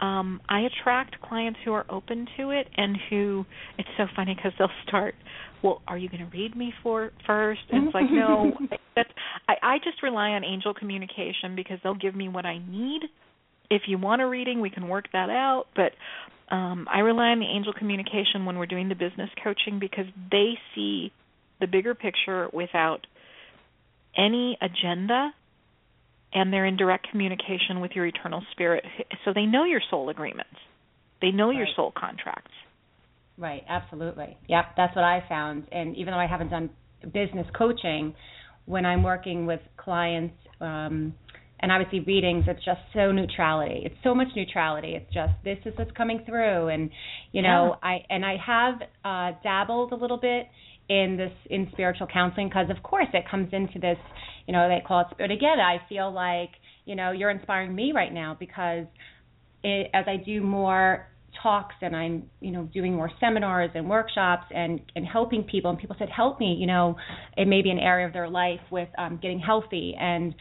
Um, 0.00 0.40
I 0.48 0.60
attract 0.60 1.20
clients 1.20 1.58
who 1.64 1.72
are 1.72 1.84
open 1.90 2.26
to 2.36 2.50
it 2.50 2.68
and 2.76 2.96
who 3.10 3.44
it's 3.78 3.88
so 3.96 4.04
funny 4.14 4.34
because 4.34 4.52
they'll 4.58 4.68
start, 4.86 5.14
well, 5.62 5.82
are 5.88 5.98
you 5.98 6.08
going 6.08 6.24
to 6.24 6.30
read 6.30 6.56
me 6.56 6.72
for 6.82 7.10
first? 7.26 7.62
And 7.70 7.86
it's 7.86 7.94
like, 7.94 8.10
no, 8.10 8.52
that's 8.96 9.10
I, 9.48 9.54
I 9.62 9.78
just 9.78 10.02
rely 10.02 10.30
on 10.30 10.44
angel 10.44 10.72
communication 10.72 11.56
because 11.56 11.78
they'll 11.82 11.96
give 11.96 12.14
me 12.14 12.28
what 12.28 12.46
I 12.46 12.58
need. 12.58 13.02
If 13.70 13.82
you 13.86 13.98
want 13.98 14.22
a 14.22 14.26
reading, 14.26 14.60
we 14.60 14.70
can 14.70 14.88
work 14.88 15.06
that 15.12 15.30
out. 15.30 15.64
But 15.74 15.92
um, 16.54 16.86
I 16.92 17.00
rely 17.00 17.30
on 17.30 17.40
the 17.40 17.46
angel 17.46 17.72
communication 17.72 18.46
when 18.46 18.56
we're 18.56 18.66
doing 18.66 18.88
the 18.88 18.94
business 18.94 19.30
coaching 19.42 19.80
because 19.80 20.06
they 20.30 20.54
see 20.74 21.12
the 21.60 21.66
bigger 21.66 21.94
picture 21.94 22.48
without 22.52 23.06
any 24.16 24.56
agenda 24.60 25.30
and 26.32 26.52
they're 26.52 26.66
in 26.66 26.76
direct 26.76 27.08
communication 27.10 27.80
with 27.80 27.92
your 27.94 28.06
eternal 28.06 28.42
spirit 28.52 28.84
so 29.24 29.32
they 29.34 29.46
know 29.46 29.64
your 29.64 29.80
soul 29.90 30.08
agreements 30.08 30.56
they 31.20 31.30
know 31.30 31.50
your 31.50 31.66
soul 31.74 31.92
contracts 31.96 32.52
Right, 33.38 33.62
absolutely. 33.68 34.36
Yep, 34.48 34.64
that's 34.76 34.96
what 34.96 35.04
I 35.04 35.22
found. 35.28 35.68
And 35.70 35.96
even 35.96 36.12
though 36.12 36.18
I 36.18 36.26
haven't 36.26 36.50
done 36.50 36.70
business 37.14 37.46
coaching, 37.56 38.14
when 38.66 38.84
I'm 38.84 39.04
working 39.04 39.46
with 39.46 39.60
clients, 39.76 40.34
um, 40.60 41.14
and 41.60 41.72
obviously 41.72 42.00
readings, 42.00 42.44
it's 42.48 42.64
just 42.64 42.80
so 42.92 43.12
neutrality. 43.12 43.82
It's 43.84 43.94
so 44.02 44.14
much 44.14 44.28
neutrality. 44.34 44.94
It's 44.94 45.12
just 45.14 45.32
this 45.44 45.58
is 45.64 45.72
what's 45.76 45.90
coming 45.96 46.22
through, 46.26 46.68
and 46.68 46.90
you 47.32 47.42
know, 47.42 47.76
I 47.82 47.98
and 48.10 48.24
I 48.24 48.36
have 48.44 48.74
uh, 49.04 49.38
dabbled 49.42 49.92
a 49.92 49.96
little 49.96 50.18
bit 50.18 50.46
in 50.88 51.16
this 51.16 51.32
in 51.50 51.68
spiritual 51.72 52.06
counseling 52.06 52.48
because 52.48 52.70
of 52.70 52.82
course 52.82 53.08
it 53.12 53.24
comes 53.30 53.48
into 53.52 53.78
this 53.78 53.98
you 54.46 54.52
know 54.52 54.68
they 54.68 54.82
call 54.86 55.00
it 55.00 55.06
but 55.18 55.30
again 55.30 55.60
i 55.60 55.76
feel 55.88 56.10
like 56.12 56.50
you 56.86 56.96
know 56.96 57.12
you're 57.12 57.30
inspiring 57.30 57.74
me 57.74 57.92
right 57.94 58.12
now 58.12 58.36
because 58.38 58.86
it, 59.62 59.90
as 59.92 60.04
i 60.06 60.16
do 60.16 60.40
more 60.42 61.06
talks 61.42 61.74
and 61.82 61.94
i'm 61.94 62.24
you 62.40 62.50
know 62.50 62.62
doing 62.72 62.94
more 62.94 63.10
seminars 63.20 63.70
and 63.74 63.88
workshops 63.88 64.46
and 64.50 64.80
and 64.96 65.06
helping 65.06 65.42
people 65.44 65.70
and 65.70 65.78
people 65.78 65.94
said 65.98 66.08
help 66.08 66.40
me 66.40 66.56
you 66.58 66.66
know 66.66 66.96
it 67.36 67.46
may 67.46 67.60
be 67.60 67.70
an 67.70 67.78
area 67.78 68.06
of 68.06 68.12
their 68.12 68.28
life 68.28 68.60
with 68.70 68.88
um 68.98 69.18
getting 69.20 69.38
healthy. 69.38 69.94
And 69.98 70.34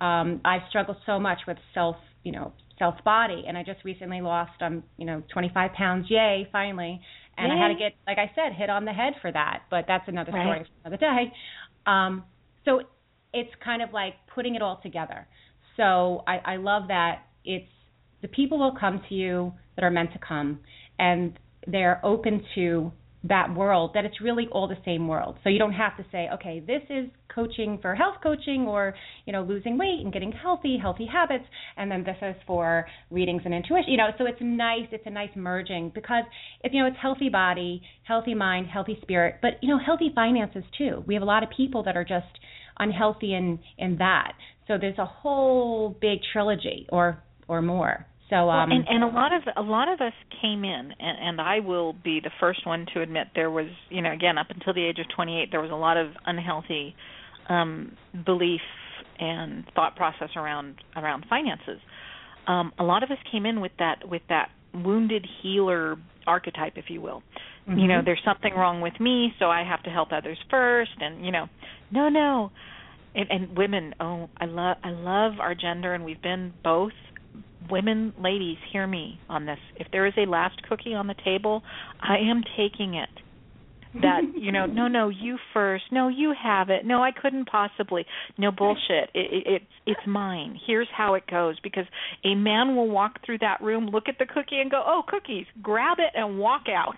um 0.00 0.40
i've 0.44 0.62
struggled 0.68 0.98
so 1.06 1.18
much 1.18 1.38
with 1.46 1.56
self 1.72 1.96
you 2.24 2.32
know 2.32 2.52
self 2.78 2.96
body 3.04 3.44
and 3.46 3.56
i 3.56 3.62
just 3.62 3.82
recently 3.84 4.20
lost 4.20 4.60
um 4.60 4.82
you 4.96 5.06
know 5.06 5.22
25 5.32 5.72
pounds. 5.72 6.06
Yay 6.10 6.48
finally 6.52 7.00
and 7.36 7.52
Yay. 7.52 7.58
i 7.58 7.62
had 7.62 7.68
to 7.68 7.78
get 7.78 7.92
like 8.06 8.18
i 8.18 8.30
said 8.34 8.52
hit 8.52 8.70
on 8.70 8.84
the 8.84 8.92
head 8.92 9.14
for 9.20 9.30
that 9.32 9.62
but 9.70 9.84
that's 9.86 10.08
another 10.08 10.30
story 10.30 10.64
for 10.64 10.88
another 10.88 10.96
day. 10.96 11.32
Um 11.86 12.24
so 12.64 12.80
it's 13.32 13.50
kind 13.62 13.82
of 13.82 13.92
like 13.92 14.14
putting 14.34 14.54
it 14.54 14.62
all 14.62 14.80
together. 14.82 15.26
So 15.76 16.22
i 16.26 16.38
i 16.44 16.56
love 16.56 16.88
that 16.88 17.22
it's 17.44 17.68
the 18.22 18.28
people 18.28 18.58
will 18.58 18.76
come 18.78 19.02
to 19.08 19.14
you 19.14 19.52
that 19.76 19.84
are 19.84 19.90
meant 19.90 20.12
to 20.12 20.18
come 20.18 20.60
and 20.98 21.38
they're 21.66 22.00
open 22.04 22.42
to 22.54 22.92
that 23.24 23.54
world 23.54 23.92
that 23.94 24.04
it's 24.04 24.20
really 24.20 24.46
all 24.52 24.68
the 24.68 24.76
same 24.84 25.08
world. 25.08 25.36
So 25.42 25.48
you 25.48 25.58
don't 25.58 25.72
have 25.72 25.96
to 25.96 26.04
say 26.12 26.28
okay 26.34 26.60
this 26.60 26.82
is 26.90 27.08
coaching 27.34 27.78
for 27.80 27.94
health 27.94 28.16
coaching 28.22 28.66
or 28.68 28.94
you 29.24 29.32
know 29.32 29.42
losing 29.42 29.78
weight 29.78 30.00
and 30.02 30.12
getting 30.12 30.30
healthy 30.30 30.78
healthy 30.80 31.06
habits 31.10 31.44
and 31.76 31.90
then 31.90 32.04
this 32.04 32.16
is 32.22 32.36
for 32.46 32.86
readings 33.10 33.42
and 33.44 33.54
intuition. 33.54 33.90
You 33.90 33.96
know 33.96 34.10
so 34.18 34.26
it's 34.26 34.38
nice 34.40 34.86
it's 34.92 35.06
a 35.06 35.10
nice 35.10 35.30
merging 35.34 35.90
because 35.94 36.24
it's 36.62 36.74
you 36.74 36.82
know 36.82 36.88
it's 36.88 36.98
healthy 37.00 37.30
body 37.30 37.82
healthy 38.04 38.34
mind 38.34 38.66
healthy 38.66 38.98
spirit 39.02 39.36
but 39.40 39.52
you 39.62 39.68
know 39.68 39.78
healthy 39.84 40.12
finances 40.14 40.64
too. 40.76 41.02
We 41.06 41.14
have 41.14 41.22
a 41.22 41.26
lot 41.26 41.42
of 41.42 41.48
people 41.56 41.82
that 41.84 41.96
are 41.96 42.04
just 42.04 42.26
unhealthy 42.78 43.34
in 43.34 43.58
in 43.78 43.96
that. 43.98 44.32
So 44.68 44.76
there's 44.78 44.98
a 44.98 45.06
whole 45.06 45.96
big 46.00 46.18
trilogy 46.32 46.86
or 46.90 47.22
or 47.48 47.62
more 47.62 48.06
so 48.34 48.50
um 48.50 48.70
well, 48.70 48.78
and, 48.78 48.88
and 48.88 49.04
a 49.04 49.06
lot 49.06 49.32
of 49.32 49.42
a 49.56 49.62
lot 49.62 49.88
of 49.88 50.00
us 50.00 50.12
came 50.42 50.64
in, 50.64 50.92
and, 50.98 51.18
and 51.28 51.40
I 51.40 51.60
will 51.60 51.92
be 51.92 52.20
the 52.20 52.30
first 52.40 52.66
one 52.66 52.86
to 52.94 53.00
admit 53.00 53.28
there 53.34 53.50
was, 53.50 53.66
you 53.88 54.02
know, 54.02 54.12
again 54.12 54.38
up 54.38 54.48
until 54.50 54.74
the 54.74 54.84
age 54.84 54.98
of 54.98 55.06
28, 55.14 55.48
there 55.50 55.60
was 55.60 55.70
a 55.70 55.74
lot 55.74 55.96
of 55.96 56.08
unhealthy 56.26 56.94
um, 57.48 57.96
belief 58.26 58.60
and 59.18 59.64
thought 59.74 59.96
process 59.96 60.30
around 60.36 60.76
around 60.96 61.26
finances. 61.30 61.80
Um, 62.46 62.72
a 62.78 62.84
lot 62.84 63.02
of 63.02 63.10
us 63.10 63.18
came 63.30 63.46
in 63.46 63.60
with 63.60 63.72
that 63.78 64.08
with 64.08 64.22
that 64.28 64.48
wounded 64.74 65.24
healer 65.42 65.96
archetype, 66.26 66.72
if 66.76 66.86
you 66.88 67.00
will. 67.00 67.22
You 67.66 67.88
know, 67.88 68.00
Mhm. 68.00 68.04
there's 68.04 68.22
something 68.24 68.52
wrong 68.54 68.82
with 68.82 68.98
me, 69.00 69.34
so 69.38 69.50
I 69.50 69.62
have 69.62 69.82
to 69.84 69.90
help 69.90 70.12
others 70.12 70.38
first, 70.50 70.92
and 71.00 71.24
you 71.24 71.32
know, 71.32 71.48
no, 71.90 72.10
no. 72.10 72.50
And, 73.14 73.30
and 73.30 73.56
women, 73.56 73.94
oh, 74.00 74.28
I 74.38 74.46
love 74.46 74.76
I 74.82 74.90
love 74.90 75.40
our 75.40 75.54
gender, 75.54 75.94
and 75.94 76.04
we've 76.04 76.20
been 76.20 76.52
both 76.62 76.92
women 77.70 78.12
ladies 78.18 78.58
hear 78.72 78.86
me 78.86 79.18
on 79.28 79.46
this. 79.46 79.58
If 79.76 79.88
there 79.92 80.06
is 80.06 80.14
a 80.16 80.28
last 80.28 80.62
cookie 80.68 80.94
on 80.94 81.06
the 81.06 81.14
table 81.24 81.62
i 82.00 82.16
am 82.18 82.42
taking 82.56 82.94
it. 82.94 83.08
That 84.02 84.22
you 84.36 84.50
know 84.50 84.66
no 84.66 84.88
no 84.88 85.08
you 85.08 85.38
first. 85.52 85.84
No 85.92 86.08
you 86.08 86.34
have 86.40 86.68
it. 86.68 86.84
No 86.84 87.02
i 87.02 87.12
couldn't 87.12 87.46
possibly. 87.46 88.04
No 88.36 88.50
bullshit. 88.50 89.10
It, 89.14 89.32
it 89.32 89.42
it's 89.46 89.64
it's 89.86 90.06
mine. 90.06 90.58
Here's 90.66 90.88
how 90.96 91.14
it 91.14 91.24
goes 91.28 91.60
because 91.60 91.84
a 92.24 92.34
man 92.34 92.74
will 92.74 92.88
walk 92.88 93.24
through 93.24 93.38
that 93.38 93.60
room 93.62 93.86
look 93.86 94.08
at 94.08 94.18
the 94.18 94.26
cookie 94.26 94.60
and 94.60 94.68
go 94.70 94.82
oh 94.84 95.02
cookies 95.06 95.46
grab 95.62 95.98
it 96.00 96.10
and 96.18 96.38
walk 96.38 96.64
out. 96.68 96.96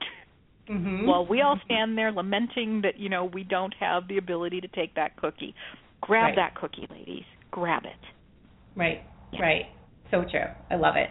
Mhm. 0.70 1.06
while 1.06 1.24
we 1.24 1.42
all 1.42 1.60
stand 1.64 1.96
there 1.96 2.10
lamenting 2.10 2.80
that 2.80 2.98
you 2.98 3.08
know 3.08 3.26
we 3.26 3.44
don't 3.44 3.72
have 3.78 4.08
the 4.08 4.16
ability 4.18 4.60
to 4.62 4.68
take 4.68 4.94
that 4.94 5.16
cookie. 5.16 5.54
Grab 6.00 6.24
Right. 6.24 6.36
that 6.36 6.54
cookie 6.56 6.88
ladies. 6.90 7.24
Grab 7.52 7.84
it. 7.84 7.92
Right, 8.74 9.02
right. 9.38 9.66
So 10.10 10.24
true. 10.30 10.46
I 10.70 10.76
love 10.76 10.96
it. 10.96 11.08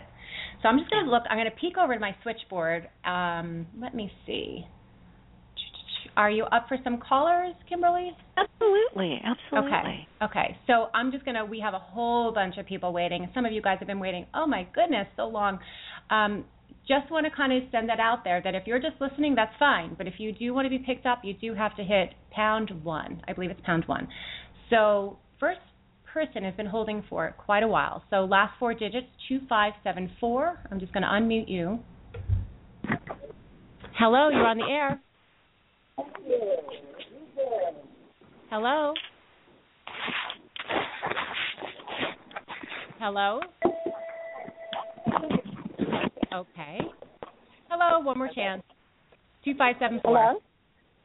So 0.62 0.70
I'm 0.70 0.80
just 0.80 0.90
going 0.90 1.06
to 1.06 1.12
look. 1.12 1.24
I'm 1.30 1.38
going 1.38 1.50
to 1.50 1.56
peek 1.56 1.78
over 1.78 1.94
to 1.94 2.00
my 2.00 2.16
switchboard. 2.24 2.90
Um, 3.04 3.68
let 3.80 3.94
me 3.94 4.12
see. 4.26 4.66
Are 6.18 6.32
you 6.32 6.46
up 6.46 6.68
for 6.70 6.78
some 6.84 6.98
callers, 6.98 7.56
Kimberly? 7.68 8.12
absolutely 8.38 9.22
absolutely 9.24 9.72
Okay. 9.72 10.08
Okay. 10.24 10.58
So 10.66 10.88
I'm 10.94 11.12
just 11.12 11.26
going 11.26 11.36
to. 11.36 11.46
We 11.46 11.60
have 11.60 11.74
a 11.74 11.80
whole 11.80 12.32
bunch 12.32 12.58
of 12.58 12.66
people 12.66 12.94
waiting. 12.94 13.30
Some 13.34 13.46
of 13.46 13.52
you 13.52 13.62
guys 13.62 13.78
have 13.80 13.88
been 13.88 14.00
waiting. 14.00 14.26
Oh 14.34 14.48
my 14.48 14.68
goodness, 14.74 15.08
so 15.18 15.24
long. 15.24 15.60
Um, 16.10 16.46
just 16.88 17.12
want 17.12 17.26
to 17.26 17.36
kind 17.36 17.52
of 17.52 17.64
send 17.72 17.90
that 17.90 18.00
out 18.00 18.24
there 18.24 18.42
that 18.44 18.54
if 18.54 18.64
you're 18.68 18.80
just 18.80 19.02
listening, 19.02 19.36
that's 19.36 19.54
fine. 19.58 19.96
But 19.98 20.08
if 20.08 20.16
you 20.20 20.32
do 20.32 20.54
want 20.54 20.66
to 20.66 20.70
be 20.70 20.80
picked 20.80 21.06
up, 21.06 21.22
you 21.24 21.34
do 21.34 21.54
have 21.54 21.76
to 21.78 21.84
hit 21.84 22.14
pound 22.32 22.72
one. 22.84 23.22
I 23.28 23.34
believe 23.34 23.50
it's 23.50 23.62
pound 23.66 23.84
one. 23.88 24.08
So 24.70 25.18
first 25.40 25.60
person 26.16 26.46
has 26.46 26.54
been 26.54 26.66
holding 26.66 27.04
for 27.10 27.36
quite 27.38 27.62
a 27.62 27.68
while. 27.68 28.02
So 28.10 28.24
last 28.24 28.54
four 28.58 28.74
digits, 28.74 29.08
2574. 29.28 30.60
I'm 30.72 30.80
just 30.80 30.94
going 30.94 31.04
to 31.04 31.10
unmute 31.10 31.50
you. 31.50 31.80
Hello, 34.00 34.30
you're 34.30 34.48
on 34.48 34.58
the 34.58 34.64
air. 34.64 35.02
Hello? 38.50 38.94
Hello? 42.98 43.42
Okay. 46.34 46.80
Hello, 47.70 48.00
one 48.00 48.18
more 48.18 48.30
chance. 48.34 48.64
2574. 49.44 50.00
Hello? 50.06 50.40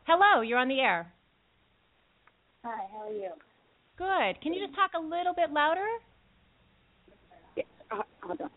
Hello, 0.06 0.42
you're 0.42 0.58
on 0.58 0.68
the 0.68 0.78
air. 0.78 1.12
Hi, 2.64 2.86
how 2.92 3.08
are 3.08 3.12
you? 3.12 3.30
Good. 4.00 4.40
Can 4.40 4.54
you 4.54 4.64
just 4.66 4.74
talk 4.74 4.92
a 4.96 4.98
little 4.98 5.34
bit 5.36 5.52
louder? 5.52 5.86
Yeah, 7.54 7.64
uh, 7.90 8.00
hold 8.22 8.40
on. 8.40 8.50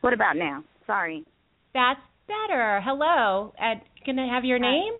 What 0.00 0.12
about 0.12 0.36
now? 0.36 0.64
Sorry. 0.84 1.24
That's 1.74 2.00
better. 2.26 2.80
Hello. 2.84 3.52
And 3.56 3.80
can 4.04 4.18
I 4.18 4.26
have 4.34 4.44
your 4.44 4.58
Hi. 4.58 4.68
name? 4.68 4.92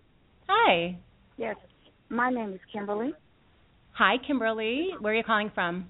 Hi. 0.47 0.97
Yes, 1.35 1.57
my 2.07 2.29
name 2.29 2.53
is 2.53 2.61
Kimberly. 2.71 3.11
Hi, 3.91 4.15
Kimberly. 4.25 4.91
Where 5.01 5.11
are 5.11 5.17
you 5.17 5.23
calling 5.23 5.51
from? 5.53 5.87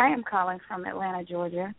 I 0.00 0.08
am 0.08 0.24
calling 0.28 0.58
from 0.66 0.84
Atlanta, 0.84 1.24
Georgia. 1.24 1.72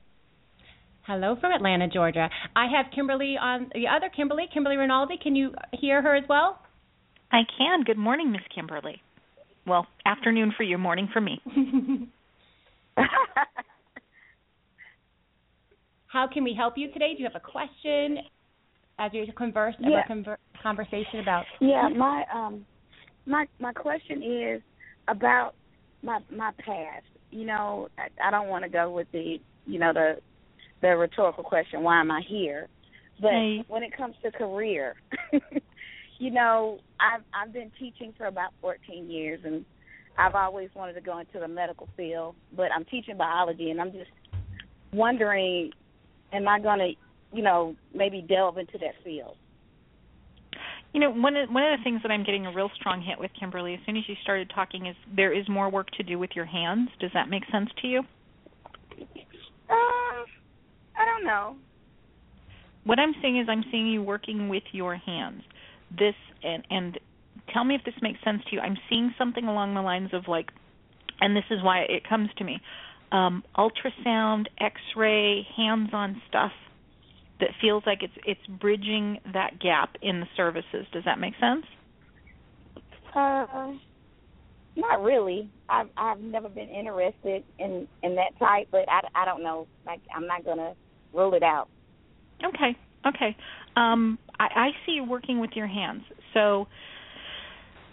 Hello 1.06 1.36
from 1.42 1.52
Atlanta, 1.52 1.90
Georgia. 1.90 2.30
I 2.56 2.68
have 2.68 2.86
Kimberly 2.96 3.36
on 3.38 3.70
the 3.74 3.88
other 3.94 4.10
Kimberly, 4.16 4.46
Kimberly 4.54 4.78
Rinaldi. 4.78 5.18
Can 5.22 5.36
you 5.36 5.52
hear 5.74 6.02
her 6.02 6.16
as 6.16 6.24
well? 6.30 6.62
I 7.32 7.42
can. 7.58 7.84
Good 7.84 7.98
morning, 7.98 8.32
Miss 8.32 8.42
Kimberly. 8.54 9.02
Well, 9.66 9.88
afternoon 10.06 10.54
for 10.58 10.64
you, 10.64 10.78
morning 10.78 11.10
for 11.14 11.22
me. 11.22 11.42
How 16.08 16.28
can 16.32 16.44
we 16.44 16.54
help 16.54 16.74
you 16.78 16.92
today? 16.92 17.14
Do 17.14 17.20
you 17.24 17.30
have 17.32 17.42
a 17.42 17.46
question 17.52 18.18
as 19.00 19.12
you 19.14 19.26
converse 19.34 19.76
have 19.82 19.92
Yeah. 19.92 20.04
a 20.06 20.10
conver- 20.12 20.38
conversation 20.62 21.22
about? 21.22 21.46
yeah, 21.62 21.88
my 21.88 22.26
um 22.34 22.66
my 23.26 23.46
my 23.60 23.72
question 23.72 24.22
is 24.22 24.62
about 25.08 25.54
my 26.04 26.20
my 26.30 26.52
past. 26.66 27.06
You 27.32 27.46
know, 27.46 27.88
I, 27.98 28.10
I 28.28 28.32
don't 28.32 28.50
want 28.50 28.64
to 28.66 28.70
go 28.70 28.92
with 28.92 29.10
the 29.14 29.40
you 29.66 29.80
know 29.80 29.94
the 29.94 30.18
the 30.82 30.98
rhetorical 30.98 31.44
question, 31.44 31.84
why 31.84 32.00
am 32.02 32.12
I 32.12 32.22
here? 32.28 32.68
But 33.22 33.30
Right. 33.30 33.64
when 33.68 33.84
it 33.84 33.96
comes 33.96 34.16
to 34.24 34.32
career, 34.32 34.96
you 36.22 36.30
know, 36.30 36.78
I've 37.00 37.24
I've 37.34 37.52
been 37.52 37.72
teaching 37.80 38.14
for 38.16 38.28
about 38.28 38.52
14 38.62 39.10
years 39.10 39.40
and 39.44 39.66
I've 40.20 40.36
always 40.36 40.70
wanted 40.76 40.94
to 40.94 41.02
go 41.02 41.18
into 41.18 41.40
the 41.40 41.48
medical 41.48 41.90
field, 41.98 42.36
but 42.56 42.68
I'm 42.76 42.86
teaching 42.86 43.18
biology 43.18 43.72
and 43.72 43.82
I'm 43.82 43.92
just 43.92 44.12
wondering 44.94 45.72
am 46.32 46.48
I 46.48 46.60
going 46.60 46.80
to, 46.80 46.92
you 47.36 47.42
know, 47.44 47.76
maybe 47.94 48.22
delve 48.22 48.60
into 48.60 48.78
that 48.78 48.94
field? 49.04 49.36
You 50.94 51.00
know, 51.00 51.10
one 51.10 51.36
of 51.36 51.50
one 51.50 51.64
of 51.64 51.80
the 51.80 51.84
things 51.84 52.04
that 52.04 52.12
I'm 52.12 52.24
getting 52.24 52.46
a 52.46 52.54
real 52.54 52.70
strong 52.76 53.02
hit 53.02 53.20
with 53.20 53.32
Kimberly 53.38 53.74
as 53.74 53.80
soon 53.88 53.98
as 53.98 54.04
you 54.08 54.14
started 54.22 54.52
talking 54.54 54.86
is 54.86 54.96
there 55.16 55.34
is 55.34 55.50
more 55.50 55.72
work 55.72 55.90
to 55.98 56.04
do 56.04 56.20
with 56.20 56.32
your 56.36 56.46
hands. 56.46 56.90
Does 57.00 57.10
that 57.16 57.30
make 57.30 57.44
sense 57.52 57.70
to 57.82 57.88
you? 57.88 58.02
Uh, 59.70 59.74
I 59.74 61.04
don't 61.04 61.26
know. 61.26 61.56
What 62.84 63.00
I'm 63.00 63.16
seeing 63.24 63.40
is 63.40 63.48
I'm 63.50 63.64
seeing 63.72 63.88
you 63.88 64.04
working 64.04 64.50
with 64.50 64.64
your 64.72 64.96
hands. 64.96 65.42
This 65.98 66.16
and 66.44 66.64
and 66.70 67.00
tell 67.54 67.64
me 67.64 67.76
if 67.76 67.84
this 67.84 67.96
makes 68.02 68.24
sense 68.24 68.42
to 68.50 68.56
you. 68.56 68.62
I'm 68.62 68.78
seeing 68.90 69.14
something 69.18 69.46
along 69.46 69.76
the 69.76 69.82
lines 69.82 70.12
of 70.14 70.28
like 70.28 70.50
and 71.20 71.36
this 71.36 71.44
is 71.52 71.64
why 71.64 71.80
it 71.82 72.08
comes 72.08 72.30
to 72.38 72.44
me. 72.44 72.62
Um 73.12 73.44
ultrasound, 73.58 74.46
x-ray, 74.60 75.46
hands-on 75.56 76.22
stuff 76.30 76.52
that 77.42 77.50
feels 77.60 77.84
like 77.86 78.04
it's 78.04 78.14
it's 78.26 78.60
bridging 78.60 79.20
that 79.34 79.60
gap 79.60 79.96
in 80.02 80.22
the 80.22 80.28
services. 80.38 80.86
Does 80.94 81.04
that 81.06 81.20
make 81.20 81.34
sense? 81.40 81.66
Uh, 83.14 83.74
not 84.78 85.04
really. 85.04 85.50
I've 85.68 85.90
I've 85.98 86.20
never 86.20 86.48
been 86.48 86.70
interested 86.70 87.44
in 87.60 87.88
in 88.04 88.16
that 88.16 88.38
type, 88.40 88.70
but 88.72 88.88
I 88.88 89.02
I 89.14 89.26
don't 89.26 89.44
know. 89.44 89.68
Like 89.86 90.00
I'm 90.16 90.28
not 90.28 90.46
gonna 90.46 90.74
rule 91.14 91.34
it 91.34 91.44
out. 91.44 91.68
Okay. 92.44 92.78
Okay. 93.06 93.36
Um 93.76 94.18
I, 94.42 94.60
I 94.60 94.70
see 94.86 94.94
you 94.94 95.04
working 95.04 95.40
with 95.40 95.52
your 95.54 95.68
hands. 95.68 96.02
So 96.34 96.68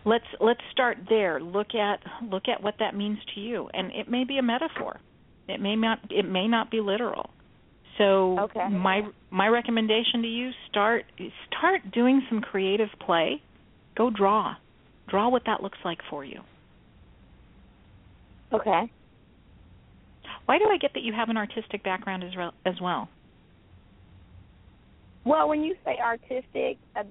let's 0.04 0.24
let's 0.40 0.60
start 0.72 0.98
there. 1.08 1.40
Look 1.40 1.74
at 1.74 2.00
look 2.30 2.44
at 2.48 2.62
what 2.62 2.74
that 2.80 2.94
means 2.96 3.18
to 3.34 3.40
you, 3.40 3.68
and 3.74 3.92
it 3.92 4.08
may 4.08 4.24
be 4.24 4.38
a 4.38 4.42
metaphor. 4.42 4.98
It 5.48 5.60
may 5.60 5.76
not 5.76 5.98
it 6.10 6.24
may 6.28 6.48
not 6.48 6.70
be 6.70 6.80
literal. 6.80 7.30
So 7.98 8.38
okay. 8.40 8.68
my 8.70 9.02
my 9.30 9.48
recommendation 9.48 10.22
to 10.22 10.28
you 10.28 10.50
start 10.70 11.04
start 11.48 11.80
doing 11.92 12.22
some 12.28 12.40
creative 12.40 12.88
play. 13.04 13.42
Go 13.96 14.10
draw. 14.10 14.54
Draw 15.08 15.28
what 15.28 15.42
that 15.46 15.62
looks 15.62 15.78
like 15.84 15.98
for 16.08 16.24
you. 16.24 16.40
Okay. 18.52 18.90
Why 20.46 20.58
do 20.58 20.64
I 20.64 20.78
get 20.78 20.92
that 20.94 21.02
you 21.02 21.12
have 21.12 21.28
an 21.28 21.36
artistic 21.36 21.82
background 21.82 22.24
as, 22.24 22.34
re- 22.36 22.50
as 22.64 22.74
well? 22.80 23.08
Well, 25.28 25.48
when 25.48 25.62
you 25.62 25.74
say 25.84 25.98
artistic, 26.02 26.78
I, 26.96 27.02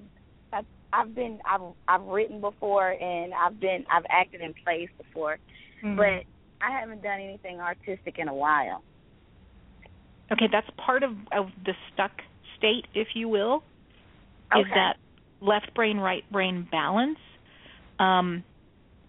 I, 0.52 0.62
I've 0.92 1.14
been 1.14 1.38
I've 1.46 1.60
I've 1.86 2.06
written 2.06 2.40
before 2.40 2.90
and 2.90 3.32
I've 3.32 3.60
been 3.60 3.84
I've 3.90 4.04
acted 4.10 4.40
in 4.40 4.54
plays 4.64 4.88
before, 4.98 5.38
mm-hmm. 5.84 5.96
but 5.96 6.24
I 6.60 6.80
haven't 6.80 7.02
done 7.02 7.20
anything 7.20 7.60
artistic 7.60 8.18
in 8.18 8.26
a 8.26 8.34
while. 8.34 8.82
Okay, 10.32 10.46
that's 10.50 10.66
part 10.84 11.04
of, 11.04 11.12
of 11.32 11.46
the 11.64 11.72
stuck 11.92 12.10
state, 12.58 12.86
if 12.92 13.08
you 13.14 13.28
will, 13.28 13.62
okay. 14.52 14.60
is 14.60 14.66
that 14.74 14.96
left 15.40 15.72
brain 15.74 15.98
right 15.98 16.24
brain 16.32 16.66
balance. 16.70 17.18
Um, 18.00 18.42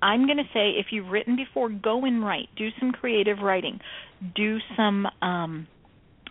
I'm 0.01 0.28
going 0.28 0.38
to 0.38 0.49
say 0.53 0.72
if 0.78 0.88
you've 0.91 1.07
written 1.07 1.36
before, 1.36 1.70
go 1.70 2.05
and 2.05 2.24
write. 2.24 2.47
Do 2.55 2.70
some 2.80 2.91
creative 2.91 3.39
writing. 3.39 3.80
Do 4.36 4.60
some 4.78 5.07
um, 5.22 5.68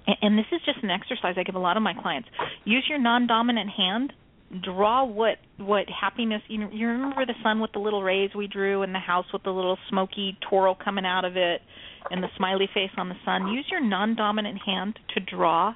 and 0.07 0.39
this 0.39 0.47
is 0.53 0.61
just 0.65 0.79
an 0.83 0.91
exercise 0.91 1.35
I 1.37 1.43
give 1.43 1.55
a 1.55 1.61
lot 1.61 1.77
of 1.77 1.83
my 1.83 1.95
clients. 1.95 2.29
Use 2.65 2.85
your 2.89 2.99
non-dominant 2.99 3.71
hand. 3.71 4.13
Draw 4.63 5.05
what 5.05 5.37
what 5.59 5.85
happiness. 5.89 6.41
You 6.49 6.59
know, 6.59 6.71
you 6.73 6.87
remember 6.89 7.27
the 7.27 7.35
sun 7.43 7.61
with 7.61 7.73
the 7.73 7.81
little 7.81 8.03
rays 8.03 8.31
we 8.35 8.47
drew, 8.47 8.83
and 8.83 8.95
the 8.95 8.99
house 8.99 9.27
with 9.33 9.43
the 9.43 9.51
little 9.51 9.77
smoky 9.91 10.39
twirl 10.49 10.75
coming 10.75 11.05
out 11.05 11.27
of 11.27 11.37
it, 11.37 11.61
and 12.11 12.23
the 12.23 12.29
smiley 12.39 12.67
face 12.73 12.91
on 12.97 13.11
the 13.11 13.15
sun. 13.27 13.49
Use 13.49 13.67
your 13.71 13.85
non-dominant 13.85 14.59
hand 14.65 14.99
to 15.15 15.21
draw 15.21 15.75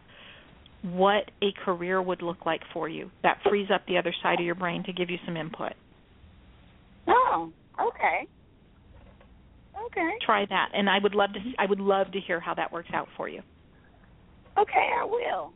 what 0.82 1.30
a 1.42 1.52
career 1.64 2.00
would 2.00 2.22
look 2.22 2.46
like 2.46 2.62
for 2.72 2.88
you. 2.88 3.10
That 3.22 3.38
frees 3.48 3.68
up 3.72 3.82
the 3.86 3.98
other 3.98 4.14
side 4.22 4.40
of 4.40 4.46
your 4.46 4.54
brain 4.54 4.84
to 4.84 4.92
give 4.92 5.10
you 5.10 5.18
some 5.26 5.36
input. 5.36 5.72
Oh, 7.06 7.52
okay. 7.78 8.26
Okay. 9.86 10.10
Try 10.24 10.46
that, 10.48 10.70
and 10.72 10.88
I 10.88 10.98
would 11.02 11.14
love 11.14 11.34
to. 11.34 11.40
I 11.58 11.66
would 11.66 11.80
love 11.80 12.12
to 12.12 12.20
hear 12.20 12.40
how 12.40 12.54
that 12.54 12.72
works 12.72 12.88
out 12.94 13.08
for 13.16 13.28
you. 13.28 13.42
Okay, 14.58 14.90
I 15.00 15.04
will. 15.04 15.52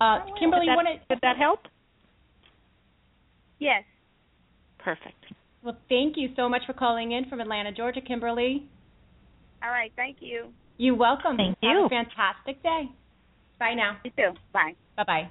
Uh, 0.00 0.20
Kimberly, 0.38 0.66
did 0.66 0.70
that, 0.70 0.76
wanna... 0.76 0.90
did 1.08 1.18
that 1.22 1.36
help? 1.36 1.60
Yes. 3.58 3.84
Perfect. 4.78 5.26
Well, 5.62 5.76
thank 5.88 6.16
you 6.16 6.30
so 6.36 6.48
much 6.48 6.62
for 6.66 6.72
calling 6.72 7.12
in 7.12 7.26
from 7.28 7.40
Atlanta, 7.40 7.70
Georgia, 7.72 8.00
Kimberly. 8.00 8.66
All 9.62 9.70
right, 9.70 9.92
thank 9.94 10.18
you. 10.20 10.46
You're 10.78 10.94
welcome. 10.94 11.36
Thank 11.36 11.58
Have 11.62 11.76
you. 11.76 11.84
a 11.84 11.88
fantastic 11.90 12.62
day. 12.62 12.88
Bye 13.58 13.74
now. 13.74 13.98
You 14.02 14.10
too. 14.16 14.30
Bye. 14.54 14.72
Bye 14.96 15.04
bye. 15.04 15.30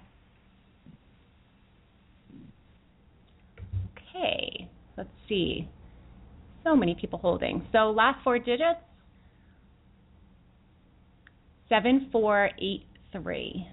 Okay, 3.97 4.69
let's 4.95 5.09
see. 5.27 5.67
So 6.63 6.75
many 6.75 6.93
people 6.93 7.17
holding. 7.17 7.65
So 7.71 7.89
last 7.89 8.23
four 8.23 8.37
digits 8.37 8.79
7483. 11.70 13.67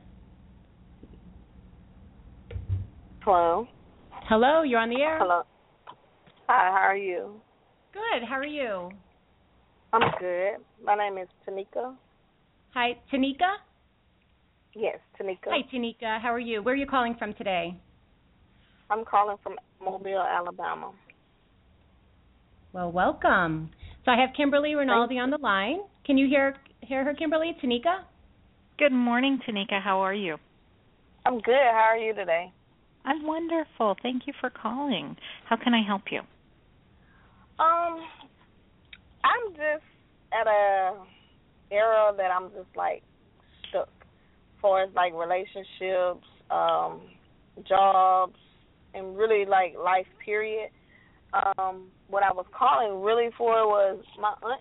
Hello. 3.25 3.67
Hello, 4.29 4.63
you're 4.63 4.79
on 4.79 4.91
the 4.91 5.01
air. 5.01 5.19
Hello. 5.19 5.43
Hi, 6.49 6.71
how 6.71 6.83
are 6.87 6.97
you? 6.97 7.41
Good. 7.93 8.23
How 8.29 8.37
are 8.37 8.45
you? 8.45 8.91
I'm 9.93 10.13
good. 10.21 10.59
My 10.85 10.95
name 10.95 11.19
is 11.19 11.29
Tanika. 11.49 11.95
Hi, 12.75 12.99
Tanika? 13.13 13.57
Yes, 14.75 14.99
Tanika. 15.19 15.49
Hi, 15.49 15.63
Tanika. 15.73 16.21
How 16.21 16.33
are 16.33 16.39
you? 16.39 16.63
Where 16.63 16.75
are 16.75 16.77
you 16.77 16.87
calling 16.87 17.15
from 17.19 17.33
today? 17.35 17.75
I'm 18.91 19.05
calling 19.05 19.39
from 19.43 19.57
Mobile, 19.83 20.21
Alabama. 20.21 20.93
Well, 22.73 22.93
welcome. 22.93 23.71
So 24.05 24.11
I 24.13 24.21
have 24.21 24.31
Kimberly 24.37 24.75
Rinaldi 24.75 25.19
on 25.19 25.31
the 25.31 25.39
line. 25.39 25.81
Can 26.05 26.19
you 26.19 26.29
hear 26.29 26.55
hear 26.83 27.05
her, 27.05 27.15
Kimberly? 27.15 27.57
Tanika? 27.63 28.01
Good 28.79 28.93
morning, 28.93 29.39
Tanika. 29.47 29.81
How 29.83 30.01
are 30.01 30.15
you? 30.15 30.37
I'm 31.25 31.41
good. 31.41 31.55
How 31.55 31.89
are 31.91 31.97
you 31.97 32.15
today? 32.15 32.53
I'm 33.05 33.27
wonderful. 33.27 33.97
Thank 34.03 34.27
you 34.27 34.33
for 34.41 34.51
calling. 34.51 35.17
How 35.49 35.57
can 35.57 35.75
I 35.75 35.83
help 35.83 36.03
you? 36.11 36.21
Um, 37.59 38.01
I'm 39.25 39.53
just 39.53 39.85
at 40.33 40.47
a 40.47 40.95
era 41.71 42.13
that 42.17 42.31
I'm 42.31 42.51
just 42.51 42.77
like 42.77 43.03
stuck, 43.69 43.89
as 43.89 44.61
far 44.61 44.83
as 44.83 44.91
like 44.95 45.13
relationships, 45.15 46.27
um, 46.51 47.03
jobs, 47.67 48.37
and 48.95 49.17
really 49.17 49.45
like 49.47 49.75
life. 49.83 50.07
Period. 50.25 50.71
Um, 51.33 51.89
what 52.09 52.23
I 52.23 52.33
was 52.33 52.47
calling 52.57 53.03
really 53.03 53.31
for 53.37 53.67
was 53.67 54.03
my 54.21 54.35
aunt 54.43 54.61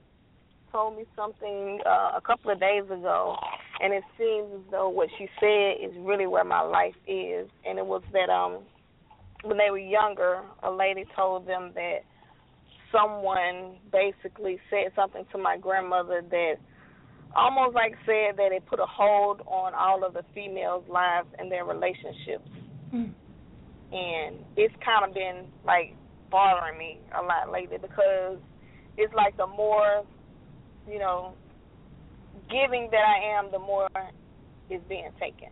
told 0.76 0.98
me 0.98 1.06
something 1.16 1.80
uh, 1.86 2.12
a 2.18 2.22
couple 2.22 2.52
of 2.52 2.60
days 2.60 2.84
ago, 2.84 3.38
and 3.80 3.94
it 3.94 4.04
seems 4.18 4.48
as 4.54 4.72
though 4.72 4.90
what 4.90 5.08
she 5.18 5.28
said 5.40 5.78
is 5.82 5.96
really 6.00 6.28
where 6.28 6.44
my 6.44 6.60
life 6.60 6.96
is. 7.08 7.48
And 7.66 7.80
it 7.80 7.86
was 7.86 8.04
that 8.12 8.30
um, 8.30 8.60
when 9.44 9.58
they 9.58 9.72
were 9.72 9.78
younger, 9.78 10.42
a 10.64 10.72
lady 10.72 11.06
told 11.16 11.48
them 11.48 11.72
that 11.76 12.00
someone 12.92 13.78
basically 13.90 14.60
said 14.70 14.92
something 14.98 15.26
to 15.32 15.38
my 15.38 15.58
grandmother 15.58 16.22
that 16.30 16.56
almost 17.36 17.74
like 17.74 17.94
said 18.06 18.36
that 18.38 18.52
it 18.52 18.66
put 18.66 18.80
a 18.80 18.86
hold 18.86 19.42
on 19.48 19.74
all 19.74 20.04
of 20.06 20.14
the 20.14 20.24
females' 20.34 20.84
lives 20.90 21.28
and 21.40 21.50
their 21.50 21.64
relationships. 21.64 22.50
Mm. 22.94 23.14
And 23.94 24.36
it's 24.58 24.76
kind 24.84 25.08
of 25.08 25.14
been 25.14 25.46
like 25.66 25.96
bothering 26.30 26.78
me 26.78 27.00
a 27.18 27.24
lot 27.24 27.50
lately 27.50 27.78
because 27.78 28.40
it's 28.98 29.14
like 29.14 29.38
the 29.38 29.48
more 29.48 30.04
you 30.90 31.00
know, 31.00 31.34
giving 32.50 32.90
that 32.92 33.04
I 33.06 33.40
am, 33.40 33.52
the 33.52 33.60
more 33.60 33.88
is 34.70 34.82
being 34.88 35.10
taken. 35.20 35.50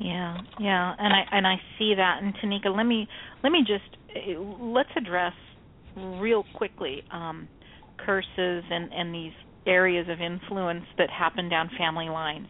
Yeah, 0.00 0.38
yeah, 0.58 0.94
and 0.98 1.12
I 1.12 1.24
and 1.30 1.46
I 1.46 1.54
see 1.78 1.94
that. 1.94 2.20
And 2.22 2.34
Tanika, 2.36 2.74
let 2.74 2.84
me 2.84 3.06
let 3.42 3.50
me 3.50 3.60
just 3.60 3.84
let's 4.60 4.88
address 4.96 5.32
real 6.20 6.44
quickly 6.54 7.02
um, 7.12 7.48
curses 8.04 8.64
and 8.70 8.92
and 8.92 9.14
these 9.14 9.32
areas 9.66 10.06
of 10.10 10.20
influence 10.20 10.84
that 10.98 11.10
happen 11.10 11.48
down 11.48 11.70
family 11.78 12.08
lines. 12.08 12.48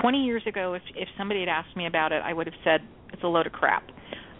Twenty 0.00 0.24
years 0.24 0.42
ago, 0.46 0.74
if 0.74 0.82
if 0.94 1.08
somebody 1.16 1.40
had 1.40 1.48
asked 1.48 1.74
me 1.76 1.86
about 1.86 2.12
it, 2.12 2.22
I 2.24 2.32
would 2.32 2.46
have 2.46 2.56
said 2.62 2.80
it's 3.12 3.22
a 3.22 3.28
load 3.28 3.46
of 3.46 3.52
crap. 3.52 3.84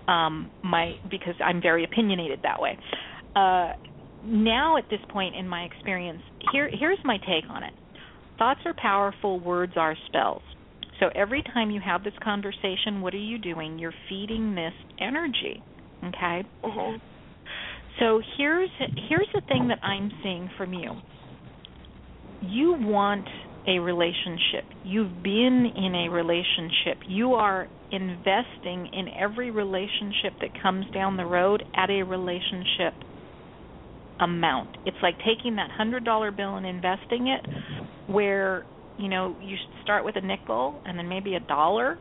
Um, 0.06 0.50
my 0.62 0.94
because 1.10 1.34
I'm 1.44 1.62
very 1.62 1.84
opinionated 1.84 2.40
that 2.42 2.60
way. 2.60 2.78
Uh, 3.34 3.72
now 4.26 4.76
at 4.76 4.84
this 4.90 5.00
point 5.10 5.34
in 5.36 5.48
my 5.48 5.62
experience, 5.62 6.22
here 6.52 6.70
here's 6.72 6.98
my 7.04 7.18
take 7.18 7.48
on 7.48 7.62
it. 7.62 7.72
Thoughts 8.38 8.60
are 8.66 8.74
powerful, 8.74 9.40
words 9.40 9.72
are 9.76 9.96
spells. 10.06 10.42
So 11.00 11.10
every 11.14 11.42
time 11.42 11.70
you 11.70 11.80
have 11.84 12.04
this 12.04 12.14
conversation, 12.22 13.00
what 13.00 13.14
are 13.14 13.18
you 13.18 13.38
doing? 13.38 13.78
You're 13.78 13.94
feeding 14.08 14.54
this 14.54 14.72
energy. 15.00 15.62
Okay? 16.04 16.42
Mm-hmm. 16.64 16.96
So 17.98 18.20
here's 18.36 18.70
here's 19.08 19.28
the 19.34 19.42
thing 19.48 19.68
that 19.68 19.82
I'm 19.82 20.10
seeing 20.22 20.50
from 20.56 20.74
you. 20.74 20.92
You 22.42 22.76
want 22.78 23.26
a 23.66 23.78
relationship. 23.78 24.64
You've 24.84 25.22
been 25.22 25.72
in 25.74 25.94
a 25.94 26.08
relationship. 26.10 27.02
You 27.08 27.34
are 27.34 27.68
investing 27.90 28.88
in 28.92 29.08
every 29.18 29.50
relationship 29.50 30.34
that 30.40 30.60
comes 30.62 30.86
down 30.92 31.16
the 31.16 31.24
road 31.24 31.62
at 31.74 31.90
a 31.90 32.02
relationship 32.02 32.94
amount. 34.20 34.76
It's 34.86 34.96
like 35.02 35.16
taking 35.18 35.56
that 35.56 35.70
hundred 35.70 36.04
dollar 36.04 36.30
bill 36.30 36.56
and 36.56 36.66
investing 36.66 37.28
it 37.28 37.46
where, 38.06 38.64
you 38.98 39.08
know, 39.08 39.36
you 39.40 39.56
start 39.82 40.04
with 40.04 40.16
a 40.16 40.20
nickel 40.20 40.80
and 40.84 40.98
then 40.98 41.08
maybe 41.08 41.34
a 41.34 41.40
dollar. 41.40 41.98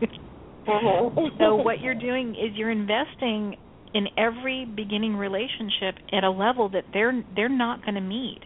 so 0.66 1.56
what 1.56 1.80
you're 1.80 1.94
doing 1.94 2.30
is 2.30 2.56
you're 2.56 2.70
investing 2.70 3.56
in 3.94 4.08
every 4.18 4.64
beginning 4.64 5.16
relationship 5.16 5.94
at 6.12 6.24
a 6.24 6.30
level 6.30 6.68
that 6.70 6.84
they're 6.92 7.22
they're 7.34 7.48
not 7.48 7.82
going 7.82 7.94
to 7.94 8.00
meet. 8.00 8.40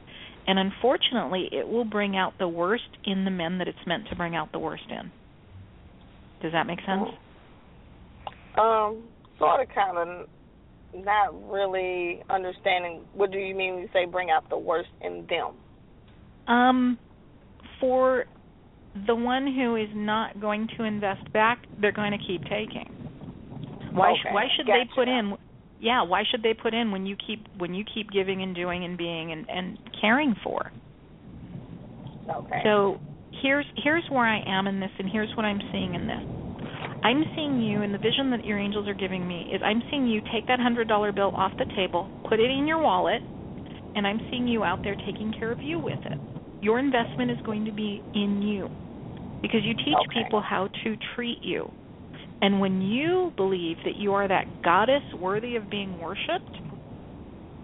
And 0.46 0.58
unfortunately, 0.58 1.48
it 1.52 1.68
will 1.68 1.84
bring 1.84 2.16
out 2.16 2.34
the 2.38 2.48
worst 2.48 2.88
in 3.04 3.24
the 3.24 3.30
men 3.30 3.58
that 3.58 3.68
it's 3.68 3.78
meant 3.86 4.08
to 4.08 4.16
bring 4.16 4.34
out 4.34 4.50
the 4.50 4.58
worst 4.58 4.84
in. 4.88 5.10
Does 6.42 6.52
that 6.52 6.66
make 6.66 6.78
sense? 6.86 7.10
Um, 8.58 9.02
sort 9.38 9.60
of, 9.60 9.68
kind 9.74 9.98
of 9.98 10.28
not 10.94 11.50
really 11.50 12.22
understanding 12.30 13.02
what 13.12 13.30
do 13.30 13.38
you 13.38 13.54
mean 13.54 13.74
when 13.74 13.82
you 13.82 13.88
say 13.92 14.06
bring 14.06 14.30
out 14.30 14.48
the 14.48 14.58
worst 14.58 14.88
in 15.00 15.26
them 15.28 15.54
um 16.46 16.98
for 17.80 18.24
the 19.06 19.14
one 19.14 19.46
who 19.46 19.76
is 19.76 19.88
not 19.94 20.40
going 20.40 20.68
to 20.76 20.84
invest 20.84 21.32
back, 21.32 21.64
they're 21.80 21.92
going 21.92 22.12
to 22.12 22.18
keep 22.18 22.42
taking. 22.44 22.90
Why 23.92 24.12
Okay, 24.12 24.32
why 24.32 24.44
should 24.56 24.66
gotcha. 24.66 24.84
they 24.84 24.90
put 24.94 25.08
in 25.08 25.36
yeah, 25.80 26.02
why 26.02 26.24
should 26.28 26.42
they 26.42 26.54
put 26.54 26.74
in 26.74 26.90
when 26.90 27.06
you 27.06 27.16
keep 27.16 27.46
when 27.58 27.74
you 27.74 27.84
keep 27.94 28.10
giving 28.10 28.42
and 28.42 28.54
doing 28.54 28.84
and 28.84 28.98
being 28.98 29.32
and 29.32 29.48
and 29.48 29.78
caring 30.00 30.34
for? 30.42 30.72
Okay. 32.28 32.60
So 32.64 32.98
here's 33.42 33.66
here's 33.76 34.04
where 34.10 34.26
I 34.26 34.42
am 34.46 34.66
in 34.66 34.80
this, 34.80 34.90
and 34.98 35.08
here's 35.10 35.30
what 35.36 35.44
I'm 35.44 35.60
seeing 35.72 35.94
in 35.94 36.06
this. 36.06 36.37
I'm 37.02 37.24
seeing 37.36 37.60
you, 37.62 37.82
and 37.82 37.94
the 37.94 37.98
vision 37.98 38.30
that 38.30 38.44
your 38.44 38.58
angels 38.58 38.88
are 38.88 38.94
giving 38.94 39.26
me 39.26 39.46
is 39.52 39.60
I'm 39.64 39.82
seeing 39.90 40.06
you 40.06 40.20
take 40.32 40.46
that 40.48 40.60
hundred 40.60 40.88
dollar 40.88 41.12
bill 41.12 41.32
off 41.34 41.52
the 41.58 41.66
table, 41.76 42.08
put 42.28 42.40
it 42.40 42.50
in 42.50 42.66
your 42.66 42.82
wallet, 42.82 43.22
and 43.94 44.06
I'm 44.06 44.20
seeing 44.30 44.48
you 44.48 44.64
out 44.64 44.80
there 44.84 44.96
taking 45.06 45.32
care 45.38 45.52
of 45.52 45.58
you 45.62 45.78
with 45.78 46.00
it. 46.04 46.18
Your 46.60 46.78
investment 46.78 47.30
is 47.30 47.38
going 47.44 47.64
to 47.66 47.72
be 47.72 48.02
in 48.14 48.42
you, 48.42 48.68
because 49.42 49.60
you 49.64 49.74
teach 49.74 49.94
Okay. 50.10 50.22
people 50.22 50.40
how 50.40 50.68
to 50.84 50.96
treat 51.14 51.38
you. 51.42 51.70
And 52.40 52.60
when 52.60 52.82
you 52.82 53.32
believe 53.36 53.76
that 53.84 53.96
you 53.96 54.12
are 54.14 54.28
that 54.28 54.62
goddess 54.62 55.02
worthy 55.14 55.56
of 55.56 55.70
being 55.70 55.98
worshipped, 55.98 56.56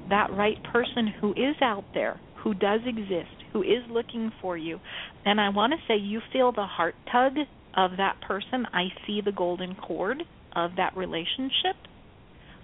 that 0.08 0.32
right 0.32 0.58
person 0.72 1.12
who 1.20 1.30
is 1.32 1.56
out 1.62 1.84
there, 1.94 2.20
who 2.42 2.54
does 2.54 2.80
exist, 2.86 3.30
who 3.52 3.62
is 3.62 3.82
looking 3.88 4.30
for 4.40 4.56
you. 4.56 4.80
And 5.24 5.40
I 5.40 5.48
want 5.48 5.72
to 5.72 5.78
say 5.88 5.98
you 5.98 6.20
feel 6.32 6.52
the 6.52 6.66
heart 6.66 6.94
tug 7.10 7.34
of 7.76 7.96
that 7.96 8.20
person. 8.20 8.66
I 8.72 8.88
see 9.06 9.20
the 9.20 9.32
golden 9.32 9.74
cord 9.74 10.22
of 10.54 10.70
that 10.76 10.96
relationship. 10.96 11.76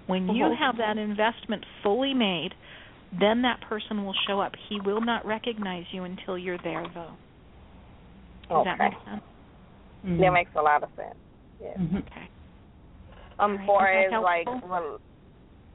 When 0.07 0.29
you 0.29 0.45
Mhm. 0.47 0.57
have 0.57 0.77
that 0.79 0.99
investment 0.99 1.65
fully 1.83 2.15
made, 2.15 2.55
then 3.13 3.43
that 3.43 3.61
person 3.63 4.05
will 4.05 4.15
show 4.27 4.41
up. 4.41 4.55
He 4.69 4.81
will 4.81 5.01
not 5.01 5.25
recognize 5.25 5.93
you 5.93 6.05
until 6.05 6.39
you're 6.39 6.59
there, 6.59 6.87
though. 6.95 7.17
Does 8.49 8.65
that 8.65 8.81
Okay. 8.81 8.89
make 8.91 9.05
sense? 9.05 9.23
Mm-hmm. 10.05 10.21
That 10.21 10.33
makes 10.33 10.55
a 10.55 10.63
lot 10.63 10.83
of 10.83 10.91
sense. 10.97 11.15
Yes. 11.61 11.77
Mhm. 11.77 11.99
Okay. 12.07 12.29
Um, 13.39 13.53
All 13.53 13.57
right. 13.59 13.67
far 13.67 13.93
Is 13.93 14.05
as 14.07 14.11
that 14.13 14.23
like, 14.23 14.49
helpful? 14.49 14.69
rel- 14.69 15.01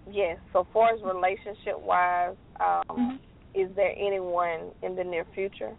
yes. 0.07 0.39
So 0.53 0.63
far 0.65 0.89
as 0.89 1.01
relationship 1.03 1.79
wise, 1.79 2.35
um, 2.59 2.83
Mhm. 2.89 3.19
is 3.53 3.73
there 3.75 3.93
anyone 3.97 4.71
in 4.81 4.95
the 4.95 5.03
near 5.03 5.25
future? 5.25 5.77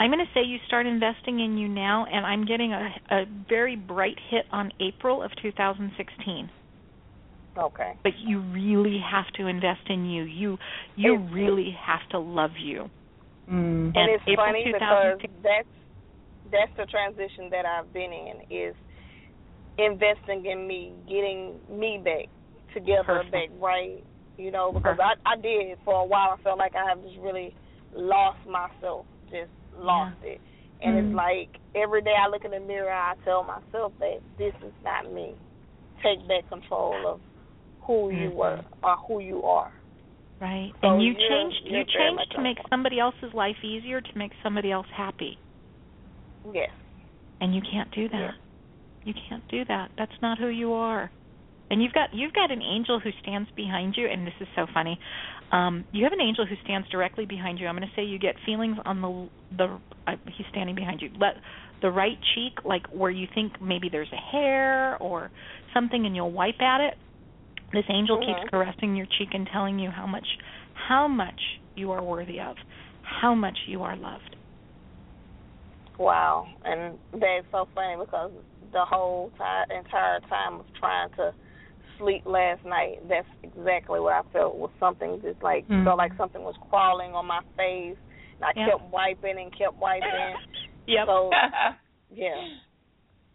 I'm 0.00 0.08
going 0.10 0.24
to 0.24 0.32
say 0.32 0.40
you 0.46 0.56
start 0.66 0.86
investing 0.86 1.40
in 1.40 1.58
you 1.58 1.68
now, 1.68 2.06
and 2.10 2.24
I'm 2.24 2.46
getting 2.46 2.72
a, 2.72 2.88
a 3.10 3.24
very 3.48 3.76
bright 3.76 4.16
hit 4.30 4.46
on 4.50 4.72
April 4.80 5.22
of 5.22 5.30
2016. 5.42 6.48
Okay. 7.58 7.92
But 8.02 8.12
you 8.24 8.40
really 8.40 8.98
have 8.98 9.26
to 9.34 9.46
invest 9.46 9.82
in 9.90 10.06
you. 10.06 10.22
You 10.22 10.56
you 10.96 11.14
It's- 11.14 11.32
really 11.34 11.76
have 11.84 12.00
to 12.12 12.18
love 12.18 12.52
you. 12.58 12.88
Mm. 13.50 13.88
And, 13.88 13.96
And 13.96 14.10
it's 14.12 14.22
April 14.26 14.46
funny 14.46 14.64
because 14.64 14.80
2016 15.20 15.42
that's 15.42 15.68
that's 16.50 16.72
the 16.78 16.86
transition 16.86 17.50
that 17.50 17.66
I've 17.66 17.92
been 17.92 18.12
in 18.12 18.36
is 18.50 18.74
investing 19.78 20.46
in 20.46 20.66
me, 20.66 20.94
getting 21.08 21.58
me 21.68 22.00
back 22.02 22.26
together, 22.74 23.04
Perfect. 23.04 23.32
back 23.32 23.48
right. 23.60 24.02
You 24.38 24.50
know, 24.50 24.72
because 24.72 24.98
I 24.98 25.14
I 25.26 25.36
did 25.36 25.76
for 25.84 26.00
a 26.00 26.06
while. 26.06 26.36
I 26.38 26.42
felt 26.42 26.58
like 26.58 26.74
I 26.74 26.88
have 26.88 27.02
just 27.02 27.18
really 27.18 27.54
lost 27.94 28.38
myself, 28.46 29.04
just 29.30 29.50
lost 29.80 30.16
it. 30.22 30.40
And 30.82 30.96
Mhm. 30.96 31.06
it's 31.06 31.14
like 31.14 31.60
every 31.74 32.02
day 32.02 32.14
I 32.14 32.28
look 32.28 32.44
in 32.44 32.52
the 32.52 32.60
mirror, 32.60 32.92
I 32.92 33.14
tell 33.24 33.42
myself 33.42 33.92
that 33.98 34.20
this 34.38 34.54
is 34.62 34.72
not 34.82 35.10
me. 35.12 35.34
Take 36.02 36.26
back 36.26 36.48
control 36.48 37.06
of 37.06 37.20
who 37.82 38.10
you 38.10 38.30
Mhm. 38.30 38.34
were 38.34 38.64
or 38.82 38.96
who 38.96 39.20
you 39.20 39.44
are. 39.44 39.72
Right. 40.40 40.72
So 40.80 40.92
and 40.92 41.02
you 41.02 41.14
changed 41.14 41.60
you 41.64 41.84
changed 41.84 42.30
to 42.32 42.40
make 42.40 42.58
somebody 42.70 42.98
else's 42.98 43.34
life 43.34 43.62
easier 43.62 44.00
to 44.00 44.18
make 44.18 44.32
somebody 44.42 44.72
else 44.72 44.88
happy. 44.88 45.38
Yes. 46.50 46.70
And 47.42 47.54
you 47.54 47.60
can't 47.60 47.90
do 47.90 48.08
that. 48.08 48.18
Yeah. 48.18 48.32
You 49.04 49.14
can't 49.28 49.46
do 49.48 49.64
that. 49.66 49.90
That's 49.96 50.22
not 50.22 50.38
who 50.38 50.48
you 50.48 50.72
are. 50.72 51.10
And 51.70 51.82
you've 51.82 51.92
got 51.92 52.10
you've 52.12 52.32
got 52.32 52.50
an 52.50 52.62
angel 52.62 52.98
who 53.00 53.10
stands 53.22 53.48
behind 53.56 53.94
you 53.96 54.06
and 54.08 54.26
this 54.26 54.34
is 54.40 54.48
so 54.56 54.66
funny. 54.74 54.98
Um 55.52 55.84
you 55.92 56.04
have 56.04 56.12
an 56.12 56.20
angel 56.20 56.44
who 56.46 56.56
stands 56.64 56.88
directly 56.88 57.26
behind 57.26 57.58
you. 57.58 57.66
I'm 57.66 57.76
going 57.76 57.88
to 57.88 57.94
say 57.94 58.04
you 58.04 58.18
get 58.18 58.34
feelings 58.44 58.76
on 58.84 59.00
the 59.00 59.30
the 59.56 59.80
uh, 60.06 60.16
he's 60.36 60.46
standing 60.50 60.74
behind 60.74 61.00
you. 61.00 61.10
Let 61.18 61.34
the 61.82 61.90
right 61.90 62.18
cheek 62.34 62.54
like 62.64 62.82
where 62.92 63.10
you 63.10 63.26
think 63.34 63.52
maybe 63.60 63.88
there's 63.90 64.12
a 64.12 64.32
hair 64.32 64.96
or 64.98 65.30
something 65.72 66.04
and 66.06 66.14
you'll 66.14 66.32
wipe 66.32 66.60
at 66.60 66.80
it. 66.80 66.94
This 67.72 67.84
angel 67.88 68.18
Mhm. 68.18 68.26
keeps 68.26 68.50
caressing 68.50 68.96
your 68.96 69.06
cheek 69.18 69.28
and 69.32 69.46
telling 69.52 69.78
you 69.78 69.90
how 69.90 70.06
much 70.06 70.26
how 70.88 71.06
much 71.06 71.40
you 71.76 71.92
are 71.92 72.02
worthy 72.02 72.40
of, 72.40 72.56
how 73.02 73.34
much 73.34 73.56
you 73.66 73.82
are 73.82 73.96
loved. 73.96 74.36
Wow, 75.98 76.48
and 76.64 76.98
that's 77.12 77.46
so 77.52 77.68
funny 77.74 77.96
because 78.00 78.32
the 78.72 78.84
whole 78.84 79.30
ti 79.36 79.74
entire 79.76 80.20
time 80.20 80.60
of 80.60 80.66
trying 80.80 81.10
to 81.16 81.34
sleep 82.00 82.22
last 82.26 82.64
night, 82.64 82.98
that's 83.08 83.28
exactly 83.44 84.00
what 84.00 84.14
I 84.14 84.22
felt 84.32 84.56
was 84.56 84.70
something 84.80 85.20
just 85.22 85.40
like 85.42 85.68
Mm. 85.68 85.84
felt 85.84 85.98
like 85.98 86.16
something 86.16 86.42
was 86.42 86.56
crawling 86.68 87.12
on 87.14 87.26
my 87.26 87.42
face, 87.56 87.96
and 88.40 88.44
I 88.44 88.52
Yeah. 88.56 88.70
kept 88.70 88.90
wiping 88.92 89.38
and 89.38 89.52
kept 89.56 89.78
wiping. 89.78 90.34
Yep. 90.88 91.06
So 91.06 91.30
yeah, 92.10 92.48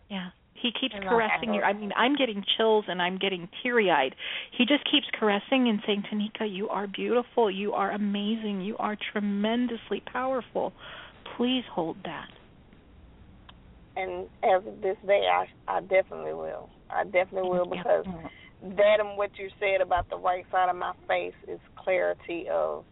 Yeah. 0.09 0.29
He 0.55 0.71
keeps 0.71 0.95
I 0.95 0.99
love 0.99 1.09
caressing 1.09 1.49
that. 1.49 1.55
your 1.55 1.65
I 1.65 1.73
mean, 1.73 1.91
I'm 1.95 2.15
getting 2.15 2.43
chills 2.57 2.85
and 2.87 3.01
I'm 3.01 3.17
getting 3.17 3.47
teary 3.61 3.91
eyed. 3.91 4.15
He 4.57 4.65
just 4.65 4.83
keeps 4.89 5.05
caressing 5.17 5.69
and 5.69 5.79
saying, 5.85 6.03
Tanika, 6.11 6.47
you 6.51 6.67
are 6.69 6.87
beautiful, 6.87 7.51
you 7.51 7.73
are 7.73 7.91
amazing, 7.91 8.61
you 8.61 8.75
are 8.77 8.97
tremendously 9.11 10.01
powerful. 10.11 10.73
Please 11.37 11.63
hold 11.71 11.97
that. 12.03 12.29
and 13.97 14.27
as 14.43 14.65
of 14.67 14.81
this 14.81 14.97
day, 15.05 15.23
I 15.31 15.45
I 15.67 15.81
definitely 15.81 16.33
will. 16.33 16.69
I 16.89 17.03
definitely 17.05 17.49
will 17.49 17.69
Yeah. 17.73 17.83
because 17.83 18.05
that 18.61 18.99
and 18.99 19.17
what 19.17 19.31
you 19.37 19.49
said 19.59 19.81
about 19.81 20.09
the 20.09 20.17
right 20.17 20.45
side 20.51 20.69
of 20.69 20.75
my 20.75 20.93
face 21.07 21.33
is 21.47 21.59
clarity 21.75 22.47
of 22.49 22.85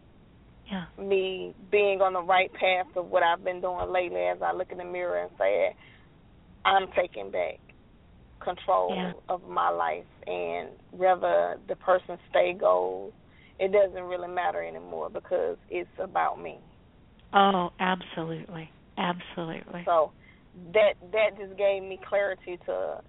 Yeah. 0.66 0.86
me 0.96 1.54
being 1.70 2.00
on 2.00 2.12
the 2.14 2.22
right 2.22 2.52
path 2.54 2.86
of 2.96 3.06
what 3.06 3.22
I've 3.22 3.44
been 3.44 3.60
doing 3.60 3.90
lately 3.90 4.22
as 4.26 4.40
I 4.42 4.52
look 4.52 4.72
in 4.72 4.78
the 4.78 4.84
mirror 4.84 5.22
and 5.22 5.30
say, 5.38 5.74
I'm 6.64 6.88
taking 6.92 7.30
back 7.30 7.60
control 8.40 8.90
Yeah. 8.94 9.12
of 9.28 9.42
my 9.48 9.70
life 9.70 10.06
and 10.26 10.70
whether 10.90 11.58
the 11.68 11.76
person 11.76 12.18
stay 12.28 12.52
goes, 12.52 13.12
it 13.58 13.72
doesn't 13.72 14.02
really 14.02 14.28
matter 14.28 14.62
anymore 14.62 15.10
because 15.10 15.56
it's 15.68 15.90
about 15.98 16.40
me. 16.40 16.60
Oh, 17.32 17.72
absolutely. 17.80 18.70
Absolutely. 18.96 19.82
So 19.84 20.12
that 20.72 20.94
that 21.12 21.36
just 21.36 21.56
gave 21.58 21.82
me 21.82 21.98
clarity 22.08 22.58
to 22.66 23.00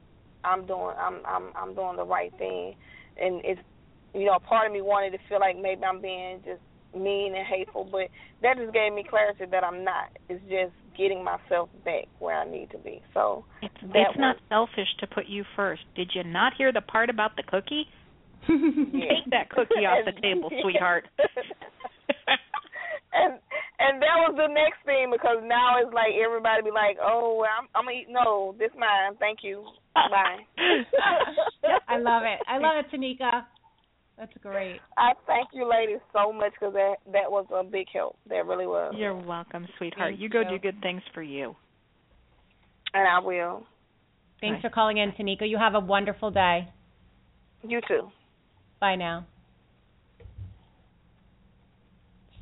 I'm 0.45 0.65
doing 0.65 0.95
I'm 0.99 1.19
I'm 1.25 1.51
I'm 1.55 1.75
doing 1.75 1.97
the 1.97 2.05
right 2.05 2.31
thing 2.37 2.75
and 3.17 3.41
it's 3.43 3.61
you 4.15 4.25
know, 4.25 4.39
part 4.39 4.67
of 4.67 4.73
me 4.73 4.81
wanted 4.81 5.11
to 5.11 5.19
feel 5.27 5.39
like 5.39 5.57
maybe 5.59 5.83
I'm 5.83 6.01
being 6.01 6.39
just 6.45 6.61
mean 6.95 7.35
and 7.35 7.45
hateful, 7.45 7.83
but 7.91 8.07
that 8.41 8.55
just 8.57 8.73
gave 8.73 8.93
me 8.93 9.03
clarity 9.07 9.43
that 9.51 9.63
I'm 9.63 9.83
not. 9.83 10.15
It's 10.29 10.41
just 10.47 10.71
getting 10.97 11.23
myself 11.23 11.67
back 11.83 12.07
where 12.19 12.39
I 12.39 12.49
need 12.49 12.71
to 12.71 12.77
be. 12.77 13.01
So 13.13 13.43
It's 13.61 13.75
it's 13.83 14.17
not 14.17 14.37
selfish 14.47 14.87
to 15.01 15.07
put 15.07 15.27
you 15.27 15.43
first. 15.57 15.81
Did 15.95 16.11
you 16.15 16.23
not 16.23 16.53
hear 16.57 16.71
the 16.71 16.79
part 16.79 17.09
about 17.09 17.35
the 17.35 17.43
cookie? 17.43 17.85
yeah. 18.47 19.19
Take 19.19 19.31
that 19.31 19.49
cookie 19.49 19.83
off 19.83 20.05
the 20.05 20.15
table, 20.21 20.49
sweetheart. 20.61 21.03
and 23.11 23.33
and 23.79 24.01
that 24.01 24.15
was 24.23 24.35
the 24.37 24.47
next 24.47 24.79
thing 24.85 25.11
because 25.11 25.43
now 25.43 25.83
it's 25.83 25.93
like 25.93 26.15
everybody 26.23 26.63
be 26.63 26.71
like, 26.71 26.95
oh, 27.03 27.39
well, 27.41 27.51
I'm 27.51 27.67
I'm 27.75 27.83
gonna 27.83 27.97
eat. 27.97 28.07
No, 28.07 28.55
this 28.57 28.71
mine. 28.79 29.19
Thank 29.19 29.39
you. 29.43 29.65
Bye. 29.95 30.45
I 31.87 31.97
love 31.97 32.23
it. 32.25 32.39
I 32.47 32.57
love 32.57 32.83
it, 32.83 32.91
Tanika. 32.93 33.45
That's 34.17 34.31
great. 34.41 34.79
I 34.97 35.11
thank 35.25 35.49
you, 35.53 35.69
ladies, 35.69 35.99
so 36.13 36.31
much 36.31 36.53
because 36.53 36.73
that 36.73 36.95
that 37.11 37.29
was 37.29 37.45
a 37.53 37.63
big 37.63 37.87
help. 37.93 38.17
That 38.29 38.45
really 38.45 38.67
was. 38.67 38.93
You're 38.97 39.15
welcome, 39.15 39.67
sweetheart. 39.77 40.11
Thank 40.11 40.21
you 40.21 40.29
go 40.29 40.41
you. 40.41 40.49
do 40.49 40.59
good 40.59 40.81
things 40.81 41.01
for 41.13 41.21
you. 41.21 41.55
And 42.93 43.07
I 43.07 43.19
will. 43.19 43.65
Thanks 44.39 44.61
Bye. 44.61 44.69
for 44.69 44.73
calling 44.73 44.97
in, 44.97 45.11
Tanika. 45.11 45.49
You 45.49 45.57
have 45.57 45.75
a 45.75 45.79
wonderful 45.79 46.31
day. 46.31 46.69
You 47.63 47.81
too. 47.87 48.09
Bye 48.79 48.95
now. 48.95 49.25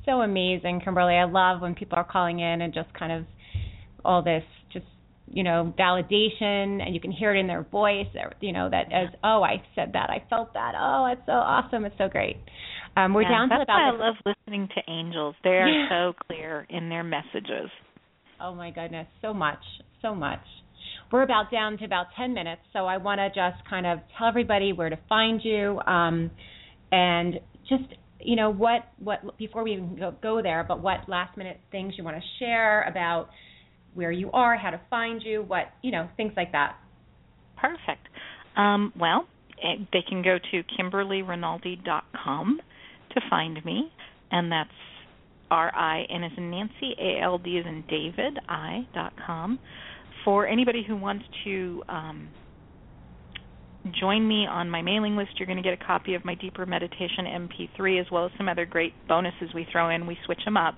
So 0.05 0.21
amazing, 0.21 0.81
Kimberly. 0.83 1.15
I 1.15 1.23
love 1.23 1.61
when 1.61 1.75
people 1.75 1.97
are 1.97 2.03
calling 2.03 2.39
in 2.39 2.61
and 2.61 2.73
just 2.73 2.93
kind 2.93 3.11
of 3.11 3.25
all 4.03 4.21
this 4.21 4.43
just 4.43 4.62
you 5.27 5.43
know 5.43 5.73
validation 5.79 6.81
and 6.85 6.93
you 6.93 6.99
can 6.99 7.11
hear 7.11 7.33
it 7.35 7.39
in 7.39 7.47
their 7.47 7.63
voice 7.63 8.07
you 8.41 8.51
know 8.51 8.69
that 8.69 8.91
as 8.91 9.07
oh 9.23 9.41
i 9.43 9.61
said 9.75 9.91
that 9.93 10.09
i 10.09 10.21
felt 10.29 10.53
that 10.53 10.73
oh 10.77 11.05
it's 11.11 11.21
so 11.25 11.31
awesome 11.33 11.85
it's 11.85 11.97
so 11.97 12.09
great 12.09 12.37
um 12.97 13.13
we're 13.13 13.21
Yeah, 13.23 13.29
down 13.29 13.49
to 13.49 13.55
that's 13.55 13.63
about 13.63 13.99
why 13.99 14.05
I 14.05 14.07
love 14.07 14.15
listening 14.25 14.67
to 14.75 14.91
angels. 14.91 15.35
They 15.43 15.49
are 15.51 15.67
Yeah. 15.69 15.89
so 15.89 16.13
clear 16.27 16.65
in 16.69 16.89
their 16.89 17.03
messages. 17.03 17.69
Oh 18.39 18.53
my 18.53 18.71
goodness, 18.71 19.07
so 19.21 19.33
much, 19.33 19.59
so 20.01 20.13
much. 20.13 20.41
We're 21.11 21.23
about 21.23 21.51
down 21.51 21.77
to 21.77 21.85
about 21.85 22.07
10 22.17 22.33
minutes, 22.33 22.61
so 22.73 22.85
I 22.85 22.97
want 22.97 23.19
to 23.19 23.29
just 23.29 23.63
kind 23.69 23.85
of 23.85 23.99
tell 24.17 24.27
everybody 24.27 24.73
where 24.73 24.89
to 24.89 24.97
find 25.07 25.39
you 25.43 25.79
um, 25.87 26.29
and 26.91 27.39
just 27.69 27.83
you 28.19 28.35
know, 28.35 28.49
what 28.49 28.85
what 28.99 29.37
before 29.37 29.63
we 29.63 29.73
even 29.73 29.97
go, 29.97 30.13
go 30.21 30.41
there, 30.41 30.63
but 30.67 30.81
what 30.81 31.07
last 31.07 31.37
minute 31.37 31.59
things 31.71 31.93
you 31.97 32.03
want 32.03 32.17
to 32.17 32.23
share 32.39 32.83
about 32.83 33.29
where 33.95 34.11
you 34.11 34.31
are, 34.31 34.57
how 34.57 34.69
to 34.69 34.81
find 34.89 35.21
you, 35.23 35.43
what 35.43 35.67
you 35.81 35.91
know, 35.91 36.09
things 36.17 36.33
like 36.35 36.51
that. 36.51 36.75
Perfect. 37.57 38.07
Um, 38.57 38.93
well, 38.99 39.27
eh, 39.63 39.83
they 39.91 40.01
can 40.07 40.21
go 40.21 40.37
to 40.51 40.63
kimberlyrinaldi.com 40.77 42.59
to 43.11 43.21
find 43.29 43.63
me, 43.65 43.91
and 44.31 44.51
that's 44.51 44.69
R 45.51 45.73
I 45.75 46.03
N 46.09 46.23
as 46.23 46.31
in 46.37 46.49
Nancy, 46.49 46.95
A 46.99 47.23
L 47.23 47.37
D 47.37 47.59
as 47.59 47.65
in 47.65 47.83
David, 47.87 48.39
I 48.49 48.87
dot 48.93 49.13
com. 49.25 49.59
For 50.25 50.47
anybody 50.47 50.83
who 50.87 50.95
wants 50.95 51.25
to 51.43 51.83
um, 51.89 52.29
join 53.99 54.27
me 54.27 54.47
on 54.49 54.69
my 54.69 54.81
mailing 54.81 55.15
list, 55.15 55.31
you're 55.37 55.47
going 55.47 55.61
to 55.61 55.63
get 55.63 55.73
a 55.73 55.85
copy 55.85 56.15
of 56.15 56.23
my 56.23 56.35
Deeper 56.35 56.65
Meditation 56.65 57.25
MP3 57.25 57.99
as 57.99 58.07
well 58.11 58.25
as 58.25 58.31
some 58.37 58.47
other 58.47 58.65
great 58.65 58.93
bonuses 59.07 59.49
we 59.53 59.67
throw 59.71 59.89
in. 59.89 60.07
We 60.07 60.17
switch 60.25 60.39
them 60.45 60.57
up. 60.57 60.75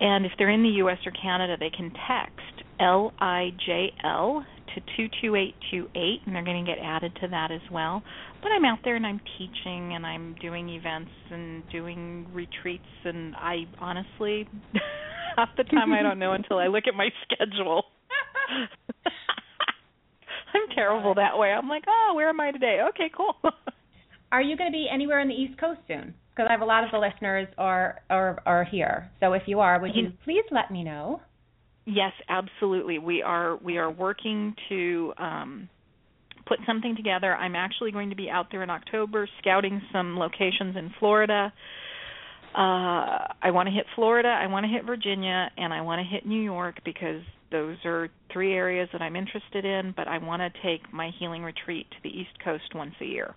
And 0.00 0.26
if 0.26 0.32
they're 0.38 0.50
in 0.50 0.62
the 0.62 0.82
US 0.84 0.98
or 1.06 1.12
Canada, 1.12 1.56
they 1.58 1.70
can 1.70 1.92
text 2.08 2.64
L 2.80 3.12
I 3.18 3.50
J 3.64 3.92
L 4.04 4.44
to 4.74 4.80
22828 4.96 6.20
and 6.26 6.34
they're 6.34 6.44
going 6.44 6.64
to 6.64 6.70
get 6.70 6.78
added 6.82 7.16
to 7.22 7.28
that 7.28 7.50
as 7.50 7.62
well. 7.72 8.02
But 8.42 8.52
I'm 8.52 8.64
out 8.64 8.80
there 8.84 8.96
and 8.96 9.06
I'm 9.06 9.20
teaching 9.38 9.94
and 9.94 10.04
I'm 10.04 10.34
doing 10.40 10.68
events 10.68 11.10
and 11.30 11.62
doing 11.70 12.26
retreats 12.32 12.84
and 13.04 13.34
I 13.36 13.64
honestly 13.80 14.46
half 15.36 15.48
the 15.56 15.64
time 15.64 15.92
I 15.92 16.02
don't 16.02 16.18
know 16.18 16.32
until 16.32 16.58
I 16.58 16.66
look 16.66 16.84
at 16.86 16.94
my 16.94 17.08
schedule. 17.24 17.84
I'm 20.54 20.68
terrible 20.74 21.14
that 21.14 21.38
way. 21.38 21.52
I'm 21.52 21.68
like, 21.68 21.84
"Oh, 21.86 22.12
where 22.14 22.28
am 22.28 22.40
I 22.40 22.50
today?" 22.50 22.80
Okay, 22.90 23.10
cool. 23.14 23.34
Are 24.32 24.42
you 24.42 24.56
going 24.56 24.70
to 24.70 24.74
be 24.74 24.88
anywhere 24.92 25.20
on 25.20 25.28
the 25.28 25.34
East 25.34 25.58
Coast 25.58 25.80
soon? 25.86 26.14
Because 26.36 26.48
I 26.50 26.52
have 26.52 26.60
a 26.60 26.66
lot 26.66 26.84
of 26.84 26.90
the 26.90 26.98
listeners 26.98 27.48
are 27.56 28.00
are 28.10 28.42
are 28.44 28.64
here. 28.64 29.10
So 29.20 29.32
if 29.32 29.42
you 29.46 29.60
are, 29.60 29.80
would 29.80 29.94
you 29.94 30.12
please 30.24 30.44
let 30.50 30.70
me 30.70 30.84
know? 30.84 31.22
Yes, 31.86 32.12
absolutely. 32.28 32.98
We 32.98 33.22
are 33.22 33.56
we 33.56 33.78
are 33.78 33.90
working 33.90 34.54
to 34.68 35.14
um, 35.16 35.68
put 36.46 36.58
something 36.66 36.94
together. 36.96 37.34
I'm 37.34 37.56
actually 37.56 37.92
going 37.92 38.10
to 38.10 38.16
be 38.16 38.28
out 38.28 38.48
there 38.50 38.62
in 38.62 38.70
October 38.70 39.28
scouting 39.40 39.80
some 39.92 40.18
locations 40.18 40.76
in 40.76 40.92
Florida. 40.98 41.52
Uh, 42.54 43.28
I 43.42 43.50
want 43.50 43.68
to 43.68 43.72
hit 43.72 43.84
Florida, 43.94 44.28
I 44.28 44.46
want 44.46 44.64
to 44.64 44.72
hit 44.72 44.84
Virginia, 44.86 45.50
and 45.58 45.74
I 45.74 45.82
want 45.82 46.00
to 46.00 46.04
hit 46.04 46.24
New 46.24 46.40
York 46.40 46.76
because 46.84 47.20
those 47.52 47.76
are 47.84 48.08
three 48.32 48.54
areas 48.54 48.88
that 48.92 49.02
I'm 49.02 49.14
interested 49.14 49.64
in. 49.64 49.92
But 49.96 50.08
I 50.08 50.18
want 50.18 50.40
to 50.40 50.50
take 50.62 50.92
my 50.92 51.10
healing 51.18 51.42
retreat 51.42 51.86
to 51.90 51.96
the 52.02 52.08
East 52.08 52.42
Coast 52.42 52.74
once 52.74 52.94
a 53.00 53.04
year. 53.04 53.34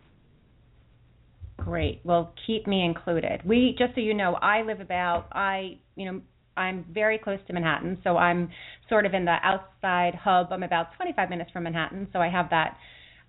Great. 1.64 2.02
Well, 2.04 2.34
keep 2.48 2.68
me 2.68 2.84
included. 2.84 3.42
We 3.46 3.76
just 3.78 3.96
so 3.96 4.02
you 4.02 4.14
know, 4.14 4.36
I 4.36 4.62
live 4.62 4.80
about 4.80 5.28
I 5.32 5.78
you 5.96 6.12
know 6.12 6.22
I'm 6.60 6.86
very 6.92 7.18
close 7.18 7.40
to 7.48 7.54
Manhattan, 7.54 7.98
so 8.04 8.18
I'm 8.18 8.50
sort 8.90 9.06
of 9.06 9.14
in 9.14 9.26
the 9.26 9.38
outside 9.44 10.14
hub. 10.16 10.48
I'm 10.52 10.64
about 10.64 10.88
25 10.98 11.30
minutes 11.30 11.52
from 11.52 11.64
Manhattan, 11.64 12.08
so 12.12 12.20
I 12.20 12.30
have 12.30 12.50
that, 12.50 12.76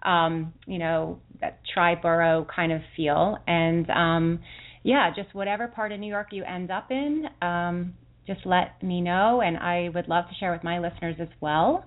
um, 0.08 0.52
you 0.66 0.78
know, 0.78 1.20
that 1.40 1.60
tri-borough 1.72 2.46
kind 2.54 2.72
of 2.72 2.80
feel. 2.96 3.38
And 3.46 3.88
um, 3.90 4.40
yeah, 4.82 5.10
just 5.14 5.34
whatever 5.34 5.68
part 5.68 5.92
of 5.92 6.00
New 6.00 6.08
York 6.08 6.28
you 6.32 6.42
end 6.44 6.70
up 6.72 6.90
in, 6.90 7.26
um, 7.40 7.94
just 8.26 8.40
let 8.44 8.82
me 8.82 9.00
know, 9.00 9.42
and 9.44 9.56
I 9.56 9.90
would 9.94 10.08
love 10.08 10.24
to 10.28 10.34
share 10.38 10.52
with 10.52 10.64
my 10.64 10.78
listeners 10.78 11.16
as 11.20 11.28
well. 11.40 11.84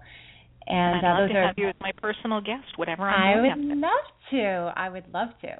And 0.66 1.06
I'd 1.06 1.10
uh, 1.10 1.20
love 1.20 1.28
those 1.28 1.32
to 1.32 1.38
are, 1.39 1.48
have 1.48 1.56
you 1.58 1.68
as 1.68 1.76
my 1.82 1.91
personal 2.02 2.39
guest, 2.39 2.78
whatever 2.78 3.04
I'm 3.04 3.38
I 3.38 3.41
would 3.41 3.78
love 3.80 3.91
to. 4.32 4.74
I 4.78 4.89
would 4.89 5.06
love 5.14 5.30
to. 5.41 5.58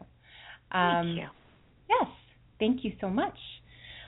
Um, 0.74 1.06
Thank 1.06 1.18
you. 1.18 1.28
Yes. 1.90 2.10
Thank 2.60 2.84
you 2.84 2.94
so 3.00 3.10
much. 3.10 3.38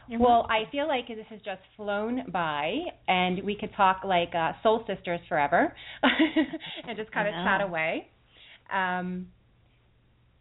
You're 0.07 0.19
well, 0.19 0.47
I 0.49 0.69
feel 0.71 0.87
like 0.87 1.07
this 1.07 1.25
has 1.29 1.39
just 1.39 1.61
flown 1.75 2.29
by, 2.31 2.77
and 3.07 3.43
we 3.43 3.55
could 3.55 3.71
talk 3.75 4.01
like 4.05 4.33
uh, 4.35 4.51
soul 4.61 4.85
sisters 4.87 5.19
forever, 5.27 5.73
and 6.03 6.95
just 6.95 7.11
kind 7.11 7.27
of 7.27 7.33
chat 7.33 7.61
away. 7.61 8.07
Um, 8.71 9.27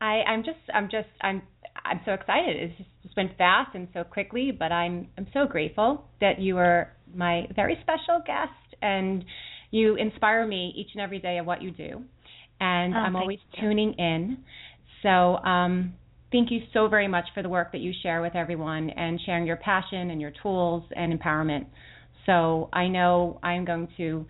I, 0.01 0.23
I'm 0.29 0.45
just, 0.45 0.59
I'm 0.73 0.91
just, 0.91 1.09
I'm, 1.23 1.43
I'm 1.83 2.01
so 2.05 2.13
excited. 2.13 2.57
It's 2.57 2.77
just, 2.77 2.91
just 3.03 3.17
went 3.17 3.37
fast 3.39 3.75
and 3.75 3.89
so 3.95 4.05
quickly, 4.05 4.51
but 4.57 4.71
I'm, 4.71 5.09
I'm 5.17 5.27
so 5.33 5.47
grateful 5.47 6.05
that 6.21 6.39
you 6.41 6.59
are 6.59 6.93
my 7.15 7.47
very 7.57 7.79
special 7.81 8.23
guest, 8.27 8.77
and 8.83 9.25
you 9.71 9.97
inspire 9.97 10.47
me 10.47 10.75
each 10.77 10.91
and 10.95 11.01
every 11.01 11.21
day 11.21 11.39
of 11.39 11.47
what 11.47 11.63
you 11.63 11.71
do, 11.71 12.03
and 12.61 12.95
Oh, 12.95 12.99
I'm 12.99 13.17
always 13.17 13.39
you. 13.55 13.63
tuning 13.63 13.95
in. 13.95 14.39
So, 15.03 15.37
um, 15.39 15.95
thank 16.35 16.51
you 16.51 16.61
so 16.73 16.89
very 16.89 17.07
much 17.07 17.27
for 17.33 17.45
the 17.45 17.49
work 17.49 17.71
that 17.71 17.81
you 17.81 17.93
share 18.03 18.21
with 18.21 18.35
everyone 18.35 18.91
and 18.91 19.21
sharing 19.25 19.47
your 19.47 19.57
passion 19.57 20.11
and 20.11 20.21
your 20.21 20.33
tools 20.43 20.83
and 20.97 21.17
empowerment. 21.19 21.65
So 22.27 22.69
I 22.73 22.89
know 22.89 23.39
I'm 23.41 23.65
going 23.65 23.87
to, 23.99 24.27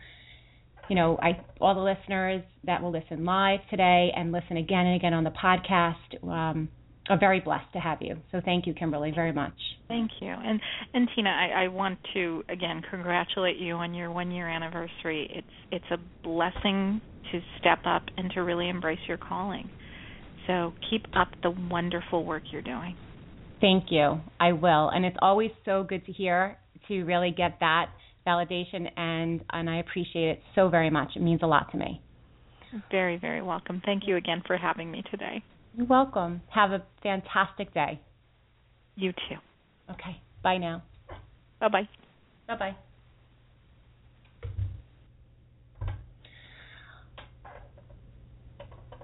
you 0.91 0.97
know, 0.97 1.19
I 1.23 1.43
all 1.63 1.75
the 1.75 1.81
listeners 1.81 2.43
that 2.65 2.83
will 2.83 2.93
listen 2.93 3.25
live 3.25 3.61
today 3.71 4.13
and 4.15 4.33
listen 4.33 4.59
again 4.59 4.85
and 4.85 4.97
again 4.97 5.15
on 5.15 5.25
the 5.25 5.31
podcast 5.31 6.23
um, 6.29 6.69
are 7.09 7.19
very 7.19 7.41
blessed 7.41 7.73
to 7.73 7.79
have 7.79 8.03
you. 8.03 8.17
So 8.33 8.43
thank 8.45 8.67
you, 8.67 8.75
Kimberly, 8.75 9.11
very 9.15 9.33
much. 9.33 9.55
Thank 9.89 10.11
you. 10.21 10.29
And 10.29 10.61
and 10.93 11.09
Tina, 11.17 11.31
I, 11.31 11.65
I 11.65 11.69
want 11.69 11.99
to 12.13 12.43
again 12.51 12.83
congratulate 12.91 13.57
you 13.57 13.77
on 13.77 13.95
your 13.95 14.11
one 14.11 14.31
year 14.31 14.47
anniversary. 14.47 15.31
It's 15.31 15.47
it's 15.71 15.91
a 15.91 15.97
blessing 16.23 17.01
to 17.33 17.41
step 17.59 17.79
up 17.87 18.03
and 18.19 18.31
to 18.33 18.43
really 18.43 18.69
embrace 18.69 18.99
your 19.09 19.17
calling. 19.17 19.71
So 20.47 20.73
keep 20.91 21.07
up 21.15 21.29
the 21.43 21.51
wonderful 21.51 22.25
work 22.25 22.43
you're 22.51 22.63
doing. 22.63 22.97
Thank 23.61 23.85
you. 23.91 24.21
I 24.39 24.53
will. 24.53 24.91
And 24.91 25.05
it's 25.05 25.17
always 25.23 25.51
so 25.65 25.85
good 25.85 26.05
to 26.07 26.13
hear 26.13 26.59
to 26.89 27.03
really 27.05 27.31
get 27.31 27.59
that 27.61 27.91
validation 28.27 28.91
and 28.97 29.41
and 29.51 29.69
I 29.69 29.79
appreciate 29.79 30.29
it 30.31 30.43
so 30.55 30.69
very 30.69 30.91
much. 30.91 31.11
It 31.17 31.23
means 31.23 31.41
a 31.43 31.47
lot 31.47 31.71
to 31.73 31.79
me. 31.79 32.01
Very, 32.91 33.17
very 33.17 33.43
welcome. 33.43 33.81
Thank 33.85 34.05
you 34.07 34.17
again 34.17 34.43
for 34.47 34.57
having 34.57 34.91
me 34.91 35.03
today. 35.11 35.43
You're 35.77 35.87
welcome. 35.87 36.43
Have 36.49 36.73
a 36.73 36.83
fantastic 37.03 37.73
day. 37.73 38.01
You 38.97 39.13
too. 39.13 39.37
Okay. 39.91 40.21
Bye 40.43 40.59
now. 40.59 40.83
Bye 41.61 41.69
bye. 41.69 41.89
Bye 42.47 42.57
bye. 42.57 42.77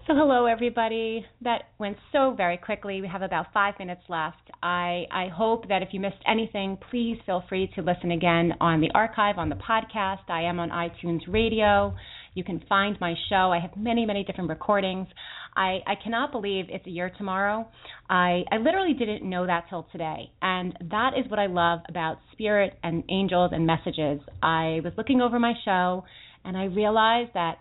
So 0.06 0.14
hello 0.14 0.46
everybody. 0.46 1.26
That 1.42 1.64
went 1.78 1.98
so 2.10 2.32
very 2.34 2.56
quickly. 2.56 3.02
We 3.02 3.08
have 3.08 3.20
about 3.20 3.52
five 3.52 3.74
minutes 3.78 4.00
left. 4.08 4.50
I, 4.62 5.04
I 5.12 5.28
hope 5.28 5.68
that 5.68 5.82
if 5.82 5.90
you 5.92 6.00
missed 6.00 6.22
anything, 6.26 6.78
please 6.90 7.18
feel 7.26 7.44
free 7.48 7.70
to 7.76 7.82
listen 7.82 8.10
again 8.10 8.54
on 8.60 8.80
the 8.80 8.90
archive, 8.94 9.36
on 9.36 9.50
the 9.50 9.56
podcast. 9.56 10.28
I 10.28 10.42
am 10.42 10.58
on 10.58 10.70
iTunes 10.70 11.20
Radio. 11.28 11.94
You 12.34 12.44
can 12.44 12.62
find 12.66 12.96
my 12.98 13.14
show. 13.28 13.52
I 13.52 13.60
have 13.60 13.76
many, 13.76 14.06
many 14.06 14.24
different 14.24 14.48
recordings. 14.48 15.06
I, 15.54 15.80
I 15.86 15.94
cannot 16.02 16.32
believe 16.32 16.64
it's 16.70 16.86
a 16.86 16.90
year 16.90 17.12
tomorrow. 17.18 17.68
I, 18.08 18.44
I 18.50 18.56
literally 18.56 18.94
didn't 18.94 19.28
know 19.28 19.46
that 19.46 19.66
till 19.68 19.86
today. 19.92 20.32
And 20.40 20.76
that 20.90 21.10
is 21.18 21.30
what 21.30 21.38
I 21.38 21.46
love 21.46 21.80
about 21.88 22.18
spirit 22.32 22.72
and 22.82 23.04
angels 23.10 23.50
and 23.52 23.66
messages. 23.66 24.20
I 24.42 24.80
was 24.82 24.94
looking 24.96 25.20
over 25.20 25.38
my 25.38 25.52
show 25.64 26.04
and 26.44 26.56
I 26.56 26.64
realized 26.64 27.32
that 27.34 27.58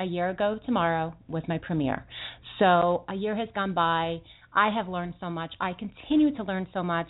a 0.00 0.04
year 0.04 0.30
ago 0.30 0.58
tomorrow 0.64 1.14
was 1.28 1.42
my 1.48 1.58
premiere. 1.58 2.04
So 2.58 3.04
a 3.08 3.14
year 3.14 3.36
has 3.36 3.48
gone 3.54 3.74
by. 3.74 4.18
I 4.54 4.70
have 4.74 4.88
learned 4.88 5.14
so 5.20 5.30
much. 5.30 5.52
I 5.60 5.72
continue 5.72 6.34
to 6.36 6.42
learn 6.42 6.66
so 6.72 6.82
much 6.82 7.08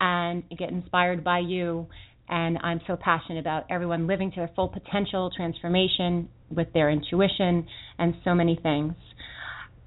and 0.00 0.42
get 0.56 0.70
inspired 0.70 1.24
by 1.24 1.40
you. 1.40 1.86
And 2.28 2.58
I'm 2.62 2.80
so 2.86 2.96
passionate 2.96 3.38
about 3.38 3.64
everyone 3.70 4.06
living 4.06 4.30
to 4.32 4.36
their 4.36 4.50
full 4.56 4.68
potential, 4.68 5.30
transformation 5.36 6.28
with 6.50 6.72
their 6.72 6.90
intuition, 6.90 7.66
and 7.98 8.14
so 8.24 8.34
many 8.34 8.58
things. 8.62 8.94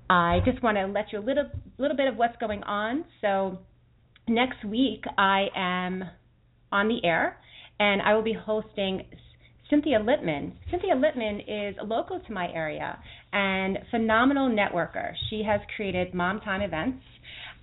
I 0.10 0.40
just 0.46 0.64
want 0.64 0.78
to 0.78 0.88
let 0.88 1.12
you 1.12 1.20
a 1.20 1.22
little 1.22 1.50
little 1.78 1.96
bit 1.96 2.08
of 2.08 2.16
what's 2.16 2.38
going 2.38 2.64
on. 2.64 3.06
So 3.22 3.60
next 4.28 4.64
week 4.66 5.04
I 5.18 5.48
am 5.56 6.04
on 6.72 6.88
the 6.88 7.04
air, 7.04 7.38
and 7.80 8.02
I 8.02 8.16
will 8.16 8.24
be 8.24 8.34
hosting 8.34 9.06
Cynthia 9.70 10.00
Littman. 10.00 10.52
Cynthia 10.72 10.96
Littman 10.96 11.42
is 11.48 11.76
local 11.86 12.20
to 12.20 12.34
my 12.34 12.52
area 12.52 12.98
and 13.32 13.78
phenomenal 13.92 14.50
networker. 14.50 15.14
She 15.30 15.44
has 15.46 15.62
created 15.76 16.14
Mom 16.14 16.40
Time 16.42 16.62
events, 16.62 17.04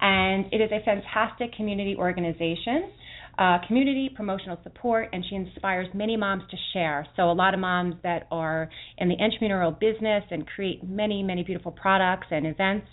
and 0.01 0.47
it 0.53 0.61
is 0.61 0.71
a 0.71 0.85
fantastic 0.85 1.53
community 1.55 1.97
organization. 1.97 2.91
Uh, 3.39 3.59
community 3.67 4.09
promotional 4.17 4.57
support, 4.63 5.11
and 5.13 5.23
she 5.29 5.35
inspires 5.37 5.87
many 5.93 6.17
moms 6.17 6.43
to 6.51 6.57
share. 6.73 7.07
So, 7.17 7.31
a 7.31 7.35
lot 7.35 7.53
of 7.53 7.61
moms 7.61 7.97
that 8.03 8.27
are 8.31 8.71
in 8.97 9.11
the 9.11 9.17
entrepreneurial 9.17 9.79
business 9.79 10.25
and 10.31 10.47
create 10.47 10.89
many, 10.89 11.23
many 11.23 11.43
beautiful 11.43 11.71
products 11.73 12.29
and 12.31 12.47
events. 12.47 12.87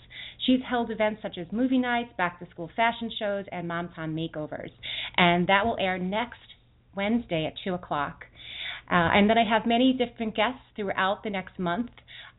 She's 0.44 0.60
held 0.68 0.90
events 0.90 1.22
such 1.22 1.38
as 1.38 1.46
movie 1.50 1.78
nights, 1.78 2.10
back 2.18 2.40
to 2.40 2.50
school 2.50 2.68
fashion 2.76 3.10
shows, 3.18 3.46
and 3.52 3.66
Mom 3.66 3.88
Time 3.96 4.14
makeovers. 4.14 4.68
And 5.16 5.46
that 5.46 5.64
will 5.64 5.78
air 5.80 5.98
next 5.98 6.40
Wednesday 6.94 7.46
at 7.46 7.54
2 7.64 7.72
o'clock. 7.72 8.24
Uh, 8.90 9.10
and 9.14 9.28
then 9.28 9.38
I 9.38 9.48
have 9.48 9.66
many 9.66 9.92
different 9.92 10.36
guests 10.36 10.60
throughout 10.76 11.22
the 11.24 11.30
next 11.30 11.58
month. 11.58 11.90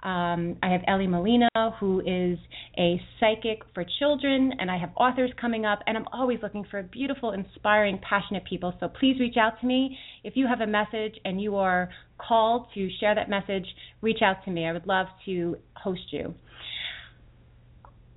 Um, 0.04 0.58
I 0.62 0.70
have 0.70 0.82
Ellie 0.88 1.08
Molina, 1.08 1.50
who 1.80 2.00
is 2.02 2.38
a 2.78 3.02
psychic 3.20 3.64
for 3.74 3.84
children, 3.98 4.52
and 4.60 4.70
I 4.70 4.78
have 4.78 4.92
authors 4.96 5.32
coming 5.42 5.66
up. 5.66 5.80
And 5.88 5.98
I'm 5.98 6.06
always 6.14 6.38
looking 6.44 6.64
for 6.70 6.84
beautiful, 6.84 7.32
inspiring, 7.32 8.00
passionate 8.08 8.46
people. 8.46 8.74
So 8.80 8.88
please 8.88 9.20
reach 9.20 9.36
out 9.40 9.60
to 9.62 9.66
me. 9.66 9.98
If 10.24 10.36
you 10.36 10.46
have 10.48 10.62
a 10.62 10.68
message 10.68 11.16
and 11.26 11.42
you 11.42 11.56
are 11.56 11.90
called 12.20 12.68
to 12.76 12.90
share 13.00 13.16
that 13.16 13.30
message, 13.30 13.66
reach 14.02 14.20
out 14.24 14.46
to 14.46 14.52
me. 14.52 14.68
I 14.68 14.74
would 14.74 14.86
love 14.86 15.08
to 15.26 15.58
host 15.76 16.12
you. 16.12 16.36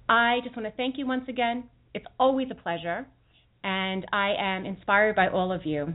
I 0.09 0.41
just 0.45 0.57
want 0.57 0.68
to 0.68 0.76
thank 0.76 0.99
you 0.99 1.07
once 1.07 1.24
again. 1.29 1.64
It's 1.95 2.07
always 2.20 2.49
a 2.51 2.55
pleasure, 2.55 3.07
and 3.64 4.07
I 4.12 4.35
am 4.39 4.66
inspired 4.66 5.16
by 5.16 5.29
all 5.29 5.53
of 5.53 5.64
you. 5.64 5.95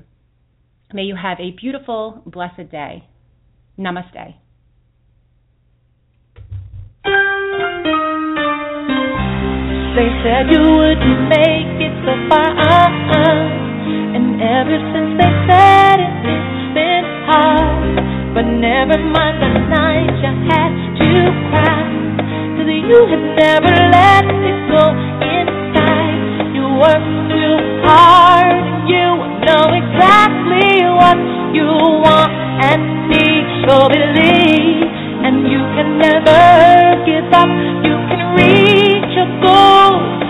May 0.96 1.04
you 1.04 1.16
have 1.16 1.40
a 1.40 1.50
beautiful, 1.60 2.22
blessed 2.24 2.70
day. 2.70 3.10
Namaste. 3.80 4.36
They 9.96 10.10
said 10.22 10.54
you 10.54 10.62
wouldn't 10.62 11.30
make 11.34 11.82
it 11.82 11.94
so 12.06 12.14
far, 12.30 12.46
and 14.14 14.38
ever 14.38 14.78
since 14.94 15.18
they 15.18 15.34
said 15.50 15.98
it, 15.98 16.14
it's 16.30 16.78
been 16.78 17.06
hard. 17.26 17.98
But 18.36 18.46
never 18.46 18.98
mind 19.02 19.42
the 19.42 19.50
night 19.74 20.14
you 20.22 20.30
had 20.46 20.72
to 21.02 21.10
cry, 21.50 21.90
cause 22.54 22.70
you 22.70 23.00
had 23.10 23.24
never 23.34 23.74
let 23.90 24.26
it 24.30 24.60
go 24.70 24.94
inside. 25.26 26.54
You 26.54 26.66
worked 26.78 27.14
too 27.34 27.58
hard, 27.82 28.23
know 29.46 29.66
exactly 29.76 30.88
what 31.00 31.20
you 31.54 31.68
want 32.04 32.32
and 32.64 33.10
need. 33.10 33.46
So 33.68 33.88
believe, 33.90 34.88
and 35.26 35.48
you 35.48 35.62
can 35.76 35.98
never 36.00 36.42
give 37.06 37.28
up. 37.32 37.50
You 37.84 37.98
can 38.08 38.22
reach 38.40 39.12
your 39.16 39.32
goals. 39.44 40.24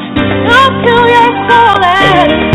Talk 0.49 0.73
to 0.85 0.95
your 1.13 1.29
soul 1.49 1.83
and 1.83 2.52